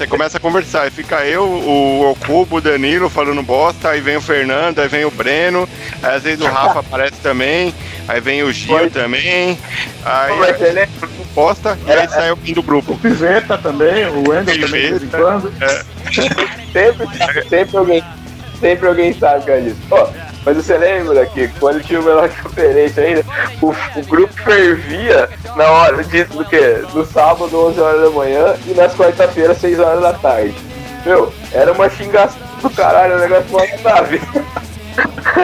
Aí 0.00 0.06
começa 0.08 0.36
a 0.36 0.40
conversar, 0.40 0.82
aí 0.82 0.90
fica 0.90 1.24
eu, 1.24 1.44
o, 1.44 2.10
o 2.10 2.16
Cubo, 2.16 2.56
o 2.56 2.60
Danilo 2.60 3.08
falando 3.08 3.42
bosta, 3.42 3.90
aí 3.90 4.00
vem 4.00 4.16
o 4.16 4.20
Fernando, 4.20 4.80
aí 4.80 4.88
vem 4.88 5.04
o 5.04 5.10
Breno, 5.10 5.68
aí 6.02 6.16
às 6.16 6.22
vezes 6.22 6.44
o 6.44 6.48
Rafa 6.48 6.80
aparece 6.80 7.16
também, 7.22 7.72
aí 8.08 8.20
vem 8.20 8.42
o 8.42 8.52
Gil 8.52 8.90
também, 8.90 9.58
aí 10.04 10.30
Como 10.30 10.44
é 10.44 10.52
que 10.52 10.64
ele 10.64 10.80
é? 10.80 10.88
bosta, 11.34 11.78
e 11.86 11.92
aí 11.92 12.08
sai 12.08 12.30
alguém 12.30 12.54
do 12.54 12.62
grupo. 12.62 12.96
Piveta 12.98 13.56
também, 13.56 14.06
o 14.06 14.28
Wendel 14.28 14.60
também, 14.60 14.92
de 14.92 14.98
vez 14.98 15.02
em 15.04 15.08
quando. 15.08 15.52
sempre, 16.72 17.48
sempre 17.48 17.76
alguém, 17.76 18.04
sempre 18.58 18.88
alguém 18.88 19.12
sabe 19.12 19.44
que 19.44 19.50
é 19.50 19.60
disso. 19.60 19.76
Ó, 19.90 20.08
mas 20.44 20.56
você 20.56 20.76
lembra 20.78 21.26
que 21.26 21.48
quando 21.60 21.82
tinha 21.82 22.00
o 22.00 22.02
menor 22.02 22.28
conferência 22.42 23.02
ainda, 23.04 23.24
o, 23.60 23.68
o 23.70 24.06
grupo 24.06 24.32
fervia 24.42 25.28
na 25.56 25.70
hora 25.70 26.02
disso 26.04 26.32
do 26.32 26.44
quê? 26.44 26.82
No 26.94 27.04
sábado, 27.04 27.66
11 27.68 27.80
horas 27.80 28.00
da 28.02 28.10
manhã 28.10 28.54
e 28.66 28.74
nas 28.74 28.94
quarta-feiras, 28.94 29.58
6 29.58 29.78
horas 29.80 30.00
da 30.00 30.12
tarde. 30.14 30.54
Meu, 31.04 31.32
era 31.52 31.72
uma 31.72 31.88
xingação 31.88 32.38
do 32.62 32.70
caralho, 32.70 33.16
o 33.16 33.20
negócio 33.20 33.50
mal 33.52 33.66
nave. 33.82 34.20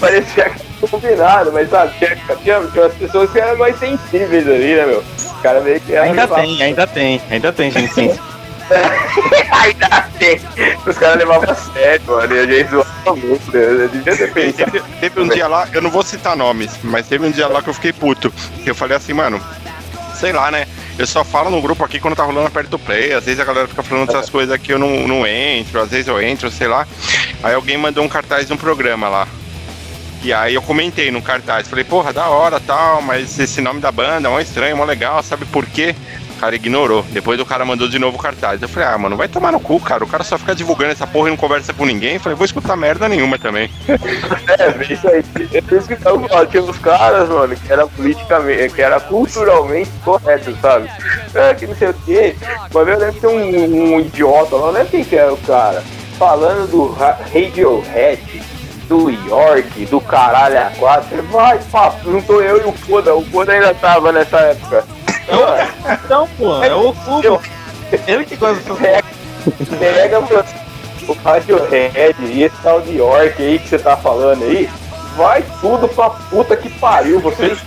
Parecia 0.00 0.50
combinado, 0.90 1.52
mas 1.52 1.70
sabe, 1.70 1.92
tinha, 1.96 2.16
tinha, 2.16 2.36
tinha 2.36 2.58
umas 2.60 2.92
pessoas 2.94 3.30
que 3.30 3.38
eram 3.38 3.56
mais 3.56 3.78
sensíveis 3.78 4.46
ali, 4.48 4.74
né, 4.74 4.86
meu? 4.86 4.98
Os 5.16 5.40
caras 5.42 5.62
meio 5.62 5.80
que. 5.80 5.96
Ainda 5.96 6.22
levavam- 6.22 6.44
tem, 6.44 6.62
ainda 6.62 6.86
tem, 6.86 7.20
ainda 7.30 7.52
tem, 7.52 7.70
gente. 7.70 7.94
Sim. 7.94 8.18
ainda 9.52 10.08
tem. 10.18 10.40
Os 10.86 10.98
caras 10.98 11.18
levavam 11.18 11.50
a 11.50 11.54
sério, 11.54 12.06
mano, 12.06 12.34
e 12.34 12.38
a 12.38 12.46
gente 12.46 12.70
zoava 12.70 13.16
muito, 13.16 13.52
né? 13.52 13.88
Devia 13.92 14.16
ter. 14.16 14.82
Teve, 15.00 15.20
um 15.20 15.28
dia 15.28 15.46
lá, 15.46 15.68
eu 15.72 15.82
não 15.82 15.90
vou 15.90 16.02
citar 16.02 16.36
nomes, 16.36 16.72
mas 16.82 17.06
teve 17.06 17.26
um 17.26 17.30
dia 17.30 17.48
lá 17.48 17.62
que 17.62 17.68
eu 17.68 17.74
fiquei 17.74 17.92
puto. 17.92 18.32
Eu 18.64 18.74
falei 18.74 18.96
assim, 18.96 19.12
mano, 19.12 19.40
sei 20.14 20.32
lá, 20.32 20.50
né? 20.50 20.66
Eu 20.98 21.06
só 21.06 21.24
falo 21.24 21.50
no 21.50 21.60
grupo 21.60 21.84
aqui 21.84 21.98
quando 21.98 22.14
tá 22.14 22.22
rolando 22.22 22.46
aperto 22.46 22.78
play. 22.78 23.12
Às 23.12 23.24
vezes 23.24 23.40
a 23.40 23.44
galera 23.44 23.66
fica 23.66 23.82
falando 23.82 24.10
essas 24.10 24.28
coisas 24.28 24.60
que 24.60 24.72
eu 24.72 24.78
não, 24.78 25.08
não 25.08 25.26
entro, 25.26 25.80
às 25.80 25.90
vezes 25.90 26.06
eu 26.06 26.20
entro, 26.22 26.50
sei 26.50 26.68
lá. 26.68 26.86
Aí 27.42 27.54
alguém 27.54 27.76
mandou 27.76 28.04
um 28.04 28.08
cartaz 28.08 28.46
de 28.46 28.52
um 28.52 28.56
programa 28.56 29.08
lá. 29.08 29.26
E 30.22 30.32
aí 30.32 30.54
eu 30.54 30.62
comentei 30.62 31.10
no 31.10 31.20
cartaz, 31.20 31.66
falei, 31.66 31.82
porra, 31.82 32.12
da 32.12 32.28
hora 32.28 32.60
tal, 32.60 33.02
mas 33.02 33.36
esse 33.40 33.60
nome 33.60 33.80
da 33.80 33.90
banda 33.90 34.28
é 34.28 34.30
mó 34.30 34.38
estranho, 34.38 34.76
mó 34.76 34.84
legal, 34.84 35.20
sabe 35.20 35.44
por 35.46 35.66
quê? 35.66 35.96
Cara 36.42 36.56
ignorou. 36.56 37.04
Depois 37.10 37.38
o 37.38 37.46
cara 37.46 37.64
mandou 37.64 37.86
de 37.88 38.00
novo 38.00 38.16
o 38.16 38.20
cartaz. 38.20 38.60
Eu 38.60 38.68
falei, 38.68 38.88
ah, 38.88 38.98
mano, 38.98 39.16
vai 39.16 39.28
tomar 39.28 39.52
no 39.52 39.60
cu, 39.60 39.78
cara. 39.78 40.02
O 40.02 40.08
cara 40.08 40.24
só 40.24 40.36
fica 40.36 40.56
divulgando 40.56 40.90
essa 40.90 41.06
porra 41.06 41.28
e 41.28 41.30
não 41.30 41.36
conversa 41.36 41.72
com 41.72 41.86
ninguém. 41.86 42.14
Eu 42.14 42.20
falei, 42.20 42.34
vou 42.36 42.44
escutar 42.44 42.74
merda 42.76 43.08
nenhuma 43.08 43.38
também. 43.38 43.70
É, 44.58 44.70
bem 44.72 44.92
isso 44.92 45.06
aí. 45.08 45.22
É 45.54 45.62
eu 46.08 46.28
falo, 46.28 46.46
tinha 46.46 46.62
uns 46.64 46.78
caras, 46.78 47.28
mano, 47.28 47.54
que 47.54 47.72
era 47.72 47.86
politicamente, 47.86 48.74
que 48.74 48.82
era 48.82 48.98
culturalmente 48.98 49.88
correto, 50.04 50.52
sabe? 50.60 50.90
É, 51.32 51.54
que 51.54 51.64
não 51.68 51.76
sei 51.76 51.90
o 51.90 51.94
quê. 52.04 52.34
Vez 52.40 52.72
eu 52.74 52.84
lembro 52.98 53.12
que 53.12 53.20
tem 53.20 53.30
um, 53.30 53.94
um 53.94 54.00
idiota 54.00 54.56
lá, 54.56 54.66
não 54.66 54.72
lembro 54.72 54.88
quem 54.88 55.04
que 55.04 55.14
era 55.16 55.32
o 55.32 55.36
cara, 55.38 55.82
falando 56.18 56.68
do 56.68 56.92
Ra- 56.92 57.18
Radiohead, 57.32 58.42
do 58.88 59.10
York, 59.10 59.86
do 59.86 60.00
caralho 60.00 60.58
a 60.58 60.70
quatro. 60.76 61.08
Falei, 61.08 61.24
Vai, 61.30 61.58
papo, 61.70 62.10
não 62.10 62.20
tô 62.20 62.40
eu 62.40 62.56
e 62.58 62.68
o 62.68 62.72
Koda. 62.72 63.14
O 63.14 63.24
Koda 63.26 63.52
ainda 63.52 63.72
tava 63.74 64.10
nessa 64.10 64.38
época. 64.38 64.84
Mano, 65.28 66.00
Então, 66.04 66.28
pô, 66.38 66.62
é 66.62 66.74
o 66.74 66.92
Cubo. 66.92 67.42
Ele 68.06 68.24
que 68.24 68.36
gosta 68.36 68.56
dessas 68.56 68.78
pega, 68.78 69.04
pega 69.78 70.20
o 71.08 71.12
Radiohead 71.24 72.14
e 72.24 72.42
esse 72.44 72.56
tal 72.62 72.80
de 72.80 72.96
York 72.96 73.42
aí 73.42 73.58
que 73.58 73.68
você 73.68 73.78
tá 73.78 73.96
falando 73.96 74.42
aí, 74.44 74.70
vai 75.16 75.44
tudo 75.60 75.88
pra 75.88 76.10
puta 76.10 76.56
que 76.56 76.70
pariu, 76.70 77.20
vocês 77.20 77.58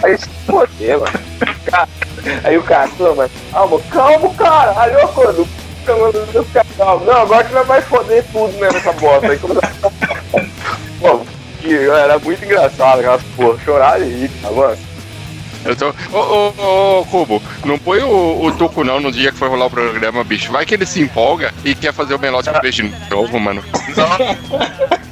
vai 0.00 0.16
se 0.16 0.28
foder, 0.46 1.00
mano. 1.00 1.20
Aí 2.44 2.56
o 2.56 2.62
cara, 2.62 2.88
mas 3.16 3.30
calma, 3.52 3.80
calma, 3.90 4.34
caralho, 4.34 5.04
ô 5.04 5.08
quando. 5.08 5.48
Não, 7.04 7.22
agora 7.22 7.44
que 7.44 7.52
vai 7.54 7.80
foder 7.82 8.24
tudo 8.32 8.52
mesmo 8.58 8.78
essa 8.78 8.92
bosta 8.92 9.28
aí. 9.28 9.38
Pô, 11.00 11.20
que 11.60 11.74
era 11.74 12.18
muito 12.18 12.44
engraçado 12.44 12.98
aquelas 12.98 13.22
porra, 13.36 13.58
chorar 13.64 14.00
e 14.00 14.04
rir, 14.04 14.30
tá, 14.42 14.50
mano. 14.50 14.76
Eu 15.66 15.76
tô. 15.76 15.88
Ô, 16.12 16.18
ô, 16.18 17.00
ô, 17.00 17.04
Cubo, 17.06 17.42
não 17.64 17.78
põe 17.78 18.00
o, 18.00 18.44
o 18.44 18.52
Tuco 18.52 18.84
não 18.84 19.00
no 19.00 19.10
dia 19.12 19.32
que 19.32 19.38
for 19.38 19.48
rolar 19.50 19.66
o 19.66 19.70
programa, 19.70 20.22
bicho. 20.24 20.50
Vai 20.52 20.64
que 20.64 20.74
ele 20.74 20.86
se 20.86 21.00
empolga 21.00 21.52
e 21.64 21.74
quer 21.74 21.92
fazer 21.92 22.14
o 22.14 22.18
melódico 22.18 22.60
beijo 22.60 22.82
de 22.88 23.10
novo, 23.10 23.38
mano. 23.40 23.62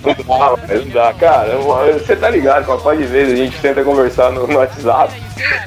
Não 0.05 0.15
dá, 0.15 0.75
não 0.75 0.89
dá, 0.91 1.13
cara. 1.15 1.49
eu- 1.49 1.99
Você 1.99 2.15
tá 2.17 2.29
ligado, 2.31 2.67
papai 2.67 2.97
de 2.99 3.05
vez 3.05 3.33
a 3.33 3.37
gente 3.37 3.57
tenta 3.59 3.83
conversar 3.83 4.31
no, 4.33 4.47
no 4.47 4.57
WhatsApp. 4.59 5.13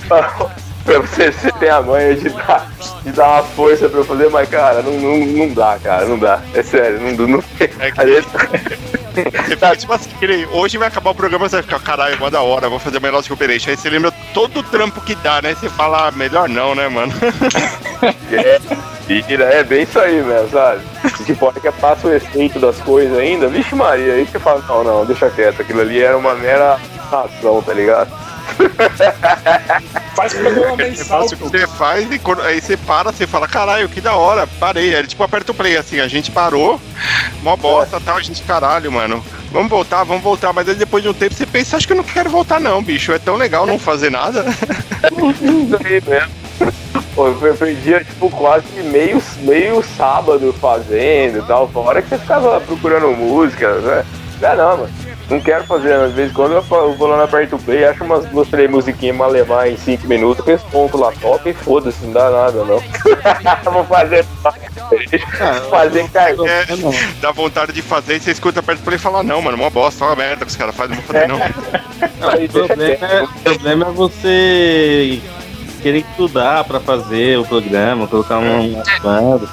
Pra 0.87 0.99
você, 1.01 1.33
você 1.33 1.51
tem 1.59 1.67
a 1.69 1.81
manha 1.81 2.15
de 2.15 2.29
dar, 2.29 2.65
de 3.03 3.11
dar 3.11 3.27
uma 3.27 3.43
força 3.43 3.89
pra 3.89 3.99
eu 3.99 4.05
fazer, 4.05 4.29
mas 4.29 4.47
cara, 4.47 4.81
não, 4.81 4.93
não, 4.93 5.17
não 5.17 5.53
dá, 5.53 5.77
cara, 5.83 6.05
não 6.05 6.17
dá. 6.17 6.39
É 6.53 6.63
sério, 6.63 7.01
não, 7.01 7.27
não 7.27 7.43
É 7.59 7.91
que- 7.91 8.96
Fica 9.45 9.75
tipo 9.77 9.93
assim, 9.93 10.09
hoje 10.51 10.77
vai 10.77 10.87
acabar 10.87 11.11
o 11.11 11.15
programa, 11.15 11.47
você 11.47 11.57
vai 11.57 11.63
ficar, 11.63 11.79
caralho, 11.79 12.19
mó 12.19 12.29
da 12.29 12.41
hora, 12.41 12.69
vou 12.69 12.79
fazer 12.79 12.97
o 12.97 13.01
melódico 13.01 13.33
operation. 13.33 13.71
Aí 13.71 13.77
você 13.77 13.89
lembra 13.89 14.11
todo 14.33 14.59
o 14.59 14.63
trampo 14.63 15.01
que 15.01 15.15
dá, 15.15 15.41
né? 15.41 15.55
Você 15.55 15.69
fala, 15.69 16.07
ah, 16.07 16.11
melhor 16.11 16.47
não, 16.47 16.75
né, 16.75 16.87
mano? 16.87 17.13
É, 18.31 18.59
vira, 19.07 19.45
é 19.45 19.63
bem 19.63 19.81
isso 19.81 19.99
aí 19.99 20.21
mesmo, 20.21 20.49
sabe? 20.49 20.81
Tipo, 21.25 21.47
hora 21.47 21.59
que 21.59 21.71
passa 21.71 22.07
o 22.07 22.13
efeito 22.13 22.59
das 22.59 22.77
coisas 22.81 23.17
ainda, 23.17 23.47
vixe 23.47 23.73
Maria, 23.73 24.13
aí 24.13 24.23
você 24.25 24.37
fala, 24.37 24.63
não, 24.67 24.83
não, 24.83 25.05
deixa 25.05 25.31
quieto, 25.31 25.63
aquilo 25.63 25.81
ali 25.81 25.99
era 25.99 26.15
uma 26.15 26.35
mera 26.35 26.77
ação, 27.11 27.63
tá 27.63 27.73
ligado? 27.73 28.11
Faz 30.15 30.33
programa 30.33 30.73
o 30.73 30.77
que 30.77 31.35
você 31.35 31.67
faz 31.67 32.11
e 32.11 32.19
quando- 32.19 32.41
aí 32.41 32.59
você 32.59 32.75
para, 32.75 33.11
você 33.11 33.27
fala, 33.27 33.47
caralho, 33.47 33.87
que 33.89 34.01
da 34.01 34.15
hora, 34.15 34.47
parei. 34.59 34.95
Aí 34.95 35.05
tipo, 35.05 35.23
aperta 35.23 35.51
o 35.51 35.55
play, 35.55 35.77
assim, 35.77 35.99
a 35.99 36.07
gente 36.07 36.31
parou, 36.31 36.81
mó 37.43 37.55
bosta 37.55 37.99
tal, 37.99 38.17
a 38.17 38.21
gente, 38.21 38.41
caralho, 38.43 38.91
mano. 38.91 39.23
Vamos 39.51 39.69
voltar, 39.69 40.03
vamos 40.03 40.23
voltar, 40.23 40.51
mas 40.53 40.67
aí 40.67 40.75
depois 40.75 41.03
de 41.03 41.09
um 41.09 41.13
tempo 41.13 41.33
você 41.33 41.45
pensa, 41.45 41.77
acho 41.77 41.87
que 41.87 41.93
eu 41.93 41.97
não 41.97 42.03
quero 42.03 42.29
voltar 42.29 42.59
não, 42.59 42.83
bicho. 42.83 43.11
É 43.11 43.19
tão 43.19 43.35
legal 43.35 43.65
não 43.65 43.79
fazer 43.79 44.09
nada. 44.09 44.43
Isso 44.43 45.77
aí 45.85 46.01
mesmo. 46.05 46.47
Pô, 47.15 47.27
eu 47.27 47.55
perdia, 47.55 48.03
tipo, 48.03 48.29
quase 48.29 48.67
meio, 48.83 49.21
meio 49.41 49.83
sábado 49.97 50.53
fazendo 50.59 51.39
e 51.39 51.41
tal, 51.43 51.67
fora 51.67 52.01
que 52.01 52.09
você 52.09 52.17
ficava 52.17 52.59
procurando 52.61 53.07
música, 53.09 53.73
né? 53.75 54.05
Não, 54.41 54.55
não, 54.55 54.77
mano. 54.77 54.89
Não 55.29 55.41
quero 55.41 55.65
fazer, 55.65 55.91
às 55.93 56.13
vezes 56.13 56.31
quando 56.33 56.53
eu 56.53 56.61
vou 56.61 57.07
lá 57.07 57.17
na 57.17 57.23
Aperto 57.25 57.57
Play, 57.57 57.83
acho 57.83 58.01
umas 58.03 58.25
duas, 58.27 58.47
três 58.47 58.69
musiquinhas 58.69 59.17
pra 59.17 59.27
levar 59.27 59.69
em 59.69 59.75
cinco 59.75 60.07
minutos, 60.07 60.45
respondo 60.45 60.97
lá, 60.97 61.11
toca 61.21 61.49
e 61.49 61.53
foda-se, 61.53 62.05
não 62.05 62.13
dá 62.13 62.29
nada, 62.29 62.63
não. 62.63 62.81
vou 63.73 63.83
fazer. 63.83 64.25
fazer 65.69 66.09
cartão. 66.09 66.47
É, 66.47 66.65
dá 67.19 67.31
vontade 67.31 67.73
de 67.73 67.81
fazer 67.81 68.15
e 68.15 68.19
você 68.21 68.31
escuta 68.31 68.63
perto 68.63 68.79
do 68.79 68.85
play 68.85 68.95
e 68.95 68.99
fala, 68.99 69.21
não, 69.21 69.41
mano, 69.41 69.57
mó 69.57 69.69
bosta, 69.69 70.05
uma 70.05 70.15
merda 70.15 70.45
que 70.45 70.51
os 70.51 70.55
caras 70.55 70.73
fazem, 70.75 70.95
não 70.95 71.03
vou 71.03 71.13
fazer 71.13 71.27
não. 71.27 72.29
Aí 72.29 72.45
O 72.45 72.47
deixa 72.47 72.67
problema, 72.67 73.05
é, 73.05 73.23
o 73.23 73.27
problema 73.43 73.87
é 73.87 73.91
você 73.91 75.21
querer 75.81 75.99
estudar 75.99 76.63
pra 76.63 76.79
fazer 76.79 77.37
o 77.37 77.45
programa, 77.45 78.07
colocar 78.07 78.37
um- 78.39 78.73
umas 78.75 78.99
bandas. 78.99 79.49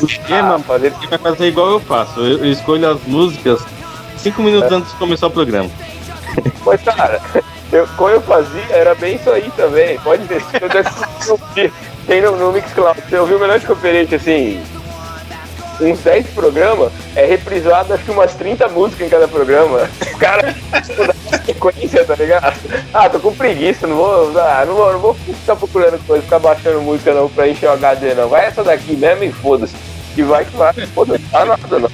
Porque, 0.00 0.32
mano? 0.34 0.64
fazer 0.64 0.90
vai 1.08 1.18
fazer 1.18 1.46
igual 1.46 1.70
eu 1.70 1.80
faço. 1.80 2.18
Eu, 2.20 2.38
eu 2.44 2.52
escolho 2.52 2.90
as 2.90 3.00
músicas 3.06 3.64
cinco 4.18 4.42
minutos 4.42 4.70
antes 4.70 4.90
de 4.90 4.98
começar 4.98 5.26
o 5.26 5.30
programa. 5.30 5.70
Mas, 6.64 6.82
cara, 6.82 7.20
eu, 7.72 7.86
quando 7.96 8.14
eu 8.14 8.22
fazia, 8.22 8.64
era 8.70 8.94
bem 8.94 9.16
isso 9.16 9.30
aí 9.30 9.50
também. 9.56 9.98
Pode 10.00 10.24
ver, 10.24 10.40
se 10.42 10.56
eu 10.56 11.38
tem 12.06 12.20
no, 12.20 12.36
no 12.36 12.52
Mixcloud. 12.52 13.00
Você 13.08 13.16
ouviu 13.16 13.36
o 13.36 13.40
melhor 13.40 13.58
de 13.58 13.66
conferência, 13.66 14.16
assim, 14.16 14.62
uns 15.80 16.00
10 16.00 16.28
programas, 16.28 16.92
é 17.16 17.26
reprisado 17.26 17.94
acho 17.94 18.04
que 18.04 18.10
umas 18.10 18.34
30 18.34 18.68
músicas 18.68 19.06
em 19.06 19.10
cada 19.10 19.28
programa. 19.28 19.88
O 20.14 20.18
cara, 20.18 20.52
tipo, 20.52 21.44
sequência, 21.44 22.04
tá 22.04 22.14
ligado? 22.14 22.56
Ah, 22.92 23.08
tô 23.08 23.18
com 23.18 23.34
preguiça, 23.34 23.86
não 23.86 23.96
vou, 23.96 24.38
ah, 24.38 24.64
não 24.66 24.74
vou, 24.74 24.92
não 24.92 25.00
vou 25.00 25.14
ficar 25.14 25.56
procurando 25.56 26.04
coisa, 26.06 26.22
ficar 26.22 26.38
baixando 26.38 26.80
música 26.82 27.12
não 27.12 27.28
pra 27.28 27.48
encher 27.48 27.68
o 27.68 27.72
HD, 27.72 28.14
não. 28.14 28.28
Vai 28.28 28.46
essa 28.46 28.62
daqui 28.62 28.96
mesmo 28.96 29.24
e 29.24 29.32
foda-se. 29.32 29.74
E 30.16 30.22
vai 30.22 30.44
que 30.44 30.56
vai, 30.56 30.72
foda-se, 30.72 31.22
não 31.24 31.30
dá 31.30 31.44
nada 31.44 31.78
não. 31.78 31.90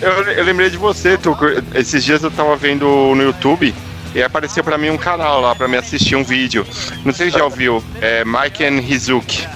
Eu, 0.00 0.10
eu 0.32 0.44
lembrei 0.44 0.70
de 0.70 0.76
você, 0.76 1.16
Tuco. 1.18 1.44
Esses 1.74 2.02
dias 2.02 2.22
eu 2.22 2.30
tava 2.30 2.56
vendo 2.56 2.86
no 3.14 3.22
YouTube 3.22 3.74
e 4.14 4.22
apareceu 4.22 4.64
pra 4.64 4.78
mim 4.78 4.90
um 4.90 4.96
canal 4.96 5.40
lá 5.40 5.54
pra 5.54 5.68
me 5.68 5.76
assistir 5.76 6.16
um 6.16 6.24
vídeo. 6.24 6.66
Não 7.04 7.12
sei 7.12 7.30
se 7.30 7.38
já 7.38 7.44
ouviu, 7.44 7.82
é 8.00 8.24
Mike 8.24 8.64
and 8.64 8.80
Hizuki. 8.80 9.46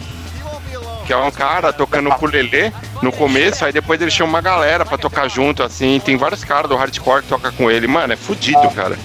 Que 1.07 1.13
é 1.13 1.17
um 1.17 1.31
cara 1.31 1.73
tocando 1.73 2.11
ukulele 2.11 2.71
no 3.01 3.11
começo, 3.11 3.65
aí 3.65 3.73
depois 3.73 4.01
ele 4.01 4.11
chama 4.11 4.29
uma 4.29 4.41
galera 4.43 4.85
pra 4.85 4.99
tocar 4.99 5.29
junto, 5.29 5.63
assim. 5.63 5.99
Tem 6.05 6.17
vários 6.17 6.45
caras 6.45 6.69
do 6.69 6.77
hardcore 6.77 7.23
que 7.23 7.29
toca 7.29 7.51
com 7.51 7.71
ele. 7.71 7.87
Mano, 7.87 8.13
é 8.13 8.17
fudido, 8.17 8.69
cara. 8.75 8.99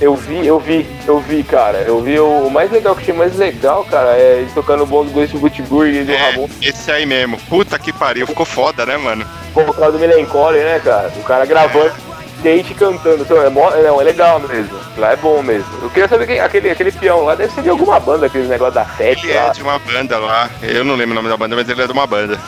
Eu 0.00 0.14
vi, 0.16 0.44
eu 0.46 0.58
vi, 0.58 0.86
eu 1.06 1.20
vi, 1.20 1.42
cara. 1.44 1.78
Eu 1.86 2.00
vi 2.02 2.18
o, 2.18 2.46
o 2.46 2.50
mais 2.50 2.70
legal 2.70 2.94
que 2.96 3.02
achei 3.02 3.14
mais 3.14 3.36
legal, 3.36 3.84
cara, 3.84 4.16
é 4.16 4.38
eles 4.40 4.52
tocando 4.52 4.82
o 4.82 4.86
bom 4.86 5.04
do 5.04 5.10
Ghost 5.12 5.36
Butburg 5.38 5.96
e 5.96 6.04
do 6.04 6.12
É, 6.12 6.30
Ramon 6.30 6.48
esse 6.60 6.90
aí 6.90 7.06
mesmo. 7.06 7.38
Puta 7.48 7.78
que 7.78 7.92
pariu, 7.92 8.26
ficou 8.26 8.44
foda, 8.44 8.84
né, 8.84 8.96
mano? 8.96 9.24
por 9.52 9.64
causa 9.76 9.92
do 9.92 9.98
Melancholy, 10.00 10.58
né, 10.58 10.80
cara? 10.84 11.12
O 11.16 11.22
cara 11.22 11.46
gravando 11.46 11.92
skate 12.38 12.74
cantando. 12.74 13.22
Então, 13.22 13.40
é, 13.40 13.48
mó- 13.48 13.70
não, 13.70 14.00
é 14.00 14.04
legal 14.04 14.40
mesmo. 14.40 14.76
Lá 14.98 15.12
é 15.12 15.16
bom 15.16 15.40
mesmo. 15.42 15.66
Eu 15.80 15.88
queria 15.90 16.08
saber 16.08 16.26
quem, 16.26 16.40
aquele, 16.40 16.70
aquele 16.70 16.90
peão 16.92 17.22
lá 17.24 17.34
deve 17.36 17.52
ser 17.54 17.62
de 17.62 17.68
alguma 17.70 17.98
banda, 18.00 18.26
aqueles 18.26 18.48
negócios 18.48 18.74
da 18.74 18.84
sete 18.96 19.24
Ele 19.26 19.32
é 19.32 19.42
lá. 19.44 19.52
de 19.52 19.62
uma 19.62 19.78
banda 19.78 20.18
lá. 20.18 20.50
Eu 20.60 20.84
não 20.84 20.96
lembro 20.96 21.12
o 21.12 21.14
nome 21.14 21.28
da 21.28 21.36
banda, 21.36 21.54
mas 21.56 21.68
ele 21.68 21.80
é 21.82 21.86
de 21.86 21.92
uma 21.92 22.06
banda. 22.06 22.38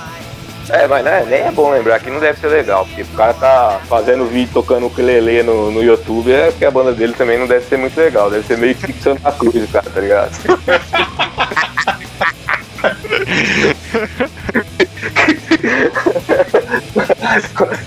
É, 0.68 0.86
mas 0.88 1.05
né, 1.05 1.24
nem 1.28 1.40
é 1.40 1.52
bom 1.52 1.70
lembrar 1.70 2.01
que 2.01 2.10
não 2.10 2.18
deve 2.18 2.40
ser 2.40 2.48
legal, 2.48 2.84
porque 2.86 3.02
o 3.02 3.16
cara 3.16 3.34
tá 3.34 3.80
fazendo 3.88 4.26
vídeo 4.26 4.51
tocando 4.52 4.86
ukulele 4.86 5.43
no, 5.43 5.70
no 5.70 5.82
YouTube, 5.82 6.32
é 6.32 6.51
porque 6.51 6.64
a 6.64 6.70
banda 6.70 6.93
dele 6.93 7.12
também 7.12 7.38
não 7.38 7.47
deve 7.47 7.66
ser 7.66 7.78
muito 7.78 7.97
legal, 7.98 8.30
deve 8.30 8.47
ser 8.47 8.59
meio 8.59 8.74
que 8.74 8.93
Santa 8.94 9.30
Cruz, 9.32 9.55
o 9.55 9.68
cara, 9.68 9.88
tá 9.88 10.01
ligado? 10.01 10.32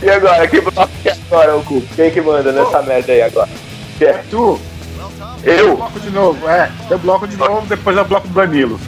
e 0.01 0.09
agora, 0.09 0.47
que 0.47 0.61
bloco 0.61 0.89
que 1.01 1.09
é 1.09 1.17
agora, 1.29 1.57
o 1.57 1.63
cu? 1.63 1.81
Quem 1.95 2.11
que 2.11 2.21
manda 2.21 2.51
nessa 2.51 2.81
merda 2.81 3.11
aí 3.11 3.21
agora? 3.21 3.49
É? 3.99 4.13
Tu, 4.29 4.59
Eu? 5.43 5.77
bloco 5.77 5.99
de 5.99 6.09
novo, 6.09 6.49
é. 6.49 6.71
Deu 6.87 6.99
bloco 6.99 7.27
de 7.27 7.37
novo, 7.37 7.67
depois 7.67 7.97
o 7.97 8.05
bloco 8.05 8.27
do 8.27 8.33
Danilo. 8.33 8.79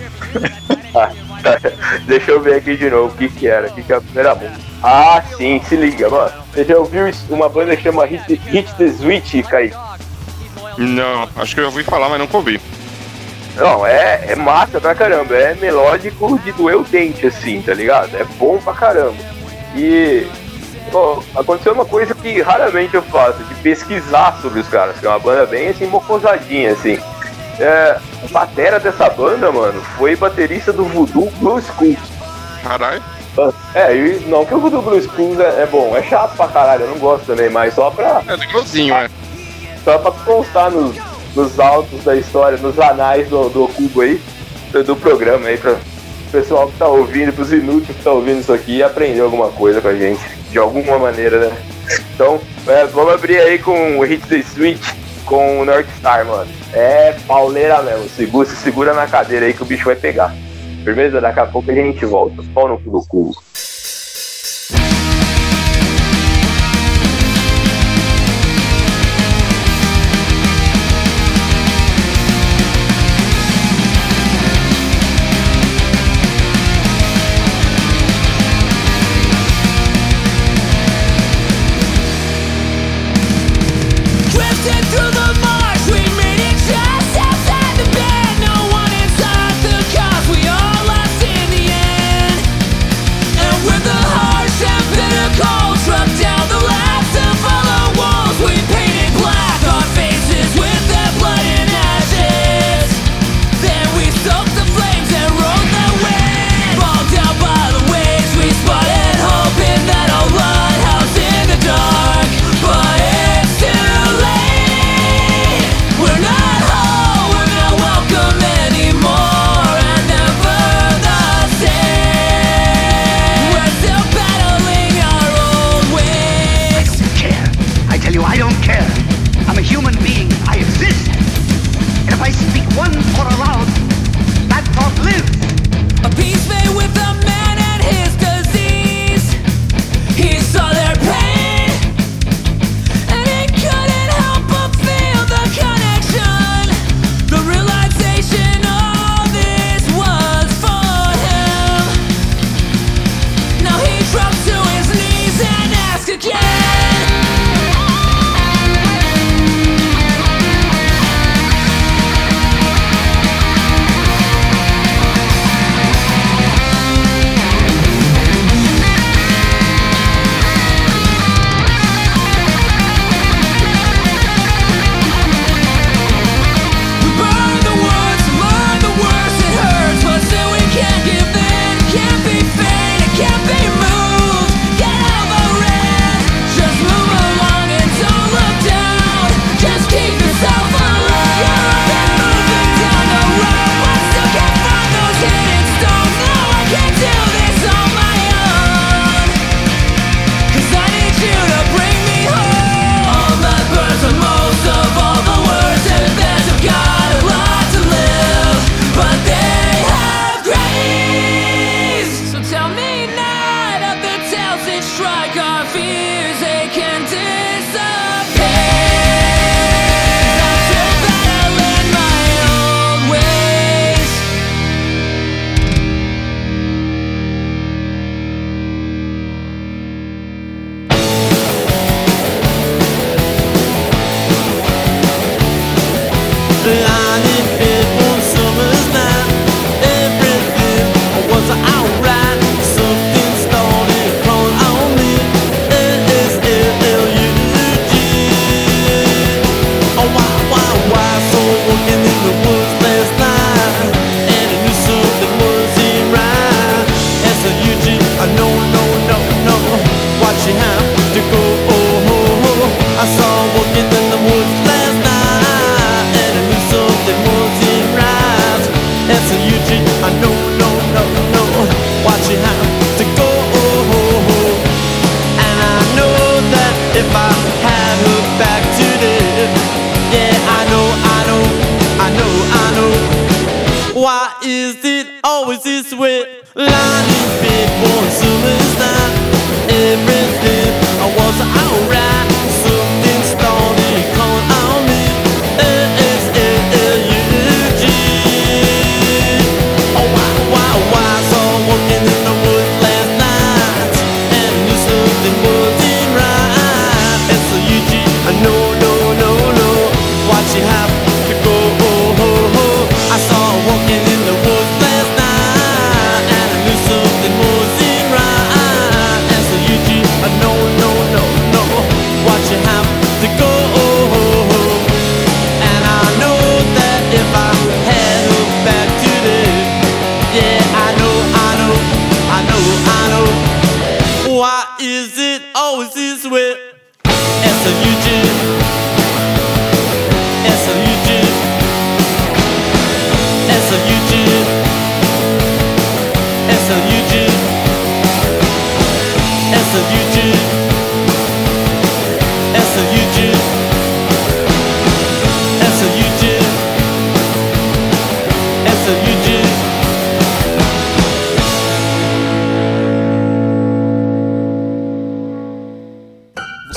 Deixa 2.05 2.31
eu 2.31 2.41
ver 2.41 2.55
aqui 2.55 2.75
de 2.75 2.89
novo 2.89 3.13
o 3.13 3.17
que 3.17 3.29
que 3.29 3.47
era, 3.47 3.67
o 3.67 3.71
que 3.73 3.83
que 3.83 3.93
é 3.93 3.95
a 3.95 4.01
primeira 4.01 4.35
música. 4.35 4.59
Ah, 4.83 5.21
sim, 5.37 5.61
se 5.67 5.75
liga, 5.75 6.09
mano. 6.09 6.31
Você 6.53 6.65
já 6.65 6.77
ouviu 6.77 7.11
uma 7.29 7.49
banda 7.49 7.75
que 7.75 7.83
chama 7.83 8.05
Hit, 8.05 8.33
Hit 8.33 8.73
the 8.75 8.89
Switch, 8.89 9.41
Kaique? 9.47 9.75
Não, 10.77 11.27
acho 11.35 11.53
que 11.53 11.59
eu 11.59 11.65
já 11.65 11.69
ouvi 11.69 11.83
falar, 11.83 12.09
mas 12.09 12.19
nunca 12.19 12.37
ouvi. 12.37 12.59
Não, 13.55 13.85
é, 13.85 14.25
é 14.29 14.35
massa 14.35 14.79
pra 14.79 14.95
caramba. 14.95 15.35
É 15.35 15.53
melódico 15.55 16.39
de 16.39 16.51
doer 16.53 16.77
o 16.77 16.83
dente, 16.83 17.27
assim, 17.27 17.61
tá 17.61 17.73
ligado? 17.73 18.15
É 18.15 18.23
bom 18.39 18.57
pra 18.57 18.73
caramba. 18.73 19.17
E 19.75 20.27
pô, 20.91 21.23
aconteceu 21.35 21.73
uma 21.73 21.85
coisa 21.85 22.13
que 22.13 22.41
raramente 22.41 22.95
eu 22.95 23.01
faço, 23.03 23.43
de 23.43 23.55
pesquisar 23.55 24.39
sobre 24.41 24.59
os 24.59 24.67
caras, 24.67 24.99
que 24.99 25.05
é 25.05 25.09
uma 25.09 25.19
banda 25.19 25.45
bem 25.45 25.69
assim, 25.69 25.85
mocosadinha, 25.85 26.71
assim. 26.71 26.99
É, 27.61 27.99
o 28.23 28.27
batera 28.29 28.79
dessa 28.79 29.07
banda, 29.09 29.51
mano, 29.51 29.79
foi 29.97 30.15
baterista 30.15 30.73
do 30.73 30.83
Voodoo 30.83 31.31
Blue 31.37 31.61
School. 31.61 31.95
Caralho. 32.63 33.01
É, 33.75 33.95
e 33.95 34.25
não 34.27 34.43
que 34.45 34.53
o 34.53 34.59
Voodoo 34.59 34.81
Blue 34.81 35.01
School 35.01 35.39
é, 35.39 35.61
é 35.61 35.65
bom, 35.65 35.95
é 35.95 36.01
chato 36.01 36.35
pra 36.35 36.47
caralho, 36.47 36.85
eu 36.85 36.89
não 36.89 36.97
gosto 36.97 37.25
também, 37.27 37.49
mas 37.49 37.75
só 37.75 37.91
pra, 37.91 38.21
É 38.27 38.35
legalzinho, 38.35 38.93
é. 38.95 39.09
só 39.85 39.97
pra 39.99 40.11
constar 40.11 40.71
nos, 40.71 40.95
nos 41.35 41.59
autos 41.59 42.03
da 42.03 42.15
história, 42.15 42.57
nos 42.57 42.79
anais 42.79 43.29
do, 43.29 43.47
do 43.49 43.67
Cubo 43.69 44.01
aí, 44.01 44.21
do, 44.71 44.83
do 44.83 44.95
programa 44.95 45.47
aí, 45.47 45.57
pra 45.57 45.73
o 45.73 46.31
pessoal 46.31 46.67
que 46.67 46.77
tá 46.77 46.87
ouvindo, 46.87 47.33
pros 47.33 47.51
inúteis 47.51 47.95
que 47.95 48.03
tá 48.03 48.11
ouvindo 48.11 48.39
isso 48.39 48.53
aqui, 48.53 48.81
aprender 48.81 49.19
alguma 49.19 49.49
coisa 49.49 49.81
com 49.81 49.89
a 49.89 49.95
gente, 49.95 50.21
de 50.49 50.57
alguma 50.57 50.97
maneira, 50.97 51.49
né? 51.49 51.57
Então, 52.15 52.39
é, 52.67 52.85
vamos 52.85 53.13
abrir 53.13 53.37
aí 53.37 53.59
com 53.59 53.99
o 53.99 54.03
Hit 54.03 54.25
the 54.27 54.41
Switch 54.41 54.93
com 55.25 55.59
o 55.59 55.65
North 55.65 55.87
Star, 55.99 56.25
mano. 56.25 56.49
É 56.73 57.13
pauleira 57.27 57.81
mesmo, 57.81 58.07
segura, 58.09 58.47
se 58.47 58.55
segura 58.55 58.93
na 58.93 59.05
cadeira 59.07 59.45
aí 59.45 59.53
que 59.53 59.63
o 59.63 59.65
bicho 59.65 59.85
vai 59.85 59.95
pegar. 59.95 60.33
Firmeza? 60.83 61.21
Daqui 61.21 61.39
a 61.39 61.45
pouco 61.45 61.69
a 61.69 61.73
gente 61.73 62.05
volta. 62.05 62.41
Pau 62.53 62.67
no 62.67 62.79
cu 62.79 62.91
do 62.91 63.05
cubo. 63.05 63.35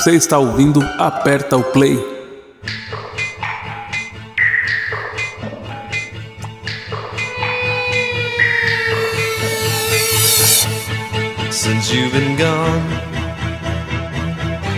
Você 0.05 0.17
está 0.17 0.37
ouvindo 0.37 0.83
Aperta 0.99 1.57
o 1.57 1.65
Play. 1.65 1.99
Since 11.51 11.91
you've 11.91 12.13
been 12.13 12.37
gone, 12.37 12.83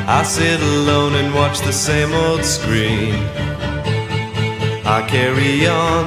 I 0.06 0.22
sit 0.22 0.60
alone 0.62 1.16
and 1.16 1.34
watch 1.34 1.60
the 1.62 1.72
same 1.72 2.14
old 2.14 2.44
screen. 2.44 3.16
I 4.84 5.02
carry 5.08 5.66
on. 5.66 6.06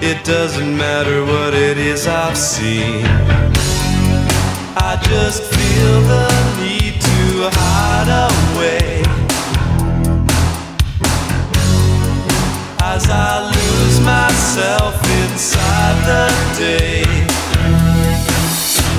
It 0.00 0.22
doesn't 0.24 0.76
matter 0.76 1.24
what 1.24 1.52
it 1.52 1.78
is 1.78 2.06
I've 2.06 2.36
seen. 2.36 3.04
I 4.76 4.96
just 5.02 5.42
feel 5.42 6.00
the 6.02 6.47
to 7.38 7.48
hide 7.52 8.10
away 8.10 8.98
as 12.82 13.06
I 13.08 13.46
lose 13.46 14.00
myself 14.00 14.98
inside 15.22 15.98
the 16.10 16.26
day. 16.58 17.06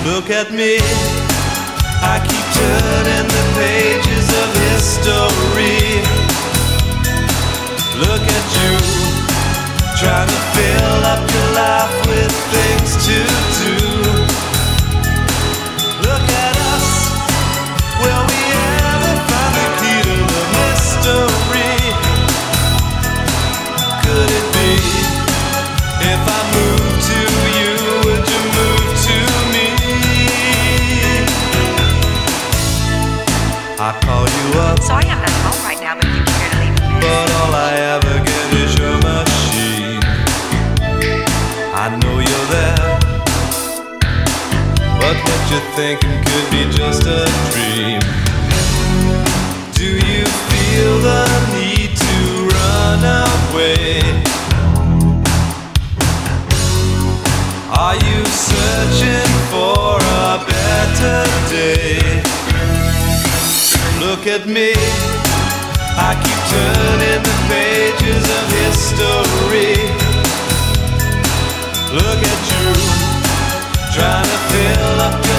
Look 0.08 0.30
at 0.32 0.54
me, 0.56 0.80
I 2.00 2.16
keep 2.28 2.46
turning 2.56 3.28
the 3.28 3.46
pages 3.60 4.28
of 4.42 4.48
history. 4.72 6.00
Look 8.00 8.24
at 8.24 8.46
you, 8.56 8.72
trying 10.00 10.30
to 10.32 10.40
fill 10.56 11.02
up 11.12 11.24
your 11.36 11.50
life 11.60 11.96
with 12.08 12.34
things 12.56 12.92
to 13.04 13.18
do. 13.60 14.49
But 45.50 45.56
you're 45.56 45.72
thinking 45.74 46.24
could 46.26 46.52
be 46.52 46.64
just 46.78 47.08
a 47.08 47.26
dream. 47.50 48.02
Do 49.74 49.84
you 49.84 50.24
feel 50.46 51.00
the 51.00 51.26
need 51.58 51.90
to 51.98 52.18
run 52.54 53.02
away? 53.02 53.98
Are 57.72 57.96
you 57.96 58.26
searching 58.26 59.34
for 59.50 59.98
a 59.98 60.46
better 60.46 61.26
day? 61.50 62.22
Look 64.06 64.28
at 64.28 64.46
me. 64.46 64.74
I 65.98 66.14
keep 66.22 66.40
turning 66.54 67.24
the 67.26 67.38
pages 67.50 68.24
of 68.38 68.46
history. 68.62 69.74
Look 71.98 72.22
at 72.22 72.42
you, 72.52 73.10
trying 73.96 74.26
to 74.26 74.38
fill 74.50 75.02
up 75.02 75.26
your 75.26 75.39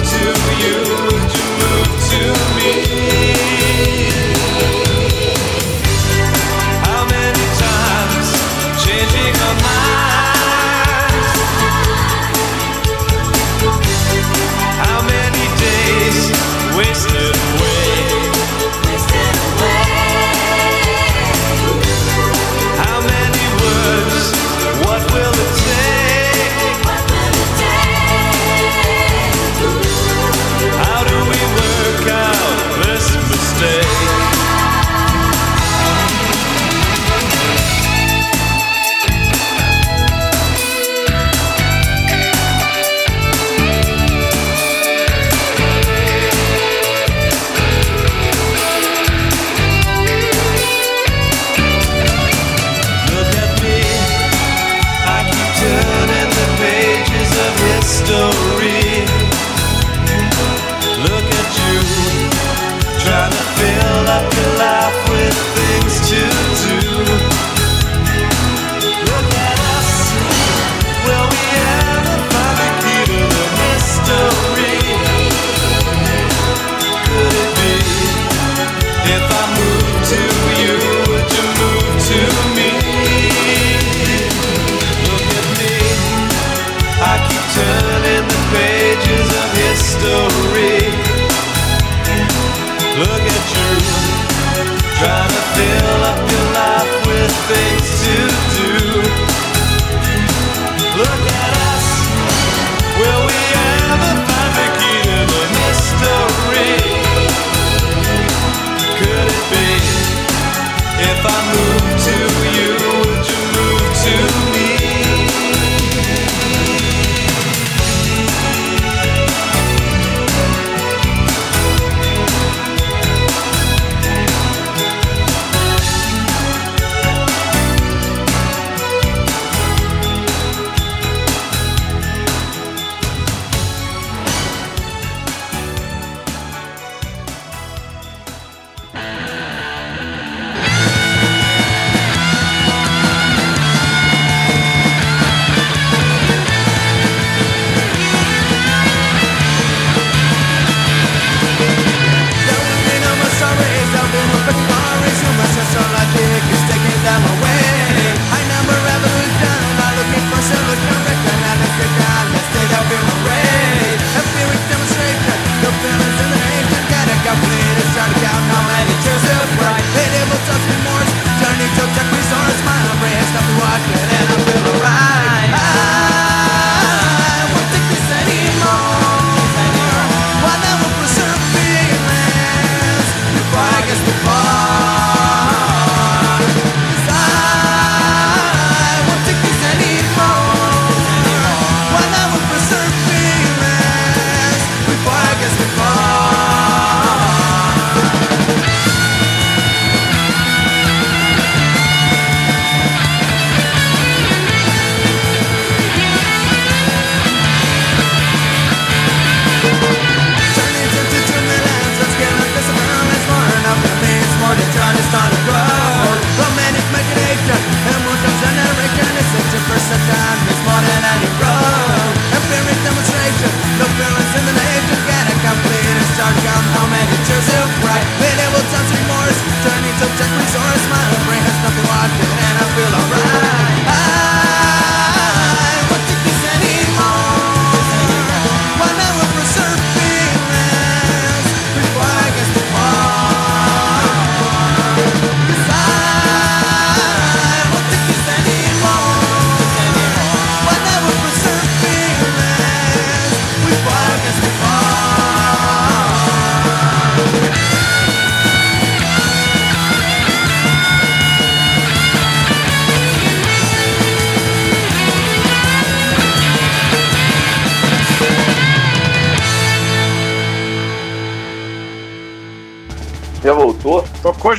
Look 93.01 93.09
at 93.09 93.40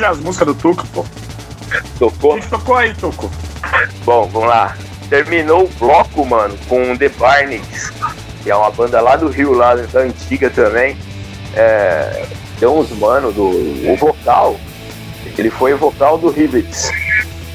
Já 0.03 0.11
as 0.11 0.19
músicas 0.19 0.49
do 0.49 0.55
Tuco, 0.57 0.85
pô. 0.89 1.05
Tocou? 1.97 2.35
O 2.35 2.41
que 2.41 2.51
tocou 2.51 2.75
aí, 2.75 2.93
Tuco? 2.93 3.31
Bom, 4.05 4.29
vamos 4.33 4.49
lá. 4.49 4.77
Terminou 5.09 5.63
o 5.63 5.69
bloco, 5.79 6.27
mano, 6.27 6.59
com 6.69 6.97
The 6.97 7.09
Barneys, 7.11 7.93
que 8.43 8.51
é 8.51 8.57
uma 8.57 8.73
banda 8.73 9.01
lá 9.01 9.15
do 9.15 9.29
Rio, 9.29 9.53
lá 9.53 9.77
da 9.77 10.01
antiga 10.01 10.51
também. 10.51 10.97
É, 11.55 12.27
tem 12.59 12.69
uns 12.69 12.91
mano 12.91 13.31
do. 13.31 13.45
O 13.45 13.97
vocal, 13.97 14.59
ele 15.39 15.51
foi 15.51 15.73
o 15.73 15.79
vocal 15.79 16.19
do 16.19 16.31
Ribbits, 16.31 16.91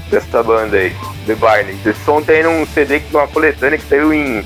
dessa 0.09 0.41
banda 0.41 0.77
aí, 0.77 0.95
The 1.25 1.35
Barneys. 1.35 1.85
Esse 1.85 1.99
som 2.05 2.21
tem 2.21 2.43
num 2.43 2.65
CD, 2.67 3.01
que 3.01 3.13
uma 3.13 3.27
coletânea 3.27 3.77
que 3.77 3.89
saiu 3.89 4.13
em 4.13 4.41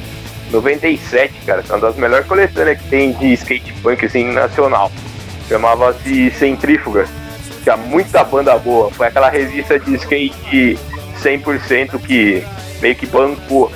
97, 0.50 1.36
cara. 1.46 1.64
É 1.70 1.72
uma 1.72 1.82
das 1.82 1.96
melhores 1.98 2.26
coletâneas 2.26 2.82
que 2.82 2.90
tem 2.90 3.14
de 3.14 3.34
skate 3.34 3.72
punk, 3.84 4.04
assim, 4.04 4.24
nacional. 4.32 4.92
Chamava-se 5.48 6.32
Centrífuga. 6.32 7.08
Tinha 7.64 7.78
muita 7.78 8.24
banda 8.24 8.58
boa. 8.58 8.92
Foi 8.92 9.08
aquela 9.08 9.30
revista 9.30 9.80
de 9.80 9.96
skate 9.96 10.80
100% 11.22 12.00
que 12.02 12.46
meio 12.82 12.96
que 12.96 13.06
bancou 13.06 13.72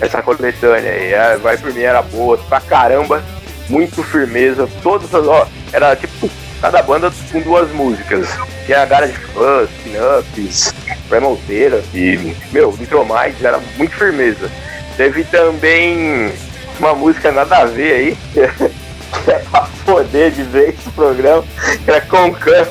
essa 0.00 0.22
coletânea. 0.22 0.90
E 0.90 1.14
a 1.14 1.36
Vai 1.36 1.56
Por 1.56 1.72
Mim 1.72 1.82
era 1.82 2.02
boa 2.02 2.36
pra 2.38 2.60
caramba. 2.60 3.22
Muito 3.68 4.02
firmeza. 4.02 4.68
Todas 4.82 5.12
as. 5.14 5.26
Ó, 5.26 5.46
era 5.72 5.96
tipo 5.96 6.30
cada 6.60 6.82
banda 6.82 7.12
com 7.30 7.40
duas 7.40 7.70
músicas. 7.72 8.28
Tinha 8.64 8.82
a 8.82 8.86
Garage 8.86 9.12
Fuzz, 9.12 9.70
Pinups, 9.82 10.74
Primal 11.08 11.38
Therapy. 11.46 12.36
Meu, 12.52 12.76
Nitromites 12.76 13.44
era 13.44 13.60
muito 13.76 13.94
firmeza. 13.94 14.50
Teve 14.96 15.24
também 15.24 16.32
uma 16.78 16.94
música 16.94 17.30
nada 17.30 17.58
a 17.58 17.64
ver 17.64 17.92
aí. 17.92 18.18
Que 19.24 19.30
é 19.30 19.38
pra 19.38 19.68
poder 19.84 20.32
de 20.32 20.42
vez 20.42 20.74
esse 20.78 20.90
programa. 20.90 21.42
Que 21.84 21.90
era 21.90 22.00
Concan, 22.02 22.66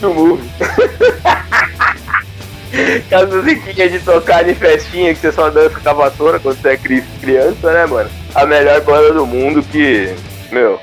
To 0.00 0.14
Move. 0.14 0.42
Aquelas 3.06 3.30
musiquinhas 3.34 3.90
de 3.92 3.98
tocar 4.00 4.44
de 4.44 4.54
festinha 4.54 5.14
que 5.14 5.20
você 5.20 5.32
só 5.32 5.48
dança 5.48 5.80
com 5.80 5.88
a 5.88 5.92
vassoura 5.92 6.38
quando 6.38 6.60
você 6.60 6.68
é 6.70 6.76
cri- 6.76 7.02
criança, 7.20 7.72
né, 7.72 7.86
mano? 7.86 8.10
A 8.34 8.44
melhor 8.44 8.80
banda 8.82 9.14
do 9.14 9.26
mundo 9.26 9.62
que, 9.62 10.14
meu, 10.52 10.78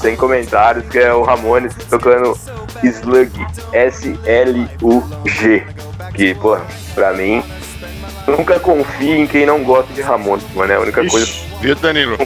sem 0.00 0.14
comentários, 0.16 0.86
que 0.88 0.98
é 0.98 1.12
o 1.14 1.22
Ramones 1.22 1.74
tocando 1.88 2.38
Slug, 2.84 3.30
S-L-U-G. 3.72 5.64
Que, 6.14 6.34
pô, 6.34 6.58
pra 6.94 7.12
mim, 7.14 7.42
nunca 8.26 8.60
confie 8.60 9.12
em 9.20 9.26
quem 9.26 9.46
não 9.46 9.64
gosta 9.64 9.90
de 9.94 10.02
Ramones, 10.02 10.44
mano. 10.54 10.70
É 10.72 10.76
a 10.76 10.80
única 10.80 11.06
coisa. 11.08 11.26
Viu, 11.60 11.74
Danilo? 11.74 12.18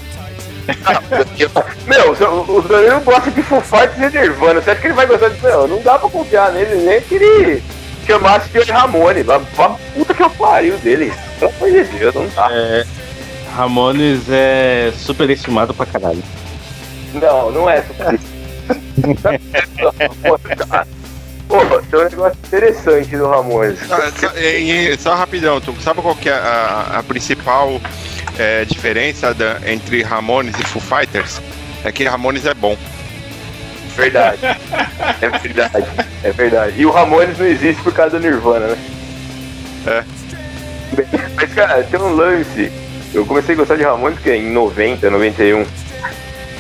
Meu, 1.86 2.12
o 2.56 2.62
Danilo 2.62 3.00
gosta 3.00 3.30
de 3.30 3.42
Foo 3.42 3.60
Fighters 3.60 4.14
e 4.14 4.18
Nirvana. 4.18 4.60
Você 4.60 4.70
acha 4.70 4.80
que 4.80 4.86
ele 4.86 4.94
vai 4.94 5.06
gostar 5.06 5.28
disso? 5.28 5.46
Não, 5.46 5.66
não 5.68 5.82
dá 5.82 5.98
pra 5.98 6.08
confiar 6.08 6.52
nele, 6.52 6.76
nem 6.84 7.00
que 7.02 7.14
ele 7.16 7.62
chamasse 8.06 8.48
de 8.48 8.70
Ramone. 8.72 9.22
Vai 9.22 9.40
pra 9.54 9.68
puta 9.94 10.14
que 10.14 10.22
eu 10.22 10.30
pariu 10.30 10.76
dele. 10.78 11.12
Pelo 11.38 11.52
amor 11.56 11.70
de 11.70 11.84
Deus, 11.98 12.14
não 12.14 12.26
dá. 12.28 12.48
É, 12.52 12.84
Ramones 13.56 14.22
é 14.30 14.92
superestimado 14.96 15.74
pra 15.74 15.86
caralho. 15.86 16.22
Não, 17.14 17.50
não 17.50 17.68
é 17.70 17.82
super. 17.82 18.18
Pô, 21.46 21.58
tem 21.90 22.00
um 22.00 22.04
negócio 22.04 22.38
interessante 22.46 23.16
do 23.16 23.28
Ramones. 23.28 23.78
Ah, 23.92 24.10
só, 24.18 24.28
e- 24.38 24.96
só 24.98 25.14
rapidão, 25.14 25.60
tu 25.60 25.74
sabe 25.82 26.00
qual 26.00 26.16
que 26.16 26.28
é 26.28 26.32
a, 26.32 26.98
a 26.98 27.02
principal 27.02 27.80
é, 28.38 28.64
diferença 28.64 29.32
da- 29.34 29.58
entre 29.66 30.02
Ramones 30.02 30.54
e 30.58 30.62
Foo 30.64 30.80
Fighters? 30.82 31.40
É 31.84 31.92
que 31.92 32.04
Ramones 32.04 32.46
é 32.46 32.54
bom. 32.54 32.76
Verdade. 33.96 34.38
É 35.20 35.28
verdade. 35.38 35.86
É 36.24 36.32
verdade. 36.32 36.74
E 36.80 36.86
o 36.86 36.90
Ramones 36.90 37.38
não 37.38 37.46
existe 37.46 37.80
por 37.82 37.92
causa 37.92 38.18
do 38.18 38.22
Nirvana, 38.28 38.66
né? 38.68 38.78
É. 39.86 40.04
Mas, 41.36 41.52
cara, 41.54 41.82
tem 41.84 42.00
um 42.00 42.14
lance. 42.14 42.72
Eu 43.12 43.24
comecei 43.24 43.54
a 43.54 43.58
gostar 43.58 43.76
de 43.76 43.82
Ramones 43.84 44.18
que 44.18 44.30
é 44.30 44.36
em 44.36 44.50
90, 44.50 45.08
91. 45.10 45.64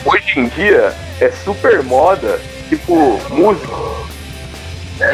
Hoje 0.04 0.38
em 0.38 0.46
dia 0.48 0.92
é 1.20 1.30
super 1.30 1.82
moda, 1.82 2.38
tipo, 2.68 3.20
música. 3.30 3.72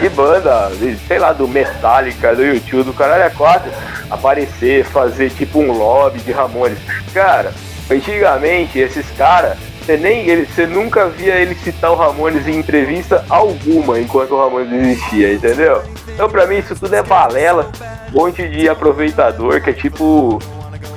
De 0.01 0.09
banda, 0.11 0.71
sei 1.09 1.19
lá, 1.19 1.33
do 1.33 1.49
Metallica, 1.49 2.35
do 2.35 2.45
YouTube, 2.45 2.85
do 2.85 2.93
caralho 2.93 3.23
é 3.23 3.31
quatro, 3.31 3.71
aparecer, 4.11 4.85
fazer 4.85 5.31
tipo 5.31 5.59
um 5.59 5.73
lobby 5.73 6.21
de 6.21 6.33
Ramones. 6.33 6.79
Cara, 7.15 7.53
antigamente 7.91 8.79
esses 8.79 9.11
caras, 9.13 9.57
você 9.81 9.97
nem 9.97 10.29
ele, 10.29 10.47
você 10.47 10.67
nunca 10.67 11.09
via 11.09 11.37
ele 11.37 11.55
citar 11.55 11.91
o 11.91 11.97
Ramones 11.97 12.47
em 12.47 12.59
entrevista 12.59 13.25
alguma 13.29 13.99
enquanto 13.99 14.33
o 14.33 14.39
Ramones 14.39 14.73
existia, 14.73 15.33
entendeu? 15.33 15.83
Então 16.09 16.29
pra 16.29 16.47
mim 16.47 16.59
isso 16.59 16.77
tudo 16.77 16.95
é 16.95 17.03
balela, 17.03 17.71
um 18.13 18.21
monte 18.21 18.47
de 18.47 18.69
aproveitador 18.69 19.63
que 19.63 19.71
é 19.71 19.73
tipo 19.73 20.39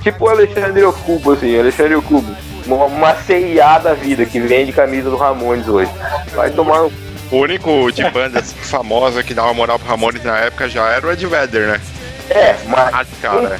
tipo 0.02 0.26
o 0.26 0.30
Alexandre 0.30 0.84
Ocubo, 0.84 1.32
assim, 1.32 1.58
Alexandre 1.58 1.96
Ocubo. 1.96 2.36
Uma, 2.66 2.86
uma 2.86 3.16
CIA 3.16 3.78
da 3.80 3.94
vida 3.94 4.26
que 4.26 4.40
vende 4.40 4.72
camisa 4.72 5.10
do 5.10 5.18
Ramones 5.18 5.68
hoje. 5.68 5.92
Vai 6.34 6.50
tomar 6.50 6.88
O 7.34 7.38
único 7.38 7.92
de 7.92 8.08
bandas 8.12 8.54
famosa 8.54 9.24
que 9.24 9.34
dava 9.34 9.52
moral 9.56 9.80
pro 9.80 9.88
Ramones 9.88 10.24
na 10.24 10.38
época 10.38 10.70
já 10.70 10.88
era 10.90 11.08
o 11.08 11.12
Ed 11.12 11.26
Vedder, 11.26 11.68
né? 11.68 11.82
É, 12.30 12.56
mas 12.68 12.94
Ah, 12.94 13.06
cara. 13.20 13.60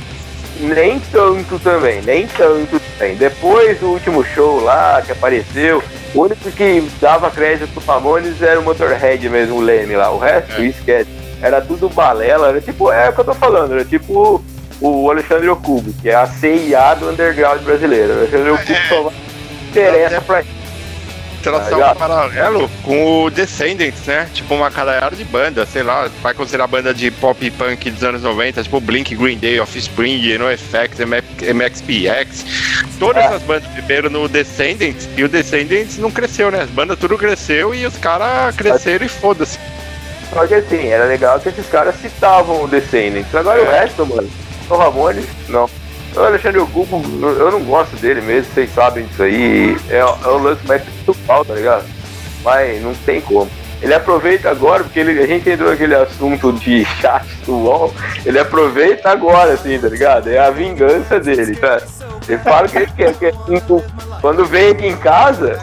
nem 0.60 1.00
tanto 1.12 1.58
também, 1.58 2.00
nem 2.04 2.28
tanto 2.28 2.80
também. 3.00 3.16
Depois 3.16 3.80
do 3.80 3.88
último 3.88 4.24
show 4.24 4.60
lá 4.64 5.02
que 5.04 5.12
apareceu, 5.12 5.82
o 6.14 6.22
único 6.22 6.52
que 6.52 6.88
dava 7.02 7.32
crédito 7.32 7.68
pro 7.74 7.84
Ramones 7.84 8.40
era 8.44 8.60
o 8.60 8.64
Motorhead 8.64 9.28
mesmo, 9.28 9.56
o 9.56 9.62
Leme 9.62 9.96
lá. 9.96 10.12
O 10.12 10.20
resto, 10.20 10.62
esquece. 10.62 11.10
Era 11.42 11.60
tudo 11.60 11.90
balela, 11.90 12.50
era 12.50 12.62
tipo, 12.62 12.92
é 12.92 13.10
o 13.10 13.14
que 13.14 13.20
eu 13.22 13.26
tô 13.26 13.34
falando, 13.34 13.74
era 13.74 13.84
tipo 13.84 14.40
o 14.80 15.10
Alexandre 15.10 15.50
Ocubo, 15.50 15.92
que 16.00 16.10
é 16.10 16.16
a 16.16 16.28
CIA 16.28 16.94
do 16.94 17.10
underground 17.10 17.62
brasileiro. 17.64 18.14
O 18.14 18.18
Alexandre 18.20 18.52
Ocubo 18.52 18.78
só 18.88 19.02
vai 19.02 19.14
interessa 19.72 20.22
pra 20.22 20.44
Traçar 21.44 21.80
Ah, 21.82 21.92
um 21.92 21.96
paralelo 21.96 22.72
com 22.84 23.26
o 23.26 23.30
Descendants, 23.30 24.06
né? 24.06 24.30
Tipo 24.34 24.56
uma 24.56 24.72
caralhada 24.72 25.14
de 25.16 25.26
banda, 25.26 25.66
sei 25.66 25.84
lá, 25.84 26.10
vai 26.22 26.34
considerar 26.34 26.68
banda 26.68 26.94
de 26.94 27.12
pop 27.12 27.52
punk 27.52 27.92
dos 27.92 28.04
anos 28.04 28.22
90, 28.24 28.64
tipo 28.64 28.80
Blink, 28.80 29.14
Green 29.16 29.38
Day, 29.38 29.60
Offspring, 29.60 30.38
NoFX, 30.38 31.00
MXPX. 31.54 32.46
Todas 32.98 33.24
É. 33.24 33.28
essas 33.28 33.42
bandas 33.44 33.68
primeiro 33.72 34.10
no 34.10 34.28
Descendants, 34.30 35.08
e 35.18 35.24
o 35.24 35.28
Descendants 35.28 35.98
não 35.98 36.10
cresceu, 36.10 36.50
né? 36.50 36.62
As 36.62 36.70
bandas 36.70 36.98
tudo 36.98 37.18
cresceu 37.18 37.76
e 37.76 37.86
os 37.86 37.98
caras 37.98 38.56
cresceram 38.56 39.06
e 39.06 39.10
foda-se. 39.10 39.60
Só 40.34 40.48
que 40.48 40.56
assim, 40.56 40.88
era 40.88 41.06
legal 41.06 41.40
que 41.40 41.50
esses 41.50 41.68
caras 41.68 41.96
citavam 42.02 42.64
o 42.64 42.68
Descendants. 42.68 43.36
Agora 43.36 43.62
o 43.62 43.70
resto, 43.70 44.06
mano, 44.06 44.30
o 44.70 44.76
Ramones, 44.78 45.26
não. 45.50 45.70
O 46.16 46.20
Alexandre 46.20 46.60
Ocupo, 46.60 47.02
eu 47.22 47.52
não 47.52 47.62
gosto 47.64 47.96
dele 47.96 48.22
mesmo, 48.22 48.54
vocês 48.54 48.72
sabem 48.74 49.06
disso 49.06 49.24
aí. 49.24 49.76
É, 49.90 49.98
é 49.98 50.06
o 50.06 50.38
lance 50.38 50.66
mais 50.68 50.82
principal, 50.84 51.44
tá 51.44 51.54
ligado? 51.56 51.86
Mas 52.44 52.82
não 52.82 52.94
tem 52.94 53.20
como. 53.22 53.50
Ele 53.82 53.94
aproveita 53.94 54.50
agora, 54.50 54.84
porque 54.84 55.00
ele, 55.00 55.20
a 55.22 55.28
gente 55.28 55.50
entrou 55.50 55.70
naquele 55.72 55.96
assunto 55.96 56.54
de 56.54 56.86
chat 57.02 57.26
do 57.46 57.54
UOL, 57.54 57.94
ele 58.26 58.40
aproveita 58.40 59.10
agora, 59.10 59.54
assim, 59.54 59.78
tá 59.78 59.90
ligado? 59.90 60.30
É 60.30 60.38
a 60.38 60.50
vingança 60.52 61.20
dele, 61.20 61.56
tá? 61.58 61.82
Ele 62.30 62.38
fala 62.38 62.68
que 62.70 62.78
ele 62.78 62.88
quer, 62.96 63.14
que 63.16 63.34
cinco- 63.46 63.84
quando 64.22 64.46
vem 64.46 64.70
aqui 64.72 64.88
em 64.88 64.96
casa, 64.96 65.60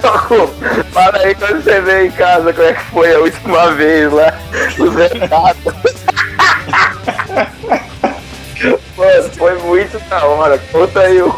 fala 0.90 1.18
aí 1.18 1.34
quando 1.34 1.62
você 1.62 1.80
vem 1.82 2.06
em 2.06 2.10
casa, 2.12 2.50
como 2.52 2.66
é 2.66 2.72
que 2.72 2.84
foi 2.84 3.14
a 3.14 3.18
última 3.18 3.70
vez 3.72 4.10
lá, 4.10 4.32
os 4.78 4.94
recados. 4.94 5.74
Mano, 8.96 9.30
foi 9.36 9.58
muito 9.58 9.98
da 10.08 10.24
hora. 10.24 10.58
Conta 10.70 11.00
aí 11.00 11.22
o 11.22 11.30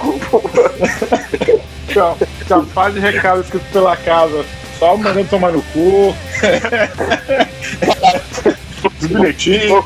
faz 2.74 2.94
de 2.94 3.00
recado 3.00 3.40
escrito 3.42 3.64
pela 3.72 3.96
casa. 3.96 4.44
Só 4.78 4.96
mandando 4.96 5.28
tomar 5.28 5.52
no 5.52 5.62
cu. 5.62 6.14
Os 9.00 9.06
bilhetinhos. 9.06 9.84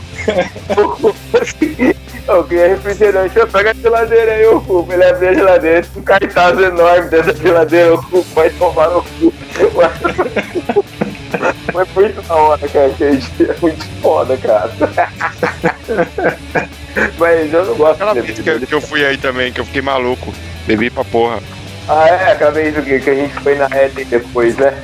Eu 2.26 2.42
queria 2.44 2.68
refrigerante, 2.68 3.38
eu 3.38 3.46
pega 3.46 3.70
a 3.70 3.74
geladeira 3.74 4.32
aí, 4.32 4.46
o 4.46 4.60
cu. 4.60 4.86
Ele 4.90 5.04
abriu 5.04 5.30
a 5.30 5.34
geladeira, 5.34 5.86
um 5.94 6.02
cartaz 6.02 6.58
enorme 6.58 7.08
dentro 7.08 7.32
da 7.32 7.40
geladeira, 7.40 7.94
o 7.94 8.02
cu 8.02 8.22
vai 8.34 8.50
tomar 8.50 8.88
no 8.88 9.02
cu. 9.02 9.32
Foi 11.72 11.86
muito 11.94 12.22
da 12.22 12.34
hora, 12.34 12.68
cara, 12.68 12.86
aquele 12.86 13.16
dia. 13.16 13.56
Muito 13.60 13.84
foda, 14.00 14.36
cara. 14.36 14.70
Mas 17.18 17.52
eu 17.52 17.66
não 17.66 17.74
gosto 17.74 17.94
Aquela 18.02 18.14
de 18.14 18.20
vez 18.22 18.38
que, 18.38 18.66
que 18.66 18.74
eu 18.74 18.80
fui 18.80 19.04
aí 19.04 19.16
também, 19.18 19.52
que 19.52 19.60
eu 19.60 19.64
fiquei 19.64 19.82
maluco. 19.82 20.32
Bebi 20.66 20.90
pra 20.90 21.04
porra. 21.04 21.40
Ah, 21.88 22.08
é, 22.08 22.32
aquela 22.32 22.50
vez 22.50 22.74
que 22.74 23.00
que 23.00 23.10
a 23.10 23.14
gente 23.14 23.34
foi 23.34 23.54
na 23.54 23.66
Eden 23.66 24.06
depois, 24.06 24.56
né? 24.56 24.74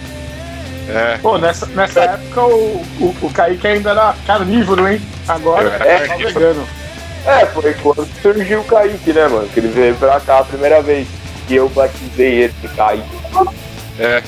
É. 0.88 1.18
Pô, 1.18 1.38
nessa, 1.38 1.66
nessa 1.66 2.00
época 2.00 2.42
o, 2.42 2.84
o, 3.00 3.16
o 3.22 3.30
Kaique 3.32 3.66
ainda 3.66 3.90
era 3.90 4.14
carnívoro, 4.26 4.86
hein? 4.88 5.00
Agora 5.26 5.76
É. 5.84 5.94
é 5.94 6.06
só 6.06 6.16
vegano. 6.16 6.66
É, 7.24 7.46
foi 7.46 7.74
quando 7.74 8.06
surgiu 8.20 8.60
o 8.60 8.64
Kaique, 8.64 9.12
né, 9.12 9.28
mano? 9.28 9.48
Que 9.48 9.60
ele 9.60 9.68
veio 9.68 9.94
pra 9.94 10.20
cá 10.20 10.40
a 10.40 10.44
primeira 10.44 10.82
vez. 10.82 11.06
Que 11.46 11.56
eu 11.56 11.68
batizei 11.68 12.42
ele 12.44 12.54
de 12.60 12.68
Kaique. 12.68 13.04
É. 13.98 14.22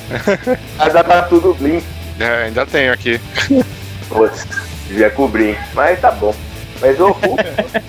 Mas 0.78 0.93
tá 0.93 1.22
tudo 1.22 1.55
Blink. 1.55 1.85
É, 2.18 2.44
ainda 2.44 2.66
tenho 2.66 2.92
aqui. 2.92 3.20
Putz, 4.08 4.46
devia 4.86 5.10
cobrir. 5.10 5.58
Mas 5.74 6.00
tá 6.00 6.10
bom. 6.12 6.34
Mas 6.80 6.98
o 7.00 7.10
Hulk, 7.12 7.44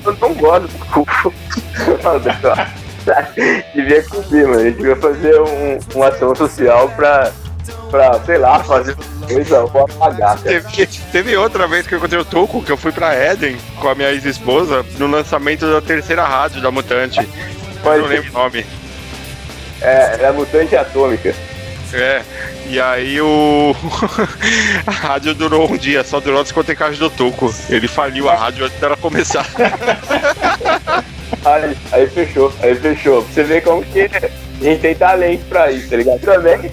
eu 0.06 0.18
não 0.22 0.34
gosto 0.34 0.68
do 0.68 0.78
Hulk. 0.86 1.36
devia 3.76 4.04
cobrir, 4.04 4.48
mano. 4.48 4.60
A 4.60 4.64
gente 4.64 4.78
devia 4.78 4.96
fazer 4.96 5.40
um, 5.42 5.80
uma 5.96 6.08
ação 6.08 6.36
social 6.36 6.90
pra, 6.90 7.32
pra 7.92 8.20
sei 8.26 8.38
lá, 8.38 8.64
fazer 8.64 8.96
coisa, 9.28 9.66
vou 9.66 9.84
apagar. 9.84 10.38
Teve, 10.40 10.88
teve 11.12 11.38
outra 11.38 11.68
vez 11.68 11.86
que 11.86 11.94
eu 11.94 12.00
encontrei 12.00 12.20
o 12.20 12.26
Tuco, 12.26 12.64
que 12.64 12.72
eu 12.72 12.78
fui 12.78 12.92
pra 12.92 13.16
Eden 13.16 13.58
com 13.80 13.90
a 13.90 13.96
minha 13.96 14.12
ex-esposa 14.12 14.86
no 14.98 15.08
lançamento 15.08 15.72
da 15.72 15.82
terceira 15.82 16.24
rádio 16.24 16.62
da 16.62 16.72
Mutante. 16.72 17.28
Eu 17.84 18.02
não 18.02 18.08
lembro 18.08 18.30
o 18.30 18.34
nome. 18.34 18.66
É, 19.82 20.22
é 20.22 20.28
a 20.28 20.34
mutante 20.34 20.76
atômica. 20.76 21.36
É, 21.96 22.22
e 22.68 22.80
aí 22.80 23.22
o. 23.22 23.74
a 24.86 24.92
rádio 24.92 25.34
durou 25.34 25.72
um 25.72 25.78
dia, 25.78 26.04
só 26.04 26.20
durou 26.20 26.42
a 26.42 26.44
discotecagem 26.44 27.00
do 27.00 27.10
Tuco. 27.10 27.54
Ele 27.70 27.88
faliu 27.88 28.30
a 28.30 28.36
rádio 28.36 28.66
antes 28.66 28.78
dela 28.80 28.98
começar. 28.98 29.46
Aí, 31.46 31.78
aí 31.92 32.08
fechou, 32.08 32.52
aí 32.62 32.76
fechou. 32.76 33.22
Pra 33.24 33.34
você 33.34 33.44
ver 33.44 33.62
como 33.64 33.84
que 33.84 34.02
a 34.02 34.64
gente 34.64 34.82
tem 34.82 34.96
talento 34.96 35.46
pra 35.48 35.72
isso, 35.72 35.90
tá 35.90 35.96
ligado? 35.96 36.20
Também. 36.20 36.72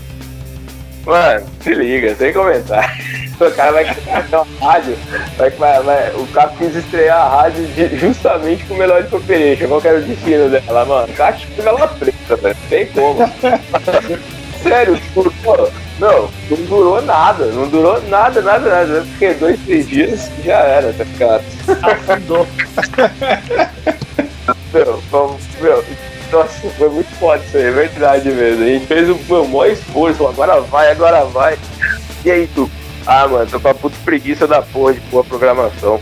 Mano, 1.05 1.47
se 1.61 1.75
liga, 1.75 2.15
sem 2.15 2.33
comentário. 2.33 2.91
O 3.43 3.51
cara 3.51 3.73
vai 3.73 3.85
criar 3.93 4.25
uma 4.43 4.71
rádio, 4.71 4.97
vai, 5.37 5.51
vai, 5.51 5.83
vai- 5.83 6.13
o 6.15 6.25
cara 6.29 6.53
quis 6.57 6.77
estrear 6.77 7.19
a 7.19 7.43
rádio 7.43 7.67
de- 7.75 7.99
justamente 7.99 8.63
com 8.67 8.75
o 8.75 8.77
Melodic 8.77 9.13
Operation. 9.17 9.67
Qual 9.67 9.81
que 9.81 9.89
era 9.89 9.99
o 9.99 10.03
destino 10.03 10.49
dela, 10.49 10.85
mano? 10.85 11.13
O 11.13 11.17
cara 11.17 11.33
tinha 11.33 11.69
ela 11.69 11.89
preta, 11.89 12.37
velho. 12.37 12.57
Não 12.63 12.69
tem 12.69 12.87
como. 12.87 13.19
Sério, 14.63 15.01
durou, 15.15 15.73
não, 15.99 16.31
não 16.51 16.57
durou 16.67 17.03
nada, 17.03 17.47
não 17.47 17.69
durou 17.69 18.01
nada, 18.09 18.41
nada, 18.41 18.69
nada. 18.71 19.05
Porque 19.11 19.35
dois, 19.35 19.59
três 19.67 19.89
dias 19.89 20.31
já 20.45 20.59
era, 20.59 20.93
tá 20.93 21.05
ligado? 21.05 21.45
Afundou. 21.83 22.47
Meu, 24.73 25.03
foi- 25.11 25.37
meu, 25.61 25.85
nossa, 26.33 26.69
foi 26.79 26.89
muito 26.89 27.11
foda 27.19 27.43
isso 27.47 27.57
aí, 27.57 27.65
é 27.65 27.71
verdade 27.71 28.31
mesmo. 28.31 28.65
A 28.65 28.67
gente 28.67 28.87
fez 28.87 29.09
o 29.09 29.19
meu 29.29 29.47
maior 29.47 29.67
esforço, 29.71 30.27
agora 30.27 30.61
vai, 30.61 30.91
agora 30.91 31.25
vai. 31.27 31.59
E 32.25 32.31
aí, 32.31 32.49
tu? 32.55 32.71
Ah, 33.07 33.27
mano, 33.29 33.51
tô 33.51 33.61
com 33.61 33.69
a 33.69 33.75
puta 33.75 33.97
preguiça 34.05 34.47
da 34.47 34.63
porra 34.63 34.95
de 34.95 35.01
boa 35.11 35.25
programação. 35.25 36.01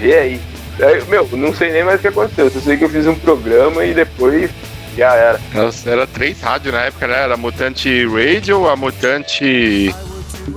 Vê 0.00 0.14
aí. 0.16 0.40
Aí, 0.80 1.02
Meu, 1.08 1.28
não 1.32 1.52
sei 1.54 1.72
nem 1.72 1.84
mais 1.84 1.98
o 1.98 2.02
que 2.02 2.08
aconteceu. 2.08 2.50
Só 2.50 2.60
sei 2.60 2.76
que 2.76 2.84
eu 2.84 2.88
fiz 2.88 3.06
um 3.06 3.14
programa 3.14 3.84
e 3.84 3.92
depois 3.92 4.50
já 4.96 5.14
era. 5.14 5.40
Nossa, 5.52 5.90
era 5.90 6.06
três 6.06 6.40
rádios 6.40 6.74
na 6.74 6.82
época, 6.82 7.06
né? 7.06 7.22
Era 7.22 7.34
a 7.34 7.36
Mutante 7.36 8.06
Radio, 8.06 8.68
a 8.68 8.76
Mutante. 8.76 9.94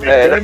É, 0.02 0.24
era, 0.24 0.40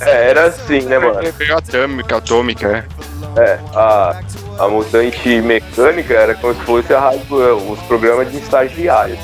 é, 0.00 0.30
era 0.30 0.46
assim, 0.46 0.80
né, 0.82 0.98
mano? 0.98 1.20
Atômica, 1.56 2.16
atômica, 2.16 2.86
é. 2.96 3.00
É, 3.36 3.58
a, 3.74 4.20
a 4.58 4.68
mutante 4.68 5.40
mecânica 5.40 6.14
era 6.14 6.34
como 6.34 6.54
se 6.54 6.60
fosse 6.62 6.92
a 6.92 7.00
rádio, 7.00 7.56
os 7.70 7.78
programas 7.80 8.30
de 8.30 8.38
estagiários. 8.38 9.18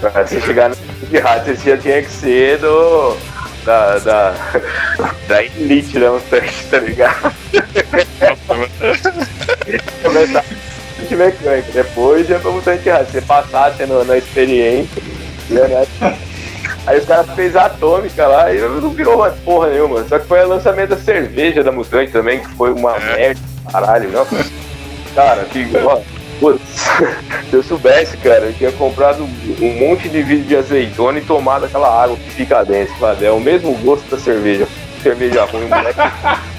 Pra 0.00 0.10
você 0.10 0.40
chegar 0.40 0.70
no 0.70 0.76
de 1.08 1.18
rádio, 1.18 1.56
você 1.56 1.70
já 1.70 1.78
tinha 1.78 2.02
que 2.02 2.10
ser 2.10 2.58
do. 2.58 3.16
Da, 3.64 3.98
da, 3.98 4.34
da 5.26 5.42
elite 5.42 5.98
da 5.98 6.12
mutante, 6.12 6.66
tá 6.70 6.78
ligado? 6.78 7.34
Começar 10.02 10.38
a 10.38 10.65
mutante 11.06 11.14
mecânica, 11.14 11.72
depois 11.72 12.28
ia 12.28 12.38
pra 12.38 12.50
mutante 12.50 12.88
rádio. 12.88 13.12
Você 13.12 13.20
passasse 13.20 13.86
no, 13.86 14.04
na 14.04 14.18
experiência, 14.18 15.02
ia, 15.50 15.68
né? 15.68 15.86
Aí 16.86 16.98
os 16.98 17.04
caras 17.04 17.28
fez 17.34 17.56
a 17.56 17.66
atômica 17.66 18.26
lá 18.26 18.52
e 18.52 18.60
não 18.60 18.90
virou 18.90 19.16
uma 19.16 19.30
porra 19.30 19.70
nenhuma. 19.70 20.04
Só 20.04 20.18
que 20.18 20.26
foi 20.26 20.44
o 20.44 20.48
lançamento 20.48 20.90
da 20.90 20.96
cerveja 20.96 21.62
da 21.62 21.72
Mutante 21.72 22.12
também, 22.12 22.40
que 22.40 22.48
foi 22.50 22.72
uma 22.72 22.96
merda, 22.98 23.40
caralho, 23.70 24.10
não? 24.10 24.26
Cara, 25.12 25.44
que. 25.46 25.66
Ó, 25.84 26.00
putz, 26.38 26.62
se 27.50 27.54
eu 27.56 27.62
soubesse, 27.64 28.16
cara, 28.18 28.44
eu 28.44 28.52
tinha 28.52 28.70
comprado 28.70 29.24
um 29.24 29.88
monte 29.88 30.08
de 30.08 30.22
vidro 30.22 30.46
de 30.46 30.56
azeitona 30.56 31.18
e 31.18 31.22
tomado 31.22 31.64
aquela 31.64 32.02
água 32.04 32.16
que 32.16 32.30
fica 32.30 32.64
dentro, 32.64 32.94
sabe? 33.00 33.24
É 33.24 33.32
o 33.32 33.40
mesmo 33.40 33.74
gosto 33.78 34.08
da 34.08 34.18
cerveja. 34.18 34.68
Cerveja 35.02 35.44
ruim, 35.44 35.66
moleque. 35.66 35.98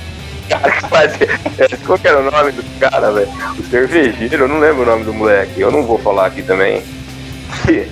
Cara, 0.50 0.72
que 0.72 0.88
fazia. 0.88 1.28
é, 1.60 1.78
Qual 1.86 1.98
que 2.00 2.08
era 2.08 2.20
o 2.20 2.32
nome 2.32 2.52
do 2.52 2.64
cara, 2.80 3.12
velho? 3.12 3.30
O 3.58 3.64
cervejeiro, 3.64 4.44
eu 4.44 4.48
não 4.48 4.60
lembro 4.60 4.84
o 4.84 4.86
nome 4.86 5.04
do 5.04 5.14
moleque. 5.14 5.60
Eu 5.60 5.72
não 5.72 5.84
vou 5.84 5.98
falar 5.98 6.28
aqui 6.28 6.42
também. 6.42 6.84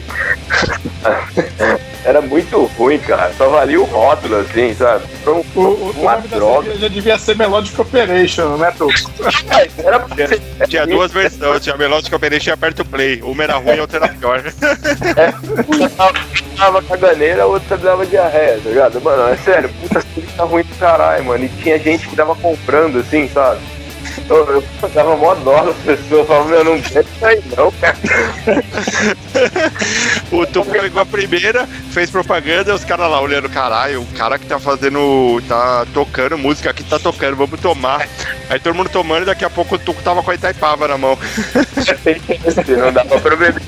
Era 2.03 2.21
muito 2.21 2.63
ruim, 2.77 2.99
cara. 2.99 3.31
Só 3.37 3.49
valia 3.49 3.81
o 3.81 3.83
rótulo, 3.83 4.37
assim, 4.37 4.73
sabe? 4.75 5.03
Foi 5.23 5.33
um- 5.33 5.43
O, 5.55 5.59
o, 5.61 5.63
o 5.87 5.91
uma 6.01 6.17
da 6.17 6.35
droga. 6.37 6.63
cerveja 6.69 6.89
devia 6.89 7.17
ser 7.17 7.35
Melodic 7.35 7.81
Operation, 7.81 8.57
né, 8.57 8.71
Tuco? 8.77 8.93
Era 9.83 9.99
pra 9.99 10.15
ser- 10.27 10.41
Tinha 10.67 10.85
duas 10.85 11.11
versões, 11.11 11.63
tinha 11.63 11.73
a 11.73 11.77
Melodic 11.77 12.13
Operation 12.13 12.51
e 12.51 12.53
aperta 12.53 12.81
o 12.83 12.85
play. 12.85 13.21
Uma 13.23 13.43
era 13.43 13.57
ruim 13.57 13.75
e 13.75 13.79
a 13.79 13.81
outra 13.81 13.97
era 13.97 14.07
pior. 14.09 14.43
Uma 15.67 15.89
dava 16.57 16.81
caganeira, 16.83 17.43
a 17.43 17.45
outra 17.47 17.75
dava 17.77 18.05
diarreia, 18.05 18.59
tá 18.63 18.69
ligado? 18.69 19.01
Mano, 19.01 19.27
é 19.33 19.37
sério, 19.37 19.69
puta 19.81 20.01
cerveja 20.01 20.43
ruim 20.43 20.63
do 20.63 20.75
caralho, 20.77 21.25
mano. 21.25 21.43
E 21.45 21.49
tinha 21.49 21.79
gente 21.79 22.07
que 22.07 22.15
tava 22.15 22.35
comprando, 22.35 22.99
assim, 22.99 23.27
sabe? 23.33 23.59
Eu, 24.29 24.63
eu 24.81 24.89
dava 24.93 25.17
mó 25.17 25.35
dó 25.35 25.63
das 25.63 25.75
pessoas, 25.77 26.27
falava, 26.27 26.49
meu, 26.49 26.63
não 26.63 26.81
quero 26.81 27.07
aí 27.21 27.43
não, 27.55 27.71
cara. 27.71 27.95
O 30.31 30.45
Tuco 30.45 30.71
pegou 30.71 31.01
a 31.01 31.05
primeira, 31.05 31.67
fez 31.91 32.09
propaganda, 32.09 32.73
os 32.73 32.83
caras 32.83 33.09
lá 33.09 33.21
olhando, 33.21 33.49
caralho, 33.49 34.01
o 34.01 34.05
cara 34.17 34.39
que 34.39 34.45
tá 34.45 34.59
fazendo, 34.59 35.41
tá 35.47 35.85
tocando 35.93 36.37
música 36.37 36.71
aqui 36.71 36.83
tá 36.83 36.99
tocando, 36.99 37.35
vamos 37.35 37.59
tomar. 37.59 38.07
Aí 38.49 38.59
todo 38.59 38.75
mundo 38.75 38.89
tomando 38.89 39.23
e 39.23 39.25
daqui 39.25 39.45
a 39.45 39.49
pouco 39.49 39.75
o 39.75 39.79
Tuco 39.79 40.01
tava 40.01 40.23
com 40.23 40.31
a 40.31 40.35
Itaipava 40.35 40.87
na 40.87 40.97
mão. 40.97 41.17
não 42.77 42.91
dava 42.91 43.19
pra 43.19 43.35
beber, 43.35 43.61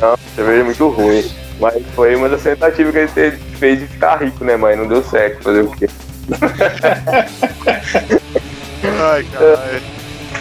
não. 0.00 0.18
Cerveja 0.34 0.60
é 0.60 0.64
muito 0.64 0.88
ruim. 0.88 1.30
Mas 1.60 1.82
foi 1.94 2.16
uma 2.16 2.28
das 2.28 2.42
tentativas 2.42 2.92
que 2.92 2.98
a 2.98 3.06
gente 3.06 3.36
fez 3.58 3.80
de 3.80 3.86
ficar 3.86 4.22
rico, 4.22 4.44
né, 4.44 4.56
mãe? 4.56 4.76
Não 4.76 4.88
deu 4.88 5.02
certo, 5.02 5.42
fazer 5.42 5.60
o 5.60 5.70
quê? 5.72 5.88
Ai, 8.82 9.24
caralho. 9.24 9.82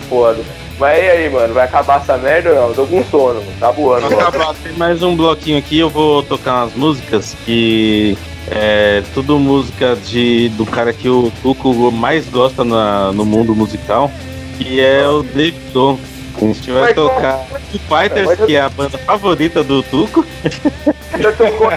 Foda. 0.10 0.40
Mas 0.80 0.98
e 0.98 1.10
aí, 1.10 1.30
mano? 1.30 1.53
Vai 1.53 1.66
acabar 1.66 1.99
essa 2.02 2.18
merda 2.18 2.49
ou 2.52 2.56
não? 2.56 2.68
Eu 2.70 2.74
tô 2.76 2.86
com 2.88 3.03
sono, 3.06 3.40
mano. 3.41 3.52
Tá 3.60 3.72
voando. 3.72 4.07
Vamos 4.10 4.24
acabar, 4.26 4.56
tem 4.64 4.72
mais 4.74 5.03
um 5.03 5.16
bloquinho 5.16 5.57
aqui, 5.57 5.78
eu 5.80 5.90
vou 5.90 6.24
tocar 6.24 6.64
umas 6.64 6.74
músicas 6.74 7.36
que 7.45 8.18
é 8.49 9.03
tudo 9.14 9.38
música 9.38 9.95
de, 9.98 10.48
do 10.49 10.66
cara 10.66 10.94
que 10.94 11.10
o 11.10 11.32
Tuco 11.41 11.91
mais 11.91 12.28
gosta 12.30 12.64
na- 12.64 13.11
no 13.11 13.26
mundo 13.26 13.53
musical, 13.53 14.10
que 14.57 14.80
é 14.80 15.06
o 15.07 15.22
David 15.22 15.57
Tom. 15.74 15.99
A 16.38 16.40
gente 16.45 16.72
vai 16.72 16.82
Mas 16.84 16.95
tocar 16.95 17.38
Foo 17.70 17.80
Fighters, 17.99 18.45
que 18.45 18.56
é 18.56 18.61
a 18.61 18.70
banda 18.70 18.98
favorita 18.99 19.61
do 19.61 19.84
Tuco. 19.84 20.26
Já 21.18 21.31
tocou. 21.31 21.69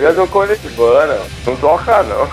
Já 0.00 0.12
tocou 0.14 0.46
Nirvana. 0.46 1.18
Não 1.46 1.56
toca, 1.56 2.02
não. 2.04 2.26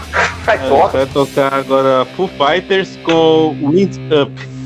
Vai, 0.46 0.58
gente 0.58 0.70
toca. 0.70 0.98
vai 0.98 1.06
tocar 1.08 1.54
agora 1.54 2.06
Foo 2.16 2.28
Fighters 2.30 2.98
com 3.04 3.56
Wind 3.70 3.96
Up. 4.12 4.59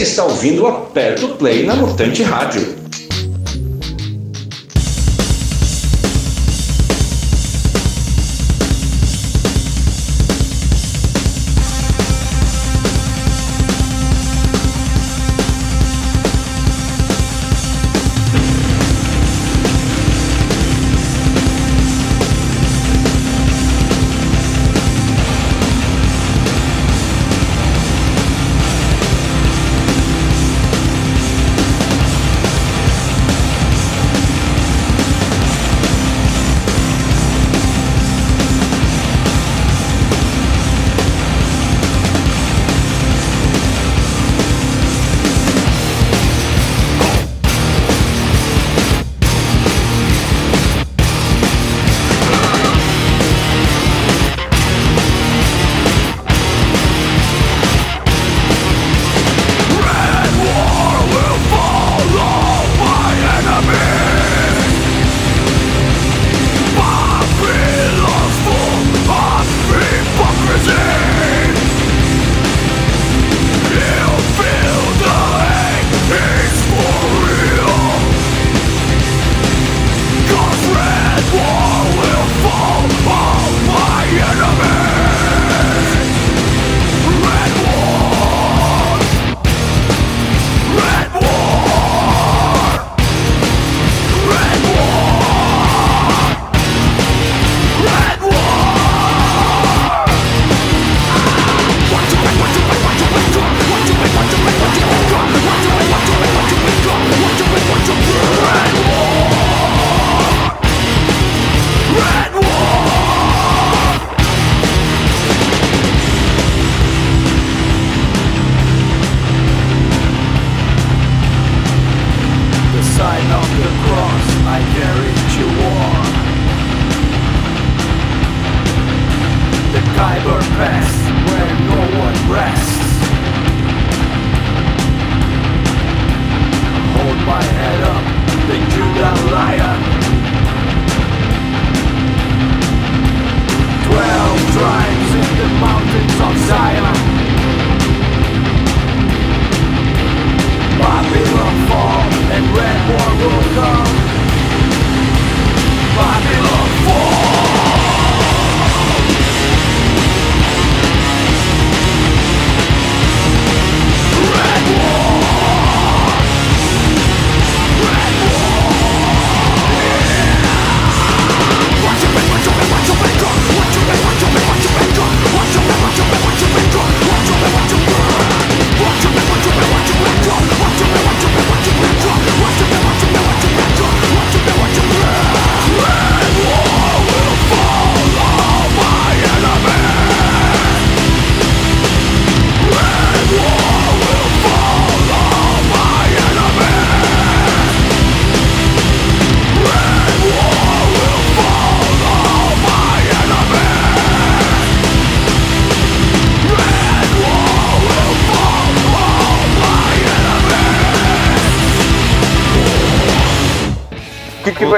Você 0.00 0.04
está 0.04 0.24
ouvindo 0.24 0.62
o 0.62 0.66
Aperto 0.66 1.28
Play 1.36 1.66
na 1.66 1.76
Mutante 1.76 2.22
Rádio. 2.22 2.74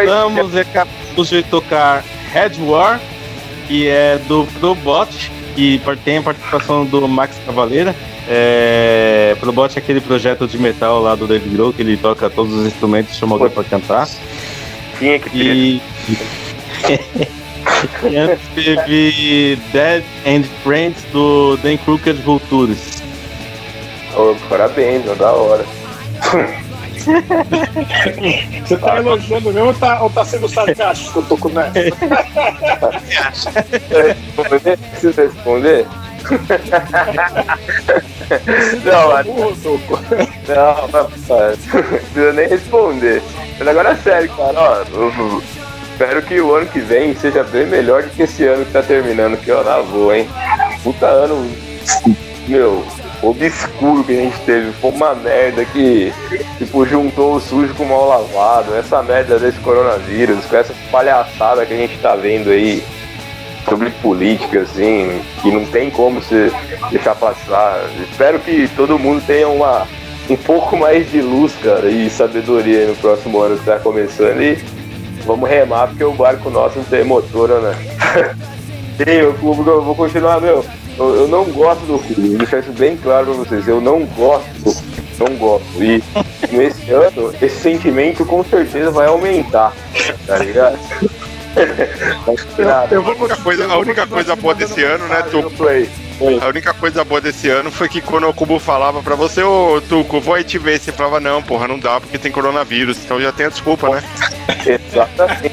Que, 0.07 0.51
que 0.51 0.57
e 0.57 0.61
acabamos 0.61 1.29
de 1.29 1.43
tocar 1.45 2.05
Red 2.33 2.53
War, 2.61 3.01
que 3.66 3.89
é 3.89 4.19
do 4.27 4.47
Probot, 4.59 5.31
que 5.55 5.81
tem 6.05 6.19
a 6.19 6.23
participação 6.23 6.85
do 6.85 7.07
Max 7.09 7.37
Cavaleira. 7.45 7.95
É, 8.29 9.37
Probot 9.41 9.77
é 9.77 9.79
aquele 9.79 10.01
projeto 10.01 10.47
de 10.47 10.59
metal 10.59 11.03
lá 11.03 11.15
do 11.15 11.27
David 11.27 11.55
Grohl, 11.55 11.73
que 11.73 11.83
ele 11.83 11.97
toca 11.97 12.31
todos 12.31 12.53
os 12.53 12.66
instrumentos 12.66 13.15
e 13.15 13.19
chama 13.19 13.35
alguém 13.35 13.51
pra 13.51 13.65
cantar. 13.65 14.09
Tinha 14.99 15.19
que 15.19 15.31
ter. 15.31 15.39
E... 15.39 15.83
e 18.11 18.16
antes 18.16 18.49
teve 18.55 19.59
Dead 19.73 20.05
and 20.27 20.45
Friends 20.62 21.03
do 21.12 21.57
Dan 21.59 21.77
Crooked 21.79 22.20
Vultures. 22.23 23.03
Ô, 24.15 24.35
parabéns, 24.49 25.05
da 25.16 25.33
hora. 25.33 25.65
Você 28.66 28.77
tá 28.77 28.97
elogiando 28.99 29.53
mesmo 29.53 29.69
ou 29.69 29.74
tá, 29.74 30.03
ou 30.03 30.11
tá 30.11 30.24
sendo 30.24 30.49
sarcástico 30.49 31.12
que 31.12 31.19
eu 31.19 31.23
tô 31.24 31.37
com 31.37 31.49
nessa? 31.51 31.73
Responder? 33.91 34.79
Precisa 34.79 35.23
responder? 35.23 35.87
não, 38.85 39.24
Toco. 39.62 39.99
Não, 40.49 40.89
não, 40.89 41.03
não 41.03 41.11
precisa 41.11 42.33
nem 42.33 42.49
responder. 42.49 43.23
Mas 43.59 43.69
agora 43.69 43.91
é 43.91 43.97
sério, 43.97 44.29
cara, 44.31 44.53
ó. 44.57 44.77
eu- 44.93 45.12
eu 45.19 45.43
espero 45.93 46.23
que 46.23 46.41
o 46.41 46.55
ano 46.55 46.66
que 46.66 46.81
vem 46.81 47.15
seja 47.16 47.43
bem 47.45 47.66
melhor 47.66 48.03
do 48.05 48.11
que 48.11 48.23
esse 48.23 48.45
ano 48.47 48.65
que 48.65 48.73
tá 48.73 48.83
terminando, 48.83 49.37
que 49.37 49.51
eu 49.51 49.62
lá 49.62 49.81
vou, 49.81 50.15
hein? 50.15 50.29
Puta 50.83 51.07
ano, 51.07 51.47
meu, 52.49 52.85
obscuro 53.23 54.03
que 54.05 54.12
a 54.12 54.23
gente 54.23 54.39
teve. 54.40 54.73
Foi 54.73 54.90
uma 54.90 55.15
merda 55.15 55.65
que, 55.65 56.12
tipo, 56.59 56.85
juntou 56.85 57.36
o 57.36 57.40
sujo 57.40 57.73
com 57.74 57.85
o 57.85 57.89
mal 57.89 58.09
lavado. 58.09 58.74
Essa 58.74 59.03
merda 59.03 59.39
desse 59.39 59.59
coronavírus, 59.61 60.44
com 60.44 60.57
essa 60.57 60.74
palhaçada 60.90 61.65
que 61.65 61.73
a 61.73 61.77
gente 61.77 61.97
tá 61.99 62.16
vendo 62.16 62.51
aí 62.51 62.82
sobre 63.69 63.90
política, 63.90 64.61
assim, 64.61 65.23
que 65.40 65.51
não 65.51 65.65
tem 65.66 65.89
como 65.90 66.20
você 66.20 66.51
deixar 66.90 67.15
passar. 67.15 67.81
Espero 68.11 68.39
que 68.40 68.69
todo 68.77 68.99
mundo 68.99 69.23
tenha 69.24 69.49
uma, 69.49 69.86
um 70.28 70.36
pouco 70.36 70.77
mais 70.77 71.11
de 71.11 71.20
luz, 71.20 71.55
cara, 71.62 71.89
e 71.89 72.11
sabedoria 72.11 72.86
no 72.86 72.97
próximo 72.97 73.40
ano 73.40 73.57
que 73.57 73.65
tá 73.65 73.78
começando 73.78 74.43
e 74.43 74.59
vamos 75.24 75.49
remar 75.49 75.89
porque 75.89 76.05
o 76.05 76.12
barco 76.12 76.51
nosso 76.51 76.78
não 76.78 76.85
tem 76.85 77.05
motor, 77.05 77.49
né? 77.61 77.74
Sim, 78.99 79.11
eu 79.11 79.32
vou 79.32 79.94
continuar, 79.94 80.40
meu. 80.40 80.65
Eu, 81.03 81.16
eu 81.23 81.29
não 81.29 81.45
gosto 81.45 81.81
do 81.81 81.99
vou 81.99 82.39
deixar 82.39 82.61
isso 82.61 82.73
bem 82.73 82.97
claro 82.97 83.27
pra 83.27 83.35
vocês. 83.35 83.66
Eu 83.66 83.81
não 83.81 84.05
gosto 84.05 84.49
do 84.61 84.73
filme, 84.73 85.03
não 85.19 85.37
gosto. 85.37 85.83
E 85.83 86.03
nesse 86.53 86.91
ano, 86.93 87.35
esse 87.43 87.61
sentimento 87.61 88.24
com 88.24 88.45
certeza 88.45 88.91
vai 88.91 89.09
aumentar, 89.09 89.73
tá 90.27 90.39
ligado? 90.39 90.79
A 91.55 93.11
única 93.11 93.37
coisa, 93.37 93.66
a 93.66 93.79
única 93.79 94.07
coisa 94.07 94.37
boa 94.37 94.55
desse 94.55 94.83
ano, 94.83 95.07
né, 95.09 95.23
Tuco? 95.23 95.65
A 96.41 96.47
única 96.47 96.73
coisa 96.73 97.05
boa 97.05 97.20
desse 97.20 97.49
ano 97.49 97.70
foi 97.70 97.89
que 97.89 98.01
quando 98.01 98.29
o 98.29 98.33
Cubo 98.33 98.59
falava 98.61 99.03
pra 99.03 99.16
você, 99.16 99.43
ô 99.43 99.83
Tuco, 99.89 100.20
vou 100.20 100.35
aí 100.35 100.45
te 100.45 100.57
ver, 100.57 100.79
você 100.79 100.93
falava, 100.93 101.19
não, 101.19 101.43
porra, 101.43 101.66
não 101.66 101.79
dá 101.79 102.01
porque 102.01 102.16
tem 102.16 102.31
coronavírus, 102.31 102.97
então 103.05 103.20
já 103.20 103.33
tem 103.33 103.47
a 103.47 103.49
desculpa, 103.49 103.91
né? 103.91 104.03
Exatamente. 104.65 105.53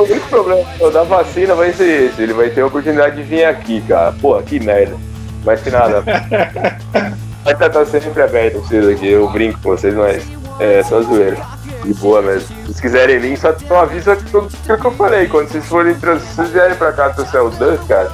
O 0.00 0.04
único 0.04 0.28
problema 0.28 0.64
da 0.92 1.02
vacina 1.02 1.54
vai 1.54 1.72
ser 1.72 2.10
esse. 2.10 2.22
Ele 2.22 2.32
vai 2.32 2.50
ter 2.50 2.60
a 2.60 2.66
oportunidade 2.66 3.16
de 3.16 3.22
vir 3.22 3.44
aqui, 3.44 3.80
cara. 3.82 4.14
Pô, 4.20 4.40
que 4.42 4.60
merda. 4.60 4.96
Mas 5.44 5.60
que 5.60 5.70
nada. 5.70 6.02
Vai 7.44 7.54
estar 7.54 7.70
tá 7.70 7.86
sempre 7.86 8.22
aberto 8.22 8.58
vocês 8.58 8.86
aqui. 8.88 9.08
Eu 9.08 9.28
brinco 9.30 9.58
com 9.62 9.70
vocês, 9.70 9.94
mas 9.94 10.22
é 10.60 10.82
só 10.82 11.00
zoeira. 11.00 11.38
De 11.82 11.94
boa 11.94 12.20
mesmo. 12.20 12.54
Se 12.74 12.82
quiserem 12.82 13.18
vir, 13.18 13.38
só, 13.38 13.54
só 13.66 13.82
avisa 13.82 14.16
tudo 14.30 14.50
que 14.50 14.86
eu 14.86 14.92
falei. 14.92 15.26
Quando 15.28 15.48
vocês 15.48 15.64
forem 15.64 15.94
se 15.94 16.00
vocês 16.00 16.50
vierem 16.50 16.76
pra 16.76 16.92
cá 16.92 17.10
trouxer 17.10 17.42
o 17.42 17.50
Dan, 17.50 17.78
cara, 17.86 18.10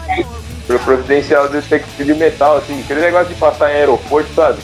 pro 0.66 0.78
providencial 0.80 1.48
que 1.48 1.78
pedir 1.96 2.14
metal, 2.14 2.58
assim, 2.58 2.80
aquele 2.80 3.00
negócio 3.00 3.28
de 3.28 3.34
passar 3.34 3.70
em 3.72 3.78
aeroporto, 3.78 4.32
sabe? 4.34 4.58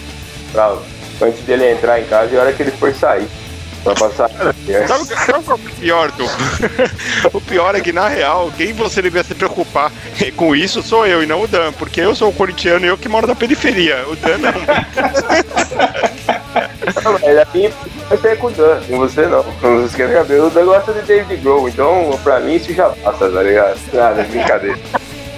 Pra, 0.53 0.77
antes 1.23 1.43
dele 1.45 1.73
entrar 1.73 2.01
em 2.01 2.05
casa 2.05 2.33
e 2.33 2.39
a 2.39 2.43
hora 2.43 2.53
que 2.53 2.63
ele 2.63 2.71
for 2.73 2.95
sair. 2.95 3.27
Pra 3.83 3.95
passar. 3.95 4.31
Sabe, 4.87 5.05
sabe 5.07 5.45
qual 5.45 5.59
que 5.59 5.67
é 5.67 5.71
o 5.71 5.75
pior, 5.77 6.13
Tuco? 6.13 6.31
o 7.33 7.41
pior 7.41 7.75
é 7.75 7.81
que, 7.81 7.93
na 7.93 8.09
real, 8.09 8.53
quem 8.57 8.73
você 8.73 9.01
devia 9.01 9.25
se 9.25 9.35
preocupar 9.35 9.91
com 10.37 10.55
isso 10.55 10.83
sou 10.83 11.07
eu 11.07 11.23
e 11.23 11.27
não 11.27 11.43
o 11.43 11.49
Dan, 11.49 11.73
porque 11.73 12.01
eu 12.01 12.15
sou 12.15 12.29
o 12.29 12.33
corintiano 12.33 12.85
e 12.85 12.89
eu 12.89 12.99
que 12.99 13.09
moro 13.09 13.27
na 13.27 13.35
periferia. 13.35 14.05
O 14.09 14.17
Dan 14.17 14.39
não. 14.39 14.53
Não, 17.05 17.13
mas 17.13 17.39
a 17.39 17.47
mim 17.55 17.71
vai 18.09 18.19
ser 18.19 18.39
com 18.39 18.49
o 18.49 18.51
Dan, 18.51 18.81
com 18.89 18.99
você 18.99 19.27
não. 19.27 19.45
Com 19.45 19.77
os 19.77 19.91
esquenta 19.91 20.15
cabelo, 20.15 20.49
o 20.49 20.51
Dan 20.51 20.65
gosta 20.65 20.93
de 20.93 21.03
David 21.03 21.37
Grohl, 21.43 21.69
então 21.69 22.19
pra 22.23 22.41
mim 22.41 22.57
isso 22.57 22.73
já 22.73 22.89
passa, 22.89 23.31
tá 23.31 23.43
ligado? 23.43 23.79
Nada, 23.93 24.23
brincadeira. 24.25 24.79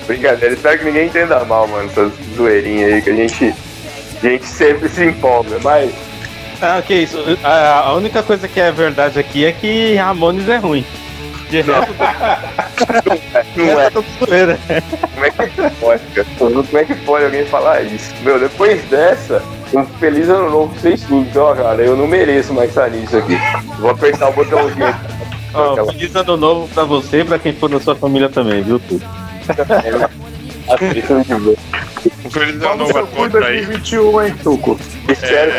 Brincadeira, 0.07 0.55
espero 0.55 0.79
que 0.79 0.85
ninguém 0.87 1.07
entenda 1.07 1.45
mal, 1.45 1.69
mano, 1.69 1.89
essas 1.91 2.13
zoeirinhas 2.37 2.95
aí 2.95 3.03
que 3.03 3.11
a 3.11 3.15
gente, 3.15 3.55
a 4.23 4.27
gente 4.27 4.47
sempre 4.47 4.89
se 4.89 5.05
empolga, 5.05 5.59
mas 5.63 5.93
Ah, 6.63 6.81
que 6.81 6.95
isso. 6.95 7.19
A, 7.43 7.81
a 7.81 7.95
única 7.95 8.23
coisa 8.23 8.47
que 8.47 8.61
é 8.61 8.71
verdade 8.71 9.19
aqui 9.19 9.45
é 9.45 9.51
que 9.51 9.97
Ramones 9.97 10.49
é 10.49 10.59
ruim. 10.59 10.85
De 11.51 11.61
resto, 11.61 11.93
não 13.57 13.81
é. 13.81 13.91
tudo 13.91 14.07
zoeira. 14.25 14.59
Como 15.13 15.27
é 15.27 15.31
que 15.31 15.77
pode, 15.81 16.03
cara? 16.15 16.27
Como 16.39 16.79
é 16.79 16.85
que 16.85 16.95
pode 16.95 17.25
alguém 17.27 17.45
falar 17.45 17.83
isso? 17.83 18.15
Meu, 18.23 18.39
depois 18.39 18.83
dessa, 18.85 19.43
um 19.75 19.85
feliz 19.85 20.31
ano 20.31 20.49
novo 20.49 20.73
pra 20.73 20.81
vocês 20.81 21.03
tudo, 21.03 21.27
então, 21.29 21.43
ó, 21.43 21.55
cara, 21.55 21.83
eu 21.83 21.95
não 21.95 22.07
mereço 22.07 22.55
mais 22.55 22.71
estar 22.71 22.89
nisso 22.89 23.19
aqui. 23.19 23.37
Vou 23.79 23.91
apertar 23.91 24.31
o 24.31 24.33
botãozinho 24.33 24.87
aqui. 24.87 25.07
Ó, 25.53 25.85
feliz 25.93 26.17
ano 26.17 26.37
novo 26.39 26.69
pra 26.73 26.85
você 26.85 27.21
e 27.21 27.25
pra 27.25 27.39
quem 27.39 27.53
for 27.53 27.69
da 27.69 27.81
sua 27.81 27.97
família 27.97 28.31
também, 28.31 28.63
viu, 28.63 28.79
tudo? 28.79 29.05
Um 32.25 32.31
feliz 32.31 32.63
ano 32.63 32.77
novo 32.77 32.99
a 32.99 33.07
todos 33.07 33.35
aí. 33.43 33.67
2021, 33.67 34.23
hein, 34.23 34.35
Tuco? 34.43 34.81
Espero, 35.09 35.53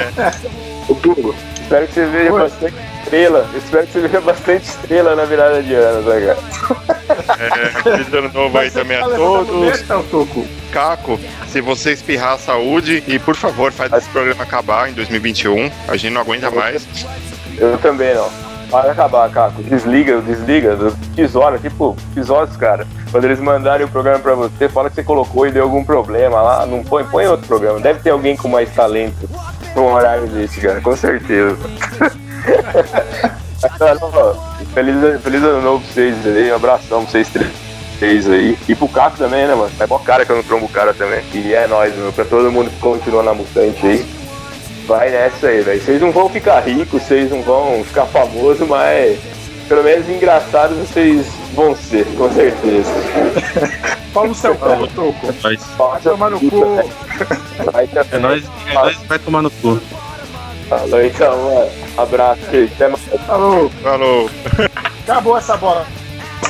Ô, 0.88 0.96
Tugo, 0.96 1.36
espero 1.62 1.88
que 1.88 1.94
você 1.94 2.06
veja 2.06 2.34
Oi. 2.34 2.42
bastante 2.42 2.76
estrela. 3.04 3.50
Espero 3.56 3.88
que 3.88 3.94
você 3.94 4.00
veja 4.02 4.22
bastante 4.22 4.64
estrela 4.66 5.16
na 5.16 5.26
virada 5.26 5.62
de 5.64 5.74
ano, 5.74 6.04
tá, 6.04 6.20
cara? 6.20 6.38
É, 7.40 7.82
feliz 7.82 8.14
ano 8.14 8.32
novo 8.34 8.58
aí 8.58 8.70
também 8.72 8.98
a 8.98 9.02
Tá 9.08 9.16
todos. 9.16 9.82
Tuco? 10.10 10.46
Caco, 10.72 11.20
se 11.48 11.62
você 11.62 11.92
espirrar 11.92 12.38
saúde 12.40 13.04
e 13.08 13.20
por 13.20 13.36
favor 13.36 13.72
faz 13.72 13.92
esse 13.94 14.10
programa 14.10 14.44
acabar 14.44 14.90
em 14.90 14.94
2021, 14.94 15.72
a 15.88 15.96
gente 15.96 16.14
não 16.14 16.22
aguenta 16.22 16.50
mais. 16.50 16.86
Eu 17.58 17.78
também 17.78 18.14
não. 18.16 18.53
Vai 18.74 18.90
acabar, 18.90 19.30
Caco. 19.30 19.62
Desliga, 19.62 20.20
desliga. 20.20 20.76
Tesoura, 21.16 21.60
tipo, 21.60 21.96
tesouros, 22.16 22.58
cara. 22.58 22.88
Quando 23.12 23.26
eles 23.26 23.40
mandarem 23.40 23.86
o 23.86 23.90
programa 23.90 24.18
pra 24.18 24.34
você, 24.34 24.68
fala 24.68 24.90
que 24.90 24.96
você 24.96 25.04
colocou 25.04 25.46
e 25.46 25.52
deu 25.52 25.66
algum 25.66 25.84
problema 25.84 26.42
lá. 26.42 26.66
Não 26.66 26.84
põe, 26.84 27.04
põe 27.04 27.28
outro 27.28 27.46
programa. 27.46 27.80
Deve 27.80 28.00
ter 28.00 28.10
alguém 28.10 28.36
com 28.36 28.48
mais 28.48 28.74
talento 28.74 29.30
pra 29.72 29.80
um 29.84 29.94
horário 29.94 30.26
desse, 30.26 30.60
cara. 30.60 30.82
Com 30.82 30.96
certeza. 30.96 31.56
Feliz, 34.74 35.22
feliz 35.22 35.44
ano 35.44 35.62
novo 35.62 35.86
pra 35.86 35.94
vocês 35.94 36.26
aí. 36.26 36.52
Um 36.52 36.56
abração 36.56 37.04
pra 37.04 37.12
vocês 37.12 37.30
três 37.30 37.52
três 38.00 38.30
aí. 38.30 38.58
E 38.68 38.76
pro 38.76 38.90
Caco 38.90 39.18
também, 39.18 39.48
né, 39.48 39.54
mano? 39.54 39.72
É 39.80 39.86
mó 39.86 40.00
cara 40.00 40.26
que 40.26 40.32
eu 40.32 40.36
não 40.36 40.44
trombo 40.44 40.66
o 40.66 40.70
cara 40.70 40.94
também. 40.94 41.24
E 41.34 41.54
é 41.54 41.68
nóis, 41.68 41.96
meu. 41.96 42.12
Pra 42.12 42.26
todo 42.26 42.52
mundo 42.52 42.72
que 42.72 42.80
continua 42.80 43.22
na 43.22 43.34
mutante 43.34 43.86
aí. 43.86 44.23
Vai 44.88 45.10
nessa 45.10 45.48
aí, 45.48 45.62
velho. 45.62 45.82
Vocês 45.82 46.02
não 46.02 46.12
vão 46.12 46.30
ficar 46.30 46.60
ricos, 46.62 47.04
vocês 47.04 47.32
não 47.32 47.42
vão 47.42 47.84
ficar 47.84 48.06
famosos, 48.06 48.68
mas 48.68 49.18
pelo 49.68 49.84
menos 49.84 50.10
engraçados 50.10 50.78
vocês 50.78 51.26
vão 51.54 51.76
ser, 51.76 52.06
com 52.18 52.30
certeza. 52.32 52.92
Fala 54.14 54.28
no 54.28 54.36
seu 54.36 54.56
cu, 54.56 54.88
Tuco. 54.94 55.28
Nós, 55.42 55.64
Vai 55.76 56.02
tomar 56.02 56.30
no 56.30 56.40
cu. 56.40 56.76
Vai 57.72 57.90
é 58.12 58.18
nós, 58.20 58.44
é 58.68 58.74
nós 58.74 58.98
que 58.98 59.08
vai 59.08 59.20
tomar 59.20 59.42
no 59.42 59.50
cu. 59.50 59.82
Falou 60.70 61.04
então, 61.04 61.44
mano. 61.44 61.72
Abraço, 61.98 62.42
gente. 62.52 62.74
Até 62.74 62.88
mais. 62.90 63.04
Falou. 63.26 63.70
Falou. 63.82 64.30
Acabou 65.04 65.38
essa 65.38 65.58
bola. 65.58 65.88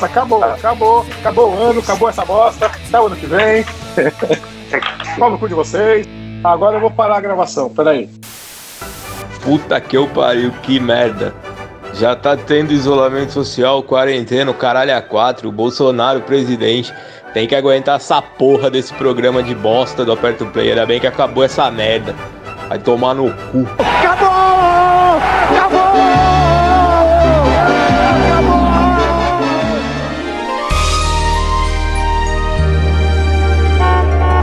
Acabou, 0.02 0.44
acabou, 0.44 1.06
acabou 1.20 1.54
o 1.54 1.58
ano, 1.58 1.80
acabou 1.80 2.10
essa 2.10 2.26
bosta. 2.26 2.66
Até 2.66 3.00
o 3.00 3.06
ano 3.06 3.16
que 3.16 3.26
vem. 3.26 3.64
Fala 5.18 5.32
no 5.32 5.40
cu 5.40 5.48
de 5.48 5.54
vocês. 5.54 6.06
Agora 6.44 6.76
eu 6.76 6.82
vou 6.82 6.92
parar 6.92 7.18
a 7.18 7.22
gravação, 7.22 7.70
peraí. 7.70 8.10
Puta 9.44 9.80
que 9.80 9.96
eu 9.96 10.08
pariu, 10.08 10.52
que 10.62 10.80
merda. 10.80 11.34
Já 11.94 12.16
tá 12.16 12.36
tendo 12.36 12.74
isolamento 12.74 13.32
social, 13.32 13.84
quarentena, 13.84 14.52
o 14.52 14.54
caralho 14.54 14.96
a 14.96 15.02
quatro, 15.02 15.48
o 15.50 15.52
Bolsonaro 15.52 16.22
presidente. 16.22 16.94
Tem 17.34 17.48
que 17.48 17.56
aguentar 17.56 17.96
essa 17.96 18.22
porra 18.22 18.70
desse 18.70 18.94
programa 18.94 19.42
de 19.42 19.56
bosta 19.56 20.04
do 20.04 20.12
Aperto 20.12 20.46
Play. 20.48 20.70
Ainda 20.70 20.86
bem 20.86 21.00
que 21.00 21.08
acabou 21.08 21.44
essa 21.44 21.70
merda. 21.72 22.14
Vai 22.68 22.80
tomar 22.80 23.14
no 23.14 23.32
cu. 23.32 23.68
Acabou! 23.80 24.30
Acabou! 25.50 25.84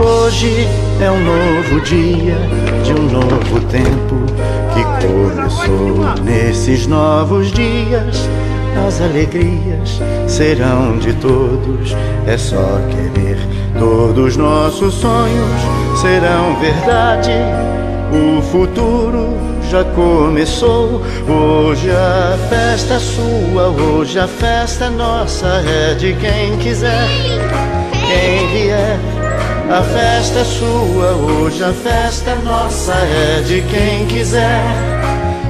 Hoje 0.03 0.67
é 1.03 1.09
um 1.09 1.19
novo 1.19 1.81
dia 1.81 2.37
de 2.83 2.93
um 2.93 3.09
novo 3.09 3.59
tempo 3.69 4.23
que 4.71 5.07
começou 5.07 6.23
nesses 6.23 6.85
novos 6.85 7.51
dias. 7.51 8.29
As 8.87 9.01
alegrias 9.01 9.99
serão 10.27 10.99
de 10.99 11.13
todos, 11.13 11.95
é 12.27 12.37
só 12.37 12.79
querer. 12.91 13.37
Todos 13.79 14.37
nossos 14.37 14.93
sonhos 14.93 15.61
serão 15.99 16.59
verdade. 16.59 17.31
O 18.11 18.41
futuro 18.43 19.35
já 19.71 19.83
começou. 19.83 21.01
Hoje 21.27 21.89
a 21.89 22.37
festa 22.47 22.93
é 22.95 22.99
sua, 22.99 23.69
hoje 23.69 24.19
a 24.19 24.27
festa 24.27 24.85
é 24.85 24.89
nossa, 24.91 25.47
é 25.65 25.95
de 25.95 26.13
quem 26.13 26.57
quiser. 26.57 27.07
Quem 28.07 28.47
vier, 28.49 28.99
a 29.71 29.81
festa 29.83 30.39
é 30.39 30.43
sua, 30.43 31.11
hoje 31.13 31.63
a 31.63 31.71
festa 31.71 32.31
é 32.31 32.35
nossa, 32.43 32.93
é 32.93 33.41
de 33.41 33.61
quem 33.61 34.05
quiser. 34.07 34.61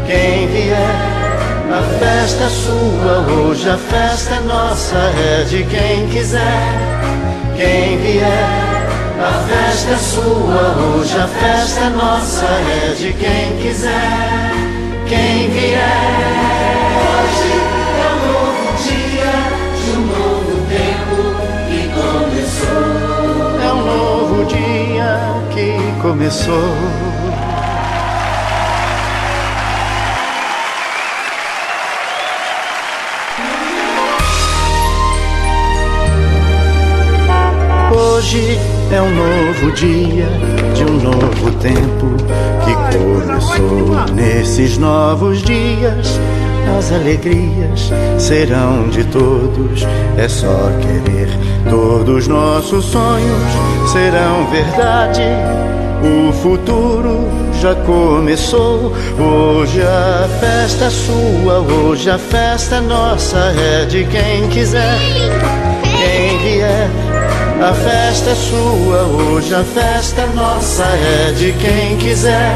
Quem 0.05 0.47
vier, 0.47 0.77
a 1.71 1.81
festa 1.97 2.43
é 2.43 2.49
sua, 2.49 3.33
hoje 3.33 3.67
a 3.67 3.77
festa 3.77 4.35
é 4.35 4.39
nossa, 4.41 4.95
é 4.95 5.43
de 5.49 5.63
quem 5.63 6.07
quiser. 6.09 6.41
Quem 7.57 7.97
vier, 7.97 8.87
a 9.19 9.43
festa 9.47 9.91
é 9.91 9.97
sua, 9.97 10.75
hoje 10.77 11.17
a 11.17 11.27
festa 11.27 11.79
é 11.79 11.89
nossa, 11.89 12.45
é 12.45 12.95
de 12.95 13.13
quem 13.13 13.57
quiser. 13.59 14.51
Quem 15.07 15.49
vier, 15.49 16.90
começou. 26.11 26.53
Hoje 37.95 38.59
é 38.91 39.01
um 39.01 39.09
novo 39.15 39.71
dia 39.71 40.27
de 40.75 40.83
um 40.83 40.99
novo 40.99 41.51
tempo 41.61 42.07
que 42.65 42.97
começou. 42.97 44.13
Nesses 44.13 44.77
novos 44.77 45.41
dias, 45.41 46.19
as 46.77 46.91
alegrias 46.91 47.89
serão 48.17 48.89
de 48.89 49.05
todos. 49.05 49.87
É 50.17 50.27
só 50.27 50.71
querer. 50.81 51.29
Todos 51.69 52.27
nossos 52.27 52.83
sonhos 52.83 53.91
serão 53.93 54.45
verdade. 54.51 55.23
O 56.03 56.33
futuro 56.33 57.29
já 57.61 57.75
começou. 57.75 58.91
Hoje 59.19 59.81
a 59.83 60.27
festa 60.39 60.85
é 60.85 60.89
sua, 60.89 61.59
hoje 61.59 62.09
a 62.09 62.17
festa 62.17 62.77
é 62.77 62.81
nossa, 62.81 63.37
é 63.37 63.85
de 63.85 64.03
quem 64.05 64.49
quiser. 64.49 64.97
Quem 65.83 66.39
vier, 66.39 66.89
a 67.61 67.73
festa 67.73 68.31
é 68.31 68.35
sua, 68.35 69.03
hoje 69.03 69.53
a 69.53 69.63
festa 69.63 70.21
é 70.21 70.27
nossa, 70.35 70.85
é 70.85 71.31
de 71.33 71.53
quem 71.53 71.97
quiser. 71.97 72.51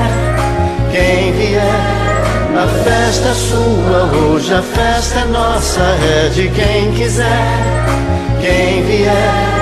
Quem 0.92 1.32
vier, 1.34 2.16
a 2.58 2.68
festa 2.84 3.30
é 3.30 3.34
sua, 3.34 4.10
hoje 4.18 4.54
a 4.54 4.62
festa 4.64 5.20
é 5.20 5.26
nossa, 5.26 5.82
é 5.82 6.30
de 6.34 6.50
quem 6.50 6.92
quiser. 6.94 7.86
Quem 8.42 8.84
vier, 8.84 9.55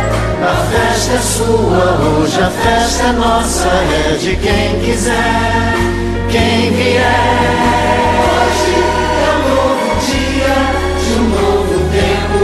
a 0.44 0.56
festa 0.56 1.14
é 1.14 1.20
sua, 1.20 1.86
hoje 2.20 2.42
a 2.42 2.50
festa 2.50 3.04
é 3.04 3.12
nossa, 3.14 3.68
é 3.68 4.18
de 4.20 4.36
quem 4.36 4.80
quiser. 4.82 5.74
Quem 6.30 6.72
vier, 6.72 7.04
hoje 8.20 8.76
é 9.20 9.32
um 9.32 9.42
novo 9.56 9.90
dia, 10.06 10.56
de 11.00 11.14
um 11.20 11.28
novo 11.30 11.76
tempo 11.92 12.40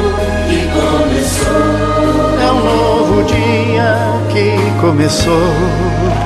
que 0.47 0.59
começou. 0.79 1.69
É 2.39 2.51
um 2.51 2.59
novo 2.63 3.23
dia 3.23 3.89
que 4.31 4.47
começou. 4.79 6.18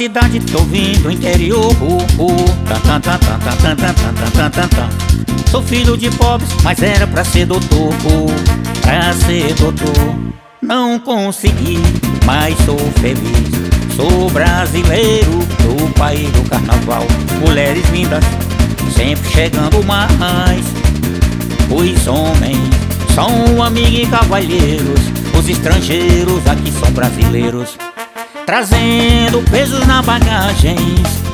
cidade, 0.00 0.40
tô 0.40 0.60
vindo 0.60 1.10
interior. 1.10 1.76
Sou 5.50 5.62
filho 5.62 5.94
de 5.94 6.10
pobres, 6.12 6.48
mas 6.64 6.82
era 6.82 7.06
pra 7.06 7.22
ser 7.22 7.44
doutor. 7.44 7.92
Pra 8.80 9.12
ser 9.12 9.52
doutor, 9.56 10.16
não 10.62 10.98
consegui, 10.98 11.78
mas 12.24 12.56
sou 12.64 12.78
feliz. 13.02 13.94
Sou 13.94 14.30
brasileiro 14.30 15.32
do 15.60 15.92
país 15.92 16.30
do 16.32 16.48
carnaval. 16.48 17.06
Mulheres 17.46 17.86
lindas, 17.90 18.24
sempre 18.96 19.28
chegando 19.28 19.84
mais. 19.84 20.64
Os 21.68 22.06
homens 22.06 22.70
são 23.14 23.62
amigos 23.62 24.00
e 24.00 24.06
cavalheiros. 24.06 25.00
Os 25.38 25.46
estrangeiros 25.46 26.46
aqui 26.46 26.72
são 26.72 26.90
brasileiros. 26.92 27.76
Trazendo 28.50 29.48
pesos 29.48 29.86
na 29.86 30.02
bagagem. 30.02 30.74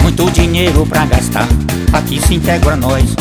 Muito 0.03 0.31
dinheiro 0.33 0.85
pra 0.85 1.07
gastar. 1.07 1.49
Aqui 1.91 2.21
se 2.21 2.35
integra 2.35 2.77
nós. 2.77 3.17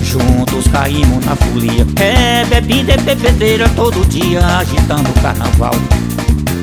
Juntos 0.00 0.68
caímos 0.68 1.24
na 1.26 1.34
folia. 1.34 1.84
É 2.00 2.44
bebida 2.44 2.94
e 2.94 2.98
bebedeira 2.98 3.68
todo 3.70 4.06
dia 4.06 4.46
agitando 4.46 5.10
o 5.10 5.20
carnaval. 5.20 5.74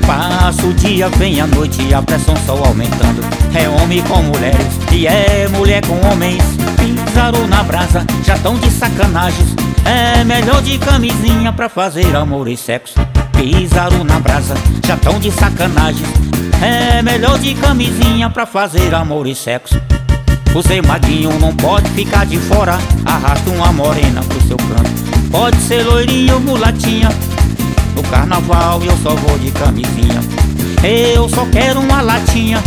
Passa 0.08 0.66
o 0.66 0.74
dia, 0.74 1.10
vem 1.10 1.42
a 1.42 1.48
noite 1.48 1.94
a 1.94 2.02
pressão 2.02 2.38
só 2.46 2.56
aumentando. 2.64 3.22
É 3.54 3.68
homem 3.68 4.02
com 4.04 4.24
mulheres 4.24 4.80
e 4.94 5.08
é 5.08 5.50
mulher 5.50 5.86
com 5.86 6.00
homens. 6.10 6.42
Pisaram 6.78 7.46
na 7.46 7.62
brasa, 7.62 8.08
já 8.24 8.38
tão 8.38 8.58
de 8.58 8.72
sacanagens. 8.72 9.54
É 9.84 10.24
melhor 10.24 10.62
de 10.62 10.78
camisinha 10.78 11.52
pra 11.52 11.68
fazer 11.68 12.16
amor 12.16 12.48
e 12.48 12.56
sexo. 12.56 13.11
Pisaram 13.42 14.04
na 14.04 14.20
brasa, 14.20 14.54
já 14.86 14.96
tão 14.96 15.20
de 15.20 15.32
sacanagens. 15.32 16.08
É 16.62 17.02
melhor 17.02 17.40
de 17.40 17.56
camisinha 17.56 18.30
pra 18.30 18.46
fazer 18.46 18.94
amor 18.94 19.26
e 19.26 19.34
sexo. 19.34 19.82
Zé 20.68 20.80
Maguinho 20.80 21.40
não 21.40 21.52
pode 21.56 21.90
ficar 21.90 22.24
de 22.24 22.38
fora. 22.38 22.78
Arrasta 23.04 23.50
uma 23.50 23.74
morena 23.74 24.22
pro 24.22 24.40
seu 24.48 24.58
canto. 24.58 24.92
Pode 25.32 25.58
ser 25.58 25.82
loirinha 25.82 26.36
ou 26.36 26.40
mulatinha. 26.40 27.10
No 27.96 28.04
carnaval 28.04 28.80
eu 28.84 28.96
só 28.98 29.16
vou 29.16 29.40
de 29.40 29.50
camisinha. 29.50 30.22
Eu 30.84 31.28
só 31.28 31.44
quero 31.48 31.80
uma 31.80 32.00
latinha. 32.00 32.62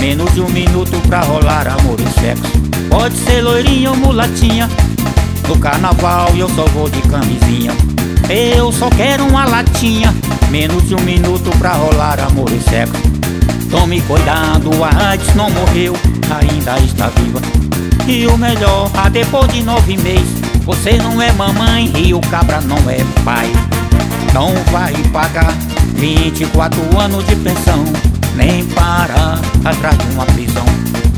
Menos 0.00 0.32
de 0.32 0.40
um 0.40 0.48
minuto 0.48 0.96
pra 1.08 1.22
rolar 1.22 1.66
amor 1.66 1.98
e 1.98 2.20
sexo. 2.20 2.52
Pode 2.88 3.16
ser 3.16 3.42
loirinha 3.42 3.90
ou 3.90 3.96
mulatinha. 3.96 4.70
No 5.48 5.58
carnaval 5.58 6.28
eu 6.36 6.48
só 6.50 6.66
vou 6.66 6.88
de 6.88 7.02
camisinha. 7.02 7.89
Eu 8.32 8.70
só 8.70 8.88
quero 8.90 9.26
uma 9.26 9.44
latinha. 9.44 10.14
Menos 10.50 10.88
de 10.88 10.94
um 10.94 11.00
minuto 11.00 11.50
pra 11.58 11.72
rolar 11.72 12.20
amor 12.20 12.48
e 12.52 12.60
sexo. 12.60 13.02
Tome 13.68 14.00
cuidado, 14.02 14.70
a 14.84 15.08
AIDS 15.10 15.34
não 15.34 15.50
morreu, 15.50 15.96
ainda 16.30 16.78
está 16.78 17.08
viva. 17.08 17.40
E 18.06 18.26
o 18.28 18.38
melhor, 18.38 18.88
a 18.96 19.08
depois 19.08 19.52
de 19.52 19.62
nove 19.62 19.96
meses, 19.96 20.40
você 20.64 20.92
não 20.98 21.20
é 21.20 21.32
mamãe 21.32 21.92
e 21.96 22.14
o 22.14 22.20
cabra 22.20 22.60
não 22.60 22.78
é 22.88 22.98
pai. 23.24 23.50
Não 24.32 24.54
vai 24.72 24.92
pagar 25.12 25.52
24 25.94 26.80
anos 26.98 27.26
de 27.26 27.34
pensão, 27.36 27.84
nem 28.36 28.64
parar 28.66 29.40
atrás 29.64 29.98
de 29.98 30.14
uma 30.14 30.26
prisão. 30.26 30.66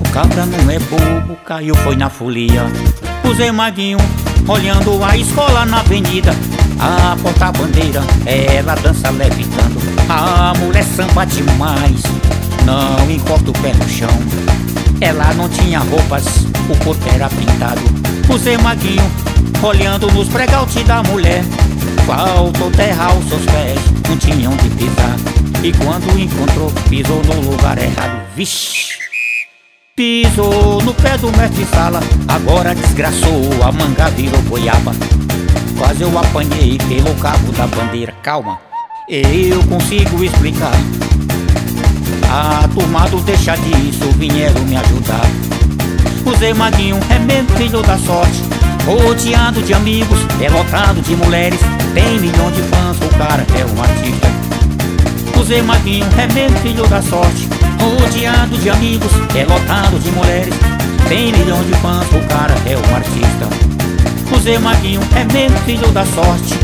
O 0.01 0.09
cabra 0.11 0.47
não 0.47 0.71
é 0.71 0.79
bobo, 0.79 1.37
caiu 1.45 1.75
foi 1.77 1.97
na 1.97 2.09
folia. 2.09 2.65
Zé 3.35 3.51
Maguinho, 3.51 3.99
olhando 4.47 5.03
a 5.03 5.17
escola 5.17 5.65
na 5.65 5.81
avenida, 5.81 6.35
a 6.83 7.17
porta-bandeira, 7.23 8.03
ela 8.27 8.75
dança 8.75 9.09
levitando. 9.11 9.81
A 10.09 10.53
mulher 10.59 10.85
samba 10.85 11.25
demais, 11.25 12.03
não 12.65 13.09
encosta 13.09 13.51
o 13.51 13.53
pé 13.53 13.73
no 13.73 13.89
chão. 13.89 14.11
Ela 15.01 15.33
não 15.35 15.49
tinha 15.49 15.79
roupas, 15.79 16.25
o 16.69 16.85
corpo 16.85 17.09
era 17.15 17.29
pintado. 17.29 17.81
O 18.29 18.37
Zé 18.37 18.59
Maguinho, 18.59 19.11
olhando 19.63 20.11
nos 20.11 20.29
pregalte 20.29 20.83
da 20.83 21.05
mulher, 21.05 21.45
faltou 22.05 22.71
terra 22.73 23.07
aos 23.07 23.29
seus 23.29 23.45
pés, 23.45 23.79
não 24.09 24.17
tinha 24.17 24.51
onde 24.51 24.69
pisar. 24.71 25.17
E 25.63 25.73
quando 25.73 26.19
encontrou, 26.19 26.73
pisou 26.89 27.23
no 27.23 27.53
lugar 27.53 27.79
errado. 27.79 28.23
Vixe! 28.35 29.01
Pisou 29.95 30.83
no 30.83 30.93
pé 30.95 31.17
do 31.19 31.31
mestre 31.37 31.65
sala, 31.67 32.01
agora 32.27 32.75
desgraçou, 32.75 33.51
a 33.63 33.71
manga 33.71 34.11
virou 34.11 34.41
goiaba. 34.43 34.93
Quase 35.83 36.03
eu 36.03 36.17
apanhei 36.17 36.79
pelo 36.79 37.13
cabo 37.17 37.51
da 37.51 37.67
bandeira. 37.67 38.15
Calma, 38.23 38.57
eu 39.09 39.61
consigo 39.65 40.23
explicar. 40.23 40.71
A 42.31 42.69
turma 42.69 43.09
do 43.09 43.21
deixa 43.21 43.57
disso 43.57 44.09
vieram 44.17 44.63
me 44.63 44.77
ajudar. 44.77 45.27
Zé 46.39 46.55
Maguinho 46.55 47.01
é 47.11 47.19
mesmo 47.19 47.49
filho 47.57 47.83
da 47.83 47.99
sorte. 47.99 48.45
Rodeado 48.87 49.61
de 49.61 49.75
amigos, 49.75 50.21
é 50.41 50.49
lotado 50.49 51.03
de 51.03 51.17
mulheres. 51.17 51.59
Tem 51.93 52.17
milhão 52.21 52.53
de 52.53 52.63
fãs, 52.63 52.97
o 52.99 53.19
cara 53.19 53.45
é 53.59 53.65
um 53.65 53.83
artista. 53.83 54.29
Zé 55.45 55.63
Maguinho 55.63 56.07
é 56.17 56.33
mesmo 56.33 56.57
filho 56.59 56.87
da 56.87 57.03
sorte. 57.03 57.49
Rodeado 57.81 58.57
de 58.57 58.71
amigos, 58.71 59.11
é 59.35 59.45
lotado 59.45 59.99
de 59.99 60.13
mulheres. 60.13 60.55
Tem 61.09 61.33
milhão 61.33 61.61
de 61.65 61.75
fãs, 61.81 62.07
o 62.13 62.29
cara 62.29 62.55
é 62.67 62.77
um 62.79 62.95
artista. 62.95 63.82
O 64.35 64.41
Zé 64.41 64.59
Maguinho 64.59 65.01
é 65.15 65.25
mesmo 65.33 65.57
filho 65.59 65.91
da 65.93 66.05
sorte. 66.07 66.55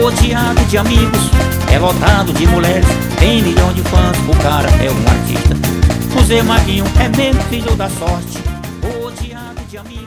Rodeado 0.00 0.64
de 0.66 0.78
amigos, 0.78 1.30
é 1.72 1.78
lotado 1.78 2.32
de 2.32 2.46
mulheres. 2.46 2.86
Tem 3.18 3.42
milhão 3.42 3.72
de 3.72 3.82
fãs, 3.82 4.16
o 4.28 4.42
cara 4.42 4.68
é 4.82 4.90
um 4.90 5.08
artista. 5.08 5.54
O 6.18 6.24
Zé 6.24 6.42
Maguinho 6.42 6.84
é 7.00 7.08
mesmo 7.16 7.42
filho 7.44 7.74
da 7.76 7.88
sorte. 7.88 8.38
Rodeado 8.82 9.60
de 9.68 9.78
amigos. 9.78 10.05